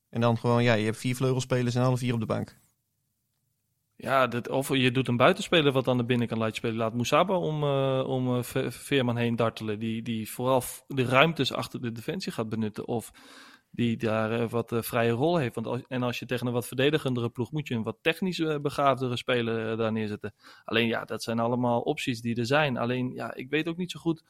En 0.09 0.21
dan 0.21 0.39
gewoon, 0.39 0.63
ja, 0.63 0.75
je 0.75 0.85
hebt 0.85 0.97
vier 0.97 1.17
vleugelspelers 1.17 1.75
en 1.75 1.83
alle 1.83 1.99
vier 1.99 2.15
op 2.15 2.21
de 2.21 2.27
bank. 2.27 2.61
Ja, 3.97 4.29
of 4.51 4.69
je 4.77 4.91
doet 4.91 5.09
een 5.09 5.17
buitenspeler 5.17 5.73
wat 5.73 5.89
aan 5.89 5.97
de 5.97 6.05
binnenkant 6.05 6.41
laat 6.41 6.55
spelen. 6.55 6.77
Laat 6.77 6.95
Moussaba 6.95 7.37
om, 7.37 7.63
eh, 7.63 8.05
om 8.09 8.37
eh, 8.37 8.43
Ve- 8.43 8.71
Veerman 8.71 9.17
heen 9.17 9.37
dartelen. 9.37 9.79
Die, 9.79 10.03
die 10.03 10.31
vooral 10.31 10.63
de 10.87 11.05
ruimtes 11.05 11.53
achter 11.53 11.81
de 11.81 11.93
defensie 11.93 12.33
gaat 12.33 12.49
benutten. 12.49 12.87
Of 12.89 13.11
die 13.71 13.97
daar 13.97 14.33
eh, 14.41 14.49
wat 14.49 14.73
vrije 14.79 15.11
rol 15.11 15.37
heeft. 15.37 15.55
Want 15.55 15.67
als, 15.67 15.81
en 15.89 16.03
als 16.03 16.19
je 16.19 16.27
tegen 16.27 16.47
een 16.47 16.53
wat 16.53 16.67
verdedigendere 16.67 17.31
ploeg 17.31 17.53
moet 17.53 17.69
je 17.69 17.75
een 17.75 17.83
wat 17.83 17.99
technisch 18.01 18.43
begaafdere 18.63 19.17
speler 19.17 19.77
daar 19.77 19.93
neerzetten. 19.93 20.35
Alleen 20.65 20.87
ja, 20.87 21.05
dat 21.05 21.23
zijn 21.23 21.39
allemaal 21.39 21.81
opties 21.81 22.21
die 22.21 22.37
er 22.37 22.47
zijn. 22.47 22.77
Alleen 22.77 23.13
ja, 23.13 23.35
ik 23.35 23.51
weet 23.51 23.69
ook 23.69 23.77
niet 23.77 23.91
zo 23.91 24.01
goed 24.01 24.23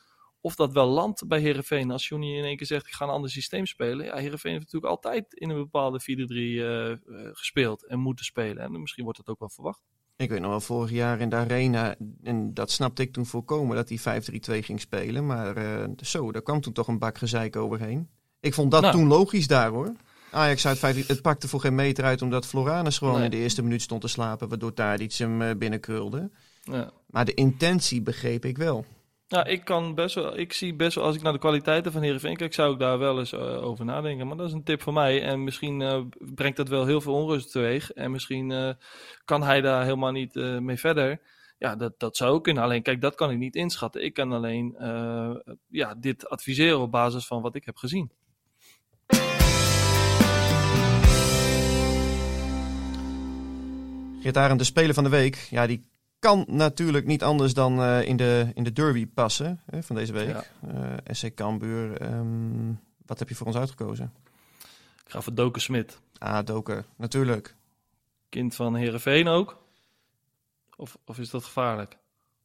of 0.44 0.54
dat 0.54 0.72
wel 0.72 0.86
landt 0.86 1.26
bij 1.26 1.40
Herenveen. 1.40 1.90
Als 1.90 2.08
Johnny 2.08 2.36
in 2.36 2.44
één 2.44 2.56
keer 2.56 2.66
zegt 2.66 2.86
ik 2.86 2.92
ga 2.92 3.04
een 3.04 3.10
ander 3.10 3.30
systeem 3.30 3.66
spelen. 3.66 4.06
Ja, 4.06 4.16
Herenveen 4.16 4.52
heeft 4.52 4.64
natuurlijk 4.64 4.92
altijd 4.92 5.34
in 5.34 5.50
een 5.50 5.56
bepaalde 5.56 6.00
4-3 6.00 6.04
eh, 6.04 6.90
eh, 6.90 6.98
gespeeld 7.32 7.86
en 7.86 7.98
moeten 7.98 8.24
spelen. 8.24 8.62
En 8.62 8.80
misschien 8.80 9.04
wordt 9.04 9.18
dat 9.18 9.28
ook 9.28 9.38
wel 9.38 9.50
verwacht. 9.50 9.80
Ik 10.16 10.28
weet 10.30 10.40
nog 10.40 10.50
wel, 10.50 10.60
vorig 10.60 10.90
jaar 10.90 11.20
in 11.20 11.28
de 11.28 11.36
Arena, 11.36 11.94
en 12.22 12.54
dat 12.54 12.70
snapte 12.70 13.02
ik 13.02 13.12
toen 13.12 13.26
volkomen, 13.26 13.76
dat 13.76 13.88
hij 13.88 13.98
5-3-2 13.98 14.62
ging 14.64 14.80
spelen. 14.80 15.26
Maar 15.26 15.56
eh, 15.56 15.88
zo, 15.96 16.32
daar 16.32 16.42
kwam 16.42 16.60
toen 16.60 16.72
toch 16.72 16.88
een 16.88 16.98
bak 16.98 17.18
gezeik 17.18 17.56
overheen. 17.56 18.08
Ik 18.40 18.54
vond 18.54 18.70
dat 18.70 18.80
Nou. 18.82 18.94
toen 18.94 19.06
logisch 19.06 19.46
daar 19.46 19.70
hoor. 19.70 19.92
Ajax 20.30 20.66
uit 20.66 20.78
5 20.78 21.06
het 21.06 21.22
pakte 21.22 21.48
voor 21.48 21.60
geen 21.60 21.74
meter 21.74 22.04
uit 22.04 22.22
omdat 22.22 22.46
Floranus 22.46 22.98
gewoon 22.98 23.14
Nee. 23.14 23.24
in 23.24 23.30
de 23.30 23.36
eerste 23.36 23.62
minuut 23.62 23.82
stond 23.82 24.00
te 24.00 24.08
slapen, 24.08 24.48
waardoor 24.48 24.72
Tadic 24.72 25.12
hem 25.12 25.58
binnenkrulde. 25.58 26.30
Ja. 26.62 26.90
Maar 27.06 27.24
de 27.24 27.34
intentie 27.34 28.02
begreep 28.02 28.44
ik 28.44 28.56
wel. 28.58 28.84
Nou, 29.32 29.48
ik 29.48 29.64
kan 29.64 29.94
best 29.94 30.14
wel, 30.14 30.38
ik 30.38 30.52
zie 30.52 30.74
best 30.74 30.94
wel, 30.94 31.04
als 31.04 31.16
ik 31.16 31.22
naar 31.22 31.32
de 31.32 31.38
kwaliteiten 31.38 31.92
van 31.92 32.02
Heerenveen 32.02 32.36
kijk, 32.36 32.54
zou 32.54 32.72
ik 32.72 32.78
daar 32.78 32.98
wel 32.98 33.18
eens 33.18 33.32
eh, 33.32 33.64
over 33.64 33.84
nadenken. 33.84 34.26
Maar 34.26 34.36
dat 34.36 34.46
is 34.46 34.52
een 34.52 34.64
tip 34.64 34.82
van 34.82 34.94
mij. 34.94 35.22
En 35.22 35.44
misschien 35.44 35.82
eh, 35.82 36.00
brengt 36.34 36.56
dat 36.56 36.68
wel 36.68 36.86
heel 36.86 37.00
veel 37.00 37.14
onrust 37.14 37.50
teweeg. 37.52 37.90
En 37.92 38.10
misschien 38.10 38.50
eh, 38.50 38.72
kan 39.24 39.42
hij 39.42 39.60
daar 39.60 39.84
helemaal 39.84 40.12
niet 40.12 40.34
mee 40.34 40.76
verder. 40.76 41.20
Ja, 41.58 41.76
dat, 41.76 41.98
dat 41.98 42.16
zou 42.16 42.32
ook 42.32 42.44
kunnen. 42.44 42.62
Alleen, 42.62 42.82
kijk, 42.82 43.00
dat 43.00 43.14
kan 43.14 43.30
ik 43.30 43.38
niet 43.38 43.56
inschatten. 43.56 44.04
Ik 44.04 44.14
kan 44.14 44.32
alleen 44.32 44.76
ja, 45.68 45.94
dit 45.94 46.28
adviseren 46.28 46.80
op 46.80 46.90
basis 46.90 47.26
van 47.26 47.42
wat 47.42 47.54
ik 47.54 47.64
heb 47.64 47.76
gezien. 47.76 48.10
Geert 54.20 54.36
Arend, 54.36 54.58
de 54.58 54.64
speler 54.64 54.94
van 54.94 55.04
de 55.04 55.10
week, 55.10 55.46
ja, 55.50 55.66
die 55.66 55.91
kan 56.22 56.44
natuurlijk 56.48 57.06
niet 57.06 57.22
anders 57.22 57.54
dan 57.54 57.80
eh, 57.82 58.02
in, 58.02 58.16
de, 58.16 58.50
in 58.54 58.64
de 58.64 58.72
derby 58.72 59.06
passen 59.06 59.60
hè, 59.70 59.82
van 59.82 59.96
deze 59.96 60.12
week. 60.12 60.28
Ja. 60.28 60.42
Eh, 60.68 61.14
SC 61.14 61.34
Cambuur, 61.34 61.96
ehm, 62.00 62.72
wat 63.06 63.18
heb 63.18 63.28
je 63.28 63.34
voor 63.34 63.46
ons 63.46 63.56
uitgekozen? 63.56 64.12
Ik 65.04 65.10
ga 65.10 65.20
voor 65.20 65.34
Doken 65.34 65.62
Smit. 65.62 66.00
Ah, 66.18 66.44
Doker, 66.44 66.84
natuurlijk. 66.96 67.54
Kind 68.28 68.54
van 68.54 68.74
Heerenveen 68.74 69.28
ook. 69.28 69.58
Of, 70.76 70.96
of 71.04 71.18
is 71.18 71.30
dat 71.30 71.44
gevaarlijk? 71.44 71.96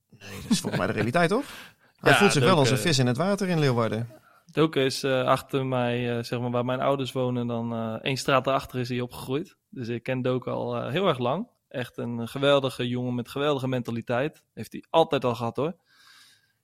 Nee, 0.09 0.41
dat 0.41 0.51
is 0.51 0.59
volgens 0.59 0.77
mij 0.77 0.87
de 0.87 0.93
realiteit, 0.93 1.29
toch? 1.29 1.45
Hij 1.99 2.11
Ja, 2.11 2.17
voelt 2.17 2.31
zich 2.33 2.43
wel 2.43 2.57
als 2.57 2.69
een 2.69 2.75
Doken- 2.75 2.89
vis 2.89 2.99
in 2.99 3.07
het 3.07 3.17
water 3.17 3.47
in 3.47 3.59
Leeuwarden. 3.59 4.09
Doken 4.51 4.81
is 4.83 5.03
eh, 5.03 5.23
achter 5.23 5.65
mij, 5.65 6.23
zeg 6.23 6.39
maar, 6.39 6.51
waar 6.51 6.65
mijn 6.65 6.79
ouders 6.81 7.11
wonen, 7.11 7.47
dan 7.47 7.99
één 8.01 8.17
straat 8.17 8.47
erachter 8.47 8.79
is 8.79 8.89
hij 8.89 9.01
opgegroeid. 9.01 9.55
Dus 9.69 9.87
ik 9.87 10.03
ken 10.03 10.21
Doken 10.21 10.51
al 10.51 10.89
heel 10.89 11.07
erg 11.07 11.17
lang. 11.17 11.47
Echt 11.67 11.97
een 11.97 12.27
geweldige 12.27 12.87
jongen 12.87 13.15
met 13.15 13.29
geweldige 13.29 13.67
mentaliteit. 13.67 14.43
Heeft 14.53 14.71
hij 14.71 14.83
altijd 14.89 15.23
al 15.23 15.35
gehad 15.35 15.55
hoor. 15.55 15.75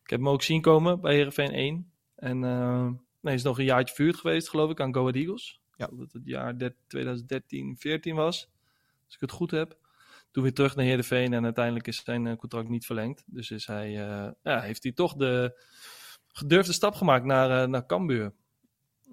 Ik 0.04 0.10
heb 0.10 0.20
hem 0.20 0.30
ook 0.30 0.42
zien 0.42 0.62
komen 0.62 1.02
bij 1.02 1.14
Heerenveen 1.14 1.52
1. 1.52 1.92
En 2.16 2.44
eh 2.44 2.84
nee, 2.84 3.02
hij 3.22 3.34
is 3.34 3.44
nog 3.44 3.60
een 3.60 3.66
jaartje 3.66 3.96
vuurd 3.96 4.16
geweest, 4.16 4.50
geloof 4.50 4.70
ik, 4.70 4.80
aan 4.82 4.94
Go 4.94 5.00
Ahead 5.00 5.16
Eagles. 5.16 5.62
Ja. 5.76 5.90
Dat 5.92 6.12
het 6.12 6.22
jaar 6.26 6.56
2013, 6.88 7.78
14 7.78 8.16
was. 8.16 8.50
Als 9.06 9.16
ik 9.16 9.22
het 9.22 9.32
goed 9.32 9.52
heb. 9.52 9.78
Toen 10.32 10.44
weer 10.44 10.54
terug 10.54 10.76
naar 10.76 10.86
Heerenveen 10.86 11.34
en 11.34 11.44
uiteindelijk 11.44 11.88
is 11.88 12.04
zijn 12.04 12.28
eh, 12.28 12.36
contract 12.36 12.70
niet 12.70 12.86
verlengd. 12.86 13.24
Dus 13.26 13.52
is 13.52 13.68
hij, 13.68 13.88
eh, 13.88 14.32
ja, 14.44 14.62
heeft 14.62 14.84
hij 14.84 14.92
toch 14.92 15.16
de 15.16 15.62
gedurfde 16.28 16.74
stap 16.74 16.96
gemaakt 16.96 17.26
naar, 17.26 17.62
eh, 17.62 17.68
naar 17.68 17.86
Cambuur. 17.86 18.34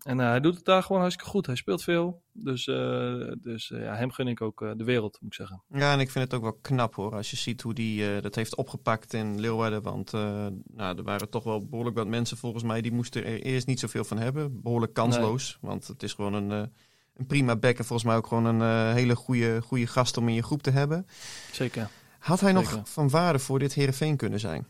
En 0.01 0.21
eh, 0.21 0.27
hij 0.27 0.41
doet 0.41 0.55
het 0.55 0.65
daar 0.65 0.83
gewoon 0.83 1.01
hartstikke 1.01 1.31
goed. 1.31 1.47
Hij 1.47 1.55
speelt 1.57 1.83
veel. 1.83 2.23
Dus, 2.33 2.67
eh, 2.67 3.33
dus 3.39 3.71
eh, 3.71 3.83
ja, 3.83 3.95
hem 3.95 4.11
gun 4.11 4.29
ik 4.29 4.41
ook 4.41 4.59
de 4.77 4.85
wereld, 4.85 5.19
moet 5.21 5.31
ik 5.31 5.37
zeggen. 5.37 5.63
Ja, 5.73 5.93
en 5.93 6.01
ik 6.01 6.11
vind 6.11 6.25
het 6.25 6.35
ook 6.35 6.43
wel 6.43 6.59
knap 6.61 6.95
hoor. 6.95 7.15
Als 7.15 7.31
je 7.31 7.37
ziet 7.37 7.61
hoe 7.63 7.75
die 7.75 8.15
eh, 8.17 8.23
dat 8.23 8.35
heeft 8.35 8.57
opgepakt 8.57 9.13
in 9.13 9.41
Leeuwarden. 9.41 9.83
Want 9.83 10.13
nou, 10.13 10.97
er 10.97 11.03
waren 11.03 11.31
toch 11.31 11.45
wel 11.45 11.67
behoorlijk 11.69 11.97
wat 11.97 12.07
mensen 12.07 12.37
volgens 12.37 12.63
mij. 12.63 12.81
Die 12.81 12.93
moesten 12.93 13.25
er 13.25 13.43
eerst 13.43 13.67
niet 13.67 13.81
zoveel 13.81 14.05
van 14.05 14.19
hebben. 14.19 14.63
Behoorlijk 14.63 14.93
kansloos. 14.93 15.59
Want 15.61 15.87
het 15.87 16.03
is 16.03 16.13
gewoon 16.13 16.35
een, 16.35 16.51
een 17.15 17.27
prima 17.27 17.57
back. 17.57 17.79
En 17.79 17.85
volgens 17.85 18.09
mij 18.09 18.17
ook 18.17 18.27
gewoon 18.27 18.45
een 18.45 18.93
hele 18.95 19.17
goede, 19.17 19.63
goede 19.63 19.87
gast 19.87 20.17
om 20.17 20.29
in 20.29 20.35
je 20.35 20.43
groep 20.43 20.63
te 20.63 20.71
hebben. 20.71 21.07
Zeker. 21.53 21.89
Had 22.19 22.41
hij 22.41 22.53
nog 22.53 22.81
van 22.85 23.09
waarde 23.11 23.39
voor 23.39 23.59
dit 23.59 23.73
Heerenveen 23.75 24.17
kunnen 24.17 24.41
zijn? 24.41 24.67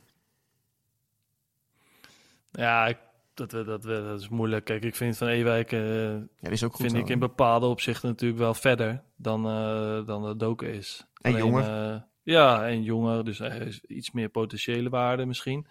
Ja, 2.51 2.87
ik- 2.87 2.99
dat, 3.49 3.67
dat, 3.67 3.83
dat, 3.83 4.05
dat 4.05 4.21
is 4.21 4.29
moeilijk. 4.29 4.65
Kijk, 4.65 4.85
ik 4.85 4.95
vind 4.95 5.17
Van 5.17 5.29
Ewijk 5.29 5.73
eh, 5.73 5.81
Ja, 6.13 6.21
die 6.41 6.51
is 6.51 6.65
ook 6.65 6.71
goed 6.71 6.81
vind 6.81 6.93
zo, 6.97 6.99
ik 6.99 7.09
in 7.09 7.19
bepaalde 7.19 7.67
opzichten 7.67 8.09
natuurlijk 8.09 8.41
wel 8.41 8.55
verder 8.55 9.03
dan, 9.17 9.47
eh 9.47 10.07
dan 10.07 10.23
de 10.23 10.37
Doken 10.37 10.73
is. 10.73 11.07
En 11.21 11.37
jonger. 11.37 11.63
eh, 11.63 12.01
ja, 12.23 12.69
en 12.69 12.83
jonger. 12.83 13.25
Dus 13.25 13.41
iets 13.81 14.11
meer 14.11 14.29
potentiële 14.29 14.89
waarde 14.89 15.27
misschien. 15.27 15.67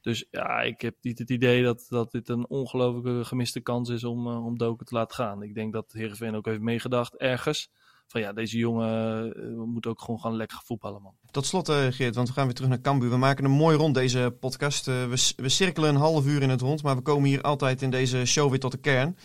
Dus 0.00 0.26
ja, 0.30 0.60
ik 0.60 0.80
heb 0.80 0.94
niet 1.00 1.18
het 1.18 1.30
idee 1.30 1.62
dat, 1.62 1.86
dat 1.88 2.10
dit 2.10 2.28
een 2.28 2.48
ongelooflijke 2.48 3.24
gemiste 3.24 3.60
kans 3.60 3.88
is 3.88 4.04
om, 4.04 4.26
uh, 4.26 4.46
om 4.46 4.58
Doken 4.58 4.86
te 4.86 4.94
laten 4.94 5.14
gaan. 5.14 5.42
Ik 5.42 5.54
denk 5.54 5.72
dat 5.72 5.92
Heerenveen 5.92 6.34
ook 6.34 6.46
heeft 6.46 6.60
meegedacht 6.60 7.16
ergens 7.16 7.70
van 8.10 8.20
ja, 8.20 8.32
deze 8.32 8.58
jongen 8.58 9.32
uh, 9.36 9.64
moet 9.64 9.86
ook 9.86 10.00
gewoon 10.00 10.20
gaan 10.20 10.36
lekker 10.36 10.60
voetballen, 10.64 11.02
man. 11.02 11.14
Tot 11.30 11.46
slot, 11.46 11.68
uh, 11.68 11.86
Geert, 11.90 12.14
want 12.14 12.28
we 12.28 12.34
gaan 12.34 12.44
weer 12.44 12.54
terug 12.54 12.70
naar 12.70 12.80
Cambuur. 12.80 13.10
We 13.10 13.16
maken 13.16 13.44
een 13.44 13.50
mooi 13.50 13.76
rond 13.76 13.94
deze 13.94 14.36
podcast. 14.40 14.88
Uh, 14.88 14.94
we, 14.94 15.32
we, 15.36 15.48
cirkelen 15.48 15.88
een 15.88 15.96
half 15.96 16.26
uur 16.26 16.42
in 16.42 16.50
het 16.50 16.60
rond, 16.60 16.82
maar 16.82 16.96
we 16.96 17.02
komen 17.02 17.28
hier 17.28 17.40
altijd 17.40 17.82
in 17.82 17.90
deze 17.90 18.24
show 18.24 18.50
weer 18.50 18.58
tot 18.58 18.72
de 18.72 18.78
kern. 18.78 19.16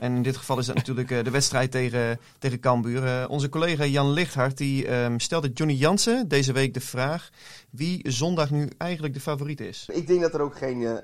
en 0.00 0.14
in 0.14 0.22
dit 0.22 0.36
geval 0.36 0.58
is 0.58 0.66
dat 0.66 0.74
natuurlijk 0.74 1.08
de 1.08 1.30
wedstrijd 1.30 1.70
tegen, 1.70 2.20
tegen 2.38 2.60
Cambuur. 2.60 3.28
onze 3.28 3.48
collega 3.48 3.84
Jan 3.84 4.10
Lichthart 4.10 4.56
die 4.56 4.94
um, 4.94 5.20
stelde 5.20 5.50
Johnny 5.52 5.76
Jansen 5.76 6.28
deze 6.28 6.52
week 6.52 6.74
de 6.74 6.80
vraag 6.80 7.30
wie 7.70 8.10
zondag 8.10 8.50
nu 8.50 8.68
eigenlijk 8.78 9.14
de 9.14 9.20
favoriet 9.20 9.60
is. 9.60 9.88
Ik 9.92 10.06
denk 10.06 10.20
dat 10.20 10.34
er 10.34 10.40
ook 10.40 10.56
geen... 10.56 11.00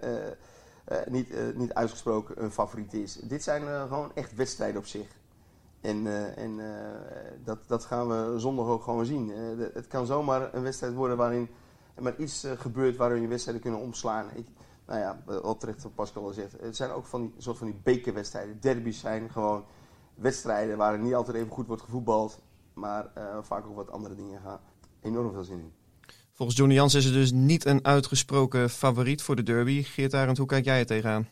niet, 1.07 1.57
niet 1.57 1.75
uitgesproken 1.75 2.43
een 2.43 2.53
favoriet 2.53 2.95
is. 2.95 3.19
Dit 3.23 3.43
zijn 3.43 3.62
gewoon 3.89 4.11
echt 4.14 4.35
wedstrijden 4.35 4.79
op 4.79 4.87
zich. 4.87 5.07
En, 5.87 6.05
uh, 6.05 6.39
en 6.39 6.59
uh, 6.59 6.66
dat, 7.45 7.59
dat 7.66 7.84
gaan 7.84 8.09
we 8.09 8.39
zondag 8.39 8.66
ook 8.66 8.82
gewoon 8.82 9.07
zien. 9.07 9.28
Uh, 9.28 9.37
de, 9.37 9.70
het 9.74 9.87
kan 9.87 10.07
zomaar 10.07 10.55
een 10.55 10.62
wedstrijd 10.62 10.95
worden 10.95 11.16
waarin 11.16 11.49
er 11.95 12.03
maar 12.03 12.16
iets 12.16 12.47
gebeurt 12.57 12.97
waarin 12.97 13.22
je 13.22 13.28
wedstrijden 13.28 13.62
kunnen 13.62 13.80
omslaan. 13.80 14.26
Ik, 14.34 14.47
nou 14.87 15.01
ja, 15.01 15.22
wat 15.24 15.61
terecht 15.61 15.82
wat 15.82 15.95
Pascal 15.95 16.24
al 16.24 16.32
zegt. 16.32 16.53
Het 16.61 16.76
zijn 16.76 16.91
ook 16.91 17.07
van 17.07 17.20
die, 17.20 17.32
soort 17.39 17.59
van 17.59 17.66
die 17.66 17.80
bekerwedstrijden. 17.82 18.61
Derbies 18.61 19.01
zijn 19.01 19.30
gewoon 19.30 19.64
wedstrijden 20.14 20.76
waarin 20.76 21.03
niet 21.03 21.14
altijd 21.14 21.37
even 21.37 21.51
goed 21.51 21.66
wordt 21.66 21.82
gevoetbald. 21.82 22.39
Maar 22.74 23.11
vaak 23.43 23.66
ook 23.66 23.76
wat 23.76 23.91
andere 23.91 24.14
dingen 24.14 24.41
gaan. 24.41 24.61
Enorm 25.03 25.32
veel 25.32 25.45
zin 25.45 25.59
in. 25.59 25.72
Volgens 26.32 26.59
Johnny 26.59 26.74
Jans 26.74 26.95
is 26.95 27.05
het 27.05 27.14
dus 27.14 27.32
niet 27.32 27.64
een 27.64 27.84
uitgesproken 27.84 28.70
favoriet 28.70 29.22
voor 29.22 29.37
de 29.37 29.43
derby. 29.43 29.82
Geert 29.82 30.14
Arend, 30.14 30.39
hoe 30.39 30.47
kijk 30.47 30.64
jij 30.64 30.78
er 30.78 30.87
tegenaan? 30.87 31.28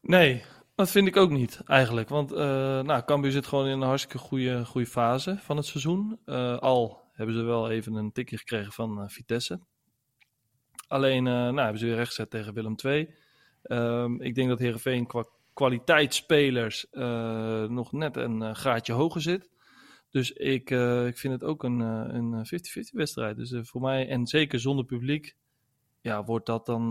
Nee, 0.00 0.44
dat 0.74 0.90
vind 0.90 1.06
ik 1.06 1.16
ook 1.16 1.30
niet, 1.30 1.60
eigenlijk. 1.64 2.08
Want 2.08 2.32
uh, 2.32 2.38
nou, 2.80 3.04
Cambuur 3.04 3.30
zit 3.30 3.46
gewoon 3.46 3.66
in 3.66 3.72
een 3.72 3.88
hartstikke 3.88 4.18
goede, 4.18 4.64
goede 4.64 4.86
fase 4.86 5.38
van 5.38 5.56
het 5.56 5.66
seizoen. 5.66 6.20
Uh, 6.26 6.58
al 6.58 7.10
hebben 7.12 7.34
ze 7.34 7.42
wel 7.42 7.70
even 7.70 7.94
een 7.94 8.12
tikje 8.12 8.38
gekregen 8.38 8.72
van 8.72 9.02
uh, 9.02 9.08
Vitesse. 9.08 9.60
Alleen 10.86 11.22
nou, 11.22 11.58
hebben 11.58 11.78
ze 11.78 11.86
weer 11.86 11.94
rechtgezet 11.94 12.30
tegen 12.30 12.54
Willem 12.54 12.74
II. 12.84 13.14
Ehm, 13.62 14.20
ik 14.20 14.34
denk 14.34 14.48
dat 14.48 14.58
Heerenveen 14.58 15.06
qua 15.06 15.24
kwaliteitsspelers 15.52 16.86
nog 17.68 17.92
net 17.92 18.16
een 18.16 18.56
graadje 18.56 18.92
hoger 18.92 19.20
zit. 19.20 19.50
Dus 20.10 20.32
ik, 20.32 20.70
ik 21.06 21.18
vind 21.18 21.32
het 21.32 21.44
ook 21.44 21.62
een, 21.62 21.80
een 21.80 22.46
50-50 22.46 22.50
wedstrijd. 22.92 23.36
Dus 23.36 23.54
voor 23.62 23.80
mij, 23.80 24.08
en 24.08 24.26
zeker 24.26 24.60
zonder 24.60 24.84
publiek, 24.84 25.36
ja, 26.00 26.24
wordt 26.24 26.46
dat 26.46 26.66
dan 26.66 26.88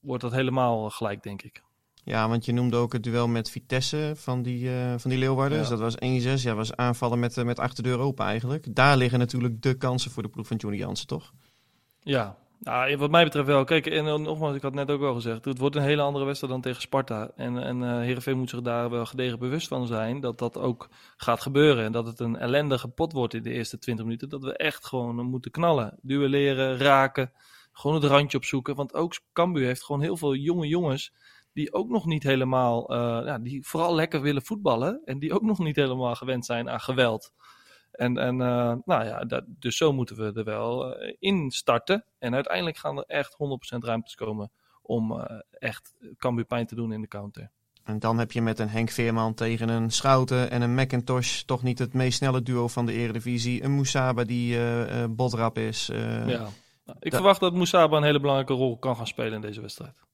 wordt 0.00 0.22
dat 0.22 0.32
helemaal 0.32 0.90
gelijk, 0.90 1.22
denk 1.22 1.42
ik. 1.42 1.62
Ja, 2.04 2.28
want 2.28 2.44
je 2.44 2.52
noemde 2.52 2.76
ook 2.76 2.92
het 2.92 3.02
duel 3.02 3.28
met 3.28 3.50
Vitesse 3.50 4.12
van 4.16 4.42
die, 4.42 4.64
uh, 4.64 4.94
van 4.96 5.10
die 5.10 5.18
Leeuwarden. 5.18 5.58
Ja. 5.58 5.68
Dus 5.68 5.78
dat 5.78 5.80
was 5.80 5.96
1-6. 5.96 6.42
Ja, 6.42 6.54
was 6.54 6.76
aanvallen 6.76 7.18
met, 7.18 7.36
uh, 7.36 7.44
met 7.44 7.58
achterdeur 7.58 7.98
open 7.98 8.24
eigenlijk. 8.24 8.74
Daar 8.74 8.96
liggen 8.96 9.18
natuurlijk 9.18 9.62
de 9.62 9.74
kansen 9.74 10.10
voor 10.10 10.22
de 10.22 10.28
ploeg 10.28 10.46
van 10.46 10.56
Johnny 10.56 10.78
Jansen, 10.78 11.06
toch? 11.06 11.32
Ja, 12.00 12.36
nou, 12.58 12.96
wat 12.96 13.10
mij 13.10 13.24
betreft 13.24 13.46
wel. 13.46 13.64
Kijk, 13.64 13.86
en 13.86 14.04
nogmaals, 14.04 14.56
ik 14.56 14.62
had 14.62 14.74
net 14.74 14.90
ook 14.90 15.02
al 15.02 15.14
gezegd, 15.14 15.44
het 15.44 15.58
wordt 15.58 15.76
een 15.76 15.82
hele 15.82 16.02
andere 16.02 16.24
wedstrijd 16.24 16.52
dan 16.52 16.62
tegen 16.62 16.80
Sparta. 16.80 17.30
En, 17.36 17.58
en 17.58 17.80
uh, 17.82 17.98
Heerenveen 17.98 18.38
moet 18.38 18.50
zich 18.50 18.60
daar 18.60 18.90
wel 18.90 19.06
gedegen 19.06 19.38
bewust 19.38 19.68
van 19.68 19.86
zijn 19.86 20.20
dat 20.20 20.38
dat 20.38 20.58
ook 20.58 20.88
gaat 21.16 21.40
gebeuren. 21.40 21.84
En 21.84 21.92
dat 21.92 22.06
het 22.06 22.20
een 22.20 22.36
ellendige 22.36 22.88
pot 22.88 23.12
wordt 23.12 23.34
in 23.34 23.42
de 23.42 23.50
eerste 23.50 23.78
20 23.78 24.04
minuten. 24.04 24.28
Dat 24.28 24.42
we 24.42 24.56
echt 24.56 24.86
gewoon 24.86 25.16
moeten 25.26 25.50
knallen, 25.50 25.98
duelleren, 26.02 26.78
raken, 26.78 27.32
gewoon 27.72 27.96
het 27.96 28.04
randje 28.04 28.36
opzoeken. 28.36 28.74
Want 28.74 28.94
ook 28.94 29.14
Cambuur 29.32 29.66
heeft 29.66 29.84
gewoon 29.84 30.00
heel 30.00 30.16
veel 30.16 30.34
jonge 30.34 30.66
jongens 30.66 31.12
die 31.54 31.72
ook 31.72 31.88
nog 31.88 32.06
niet 32.06 32.22
helemaal, 32.22 32.92
uh, 32.92 33.26
ja, 33.26 33.38
die 33.38 33.66
vooral 33.66 33.94
lekker 33.94 34.20
willen 34.20 34.42
voetballen 34.42 35.00
en 35.04 35.18
die 35.18 35.34
ook 35.34 35.42
nog 35.42 35.58
niet 35.58 35.76
helemaal 35.76 36.14
gewend 36.14 36.46
zijn 36.46 36.68
aan 36.68 36.80
geweld. 36.80 37.32
En, 37.90 38.18
en 38.18 38.34
uh, 38.34 38.74
nou 38.84 39.04
ja, 39.04 39.24
dat, 39.24 39.44
dus 39.46 39.76
zo 39.76 39.92
moeten 39.92 40.16
we 40.16 40.32
er 40.32 40.44
wel 40.44 41.02
uh, 41.02 41.14
in 41.18 41.50
starten. 41.50 42.04
En 42.18 42.34
uiteindelijk 42.34 42.76
gaan 42.76 42.98
er 42.98 43.04
echt 43.06 43.36
100% 43.76 43.78
ruimtes 43.78 44.14
komen 44.14 44.50
om 44.82 45.26
echt 45.50 45.94
Cambuur 46.16 46.44
pijn 46.44 46.66
te 46.66 46.74
doen 46.74 46.92
in 46.92 47.00
de 47.00 47.08
counter. 47.08 47.50
En 47.84 47.98
dan 47.98 48.18
heb 48.18 48.32
je 48.32 48.42
met 48.42 48.58
een 48.58 48.68
Henk 48.68 48.90
Veerman 48.90 49.34
tegen 49.34 49.68
een 49.68 49.90
Schouten 49.90 50.50
en 50.50 50.62
een 50.62 50.74
McIntosh 50.74 51.42
toch 51.42 51.62
niet 51.62 51.78
het 51.78 51.94
meest 51.94 52.16
snelle 52.16 52.42
duo 52.42 52.68
van 52.68 52.86
de 52.86 52.92
Eredivisie. 52.92 53.64
Een 53.64 53.72
Moesaba 53.72 54.24
die 54.24 54.58
botrap 55.08 55.58
is. 55.58 55.86
ja. 56.26 56.48
Nou, 56.84 56.98
ik 57.00 57.14
verwacht 57.14 57.40
dat 57.40 57.54
Moesaba 57.54 57.96
een 57.96 58.02
hele 58.02 58.20
belangrijke 58.20 58.52
rol 58.52 58.78
kan 58.78 58.96
gaan 58.96 59.06
spelen 59.06 59.32
in 59.32 59.40
deze 59.40 59.60
wedstrijd. 59.60 60.04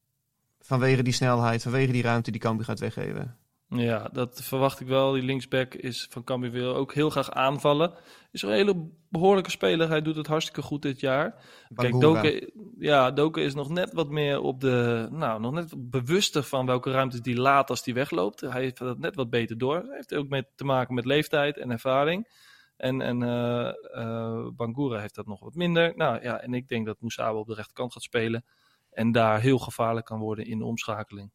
Vanwege 0.71 1.03
die 1.03 1.13
snelheid, 1.13 1.63
vanwege 1.63 1.93
die 1.93 2.03
ruimte 2.03 2.31
die 2.31 2.41
Cambuur 2.41 2.65
gaat 2.65 2.81
weggeven. 2.81 3.37
Ja, 3.67 4.09
dat 4.13 4.43
verwacht 4.43 4.81
ik 4.81 4.87
wel. 4.87 5.13
Die 5.13 5.23
linksback 5.23 5.75
is 5.75 6.07
van 6.11 6.25
Cambuur 6.25 6.51
wil 6.51 6.75
ook 6.75 6.95
heel 6.95 7.11
graag 7.11 7.31
aanvallen. 7.31 7.93
Is 8.33 8.43
een 8.43 8.51
hele 8.51 8.91
behoorlijke 9.09 9.51
speler. 9.51 9.89
Hij 9.89 10.03
doet 10.03 10.17
het 10.17 10.27
hartstikke 10.27 10.63
goed 10.63 10.83
dit 10.83 11.01
jaar. 11.01 11.35
Kijk, 11.75 12.01
Doke, 12.01 12.53
ja, 12.79 13.11
Doke 13.11 13.41
is 13.41 13.55
nog 13.55 13.69
net 13.69 13.93
wat 13.93 14.09
meer 14.09 14.41
op 14.41 14.61
de, 14.61 15.09
nou, 15.11 15.41
nog 15.41 15.53
net 15.53 15.91
bewuster 15.91 16.43
van 16.43 16.67
welke 16.67 16.91
ruimtes 16.91 17.21
die 17.21 17.37
laat 17.37 17.71
als 17.71 17.83
die 17.83 17.95
wegloopt. 17.95 18.41
Hij 18.41 18.63
heeft 18.63 18.79
dat 18.79 18.99
net 18.99 19.15
wat 19.15 19.31
beter 19.31 19.59
door. 19.59 19.77
Hij 19.77 19.97
heeft 19.97 20.15
ook 20.15 20.29
met, 20.29 20.47
te 20.55 20.65
maken 20.65 20.95
met 20.95 21.05
leeftijd 21.05 21.59
en 21.59 21.71
ervaring. 21.71 22.29
En, 22.77 23.01
en 23.01 23.21
uh, 23.21 23.73
uh, 23.95 24.49
Bangura 24.57 25.01
heeft 25.01 25.15
dat 25.15 25.27
nog 25.27 25.41
wat 25.41 25.55
minder. 25.55 25.93
Nou 25.97 26.23
ja, 26.23 26.41
en 26.41 26.55
ik 26.55 26.69
denk 26.69 26.87
dat 26.87 27.01
Moussabe 27.01 27.39
op 27.39 27.47
de 27.47 27.55
rechterkant 27.55 27.93
gaat 27.93 28.03
spelen. 28.03 28.45
En 28.91 29.13
daar 29.13 29.41
heel 29.41 29.59
gevaarlijk 29.59 30.07
kan 30.07 30.19
worden 30.19 30.47
in 30.47 30.59
de 30.59 30.65
omschakeling. 30.65 31.31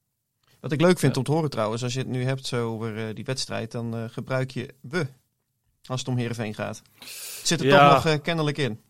Wat 0.59 0.71
ik 0.71 0.81
leuk 0.81 0.99
vind 0.99 1.17
om 1.17 1.23
te 1.23 1.31
horen 1.31 1.49
trouwens, 1.49 1.83
als 1.83 1.93
je 1.93 1.99
het 1.99 2.07
nu 2.07 2.23
hebt 2.23 2.45
zo 2.45 2.73
over 2.73 2.97
uh, 2.97 3.15
die 3.15 3.25
wedstrijd, 3.25 3.71
dan 3.71 3.95
uh, 3.95 4.03
gebruik 4.09 4.51
je 4.51 4.73
we 4.81 5.07
als 5.85 5.99
het 5.99 6.09
om 6.09 6.17
Heerenveen 6.17 6.53
gaat. 6.53 6.81
Zit 7.43 7.59
er 7.59 7.65
ja. 7.65 7.93
toch 7.93 8.03
nog 8.03 8.13
uh, 8.13 8.21
kennelijk 8.21 8.57
in? 8.57 8.81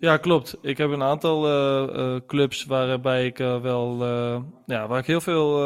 Ja, 0.00 0.16
klopt. 0.16 0.56
Ik 0.62 0.78
heb 0.78 0.90
een 0.90 1.02
aantal 1.02 1.40
clubs 2.26 2.64
waarbij 2.64 3.26
ik 3.26 3.38
wel, 3.38 4.04
ja, 4.66 4.86
waar 4.86 4.98
ik 4.98 5.06
heel 5.06 5.20
veel, 5.20 5.58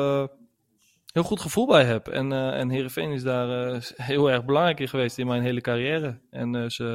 heel 1.13 1.23
goed 1.23 1.41
gevoel 1.41 1.67
bij 1.67 1.85
heb. 1.85 2.09
En, 2.09 2.33
en 2.33 2.71
Heerenveen 2.71 3.11
is 3.11 3.23
daar 3.23 3.81
heel 3.97 4.31
erg 4.31 4.45
belangrijk 4.45 4.81
in 4.81 4.89
geweest 4.89 5.19
in 5.19 5.27
mijn 5.27 5.43
hele 5.43 5.61
carrière. 5.61 6.21
En 6.31 6.53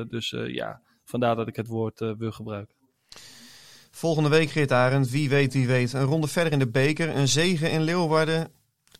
dus 0.09 0.35
ja, 0.47 0.81
vandaar 1.03 1.35
dat 1.35 1.47
ik 1.47 1.55
het 1.55 1.67
woord 1.67 1.99
we 1.99 2.31
gebruik. 2.31 2.76
Volgende 3.97 4.29
week, 4.29 4.49
Geert 4.49 4.71
Arend, 4.71 5.09
wie 5.09 5.29
weet, 5.29 5.53
wie 5.53 5.67
weet. 5.67 5.93
Een 5.93 6.03
ronde 6.03 6.27
verder 6.27 6.53
in 6.53 6.59
de 6.59 6.69
beker, 6.69 7.15
een 7.15 7.27
zegen 7.27 7.71
in 7.71 7.81
Leeuwarden. 7.81 8.51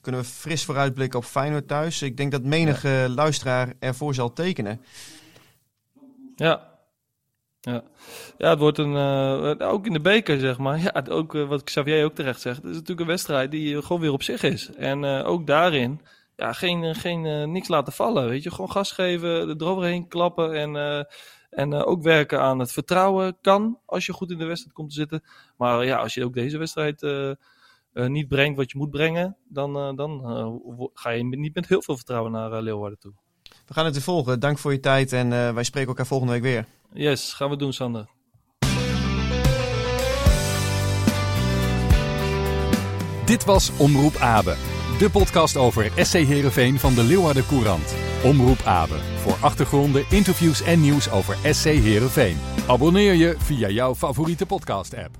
Kunnen 0.02 0.22
we 0.22 0.28
fris 0.28 0.66
vooruitblikken 0.66 1.20
op 1.20 1.26
Feyenoord 1.26 1.68
thuis. 1.68 2.02
Ik 2.02 2.18
denk 2.18 2.32
dat 2.32 2.43
menige 2.43 2.89
ja. 2.89 3.10
luisteraar 3.10 3.74
ervoor 3.80 4.14
zal 4.14 4.34
tekenen. 4.34 4.82
Ja. 6.36 6.80
Ja. 7.62 7.84
ja, 8.38 8.50
het 8.50 8.60
wordt 8.60 8.78
een, 8.78 8.93
uh, 8.93 9.70
ook 9.72 9.86
in 9.86 9.93
de 9.93 10.02
beker 10.02 10.39
zeg 10.39 10.58
maar. 10.58 10.80
Ja, 10.82 11.04
ook 11.10 11.34
uh, 11.34 11.48
wat 11.48 11.64
Xavier 11.64 12.06
ook 12.06 12.16
terecht 12.16 12.41
zegt. 12.41 12.58
Het 12.58 12.66
is 12.66 12.72
natuurlijk 12.72 13.00
een 13.00 13.08
wedstrijd 13.08 13.52
die 13.52 13.82
gewoon 13.82 14.02
weer 14.02 14.12
op 14.12 14.24
zich 14.24 14.43
is. 14.43 14.70
En 14.76 15.04
uh, 15.04 15.28
ook 15.28 15.48
daarin, 15.48 16.02
ja, 16.36 16.54
geen, 16.54 16.95
geen 16.95 17.52
niks 17.52 17.68
laten 17.68 17.93
vallen. 17.93 18.30
Weet 18.30 18.43
je, 18.43 18.52
gewoon 18.52 18.72
gas 18.72 18.91
geven, 18.91 19.30
er 19.30 19.56
eroverheen 19.62 20.08
klappen 20.08 20.54
en 20.54 20.76
en 21.58 21.72
uh, 21.72 21.88
ook 21.88 22.03
werken 22.03 22.41
aan 22.41 22.60
het 22.60 22.72
vertrouwen 22.72 23.38
kan 23.41 23.80
als 23.86 24.05
je 24.05 24.14
goed 24.14 24.32
in 24.32 24.38
de 24.38 24.45
wedstrijd 24.45 24.76
komt 24.76 24.89
te 24.89 24.95
zitten. 24.95 25.24
Maar 25.58 25.86
ja, 25.86 25.97
als 25.97 26.14
je 26.14 26.24
ook 26.24 26.34
deze 26.34 26.58
wedstrijd 26.58 27.01
uh, 27.01 27.32
uh, 27.93 28.08
niet 28.08 28.28
brengt 28.28 28.58
wat 28.58 28.72
je 28.72 28.78
moet 28.78 28.89
brengen, 28.89 29.38
dan, 29.47 29.95
dan 29.95 30.22
ga 30.93 31.10
je 31.10 31.24
niet 31.24 31.55
met 31.55 31.68
heel 31.68 31.82
veel 31.82 31.95
vertrouwen 31.95 32.32
naar 32.32 32.62
Leeuwarden 32.62 32.99
toe. 32.99 33.14
We 33.66 33.74
gaan 33.74 33.86
het 33.86 33.93
weer 33.93 34.03
volgen. 34.03 34.39
Dank 34.39 34.58
voor 34.58 34.72
je 34.72 34.80
tijd 34.80 35.14
en 35.14 35.30
wij 35.30 35.64
spreken 35.64 35.89
elkaar 35.89 36.05
volgende 36.05 36.34
week 36.34 36.41
weer. 36.41 36.66
Yes, 36.93 37.34
gaan 37.34 37.49
we 37.49 37.55
doen 37.55 37.74
Sander. 37.74 38.08
Dit 43.26 43.45
was 43.45 43.78
Omroep 43.78 44.16
Abe, 44.16 44.55
de 44.98 45.10
podcast 45.10 45.58
over 45.58 45.91
SC 45.95 46.14
Heerenveen 46.14 46.80
van 46.80 46.93
de 46.93 47.04
Leeuwarden 47.04 47.45
Courant. 47.45 47.95
Omroep 48.24 48.62
Abe. 48.66 48.95
Voor 49.16 49.38
achtergronden, 49.41 50.06
interviews 50.10 50.62
en 50.62 50.82
nieuws 50.82 51.12
over 51.12 51.38
SC 51.52 51.64
Heerenveen. 51.64 52.38
Abonneer 52.68 53.14
je 53.14 53.36
via 53.38 53.70
jouw 53.70 53.95
favoriete 53.95 54.45
podcast-app. 54.45 55.18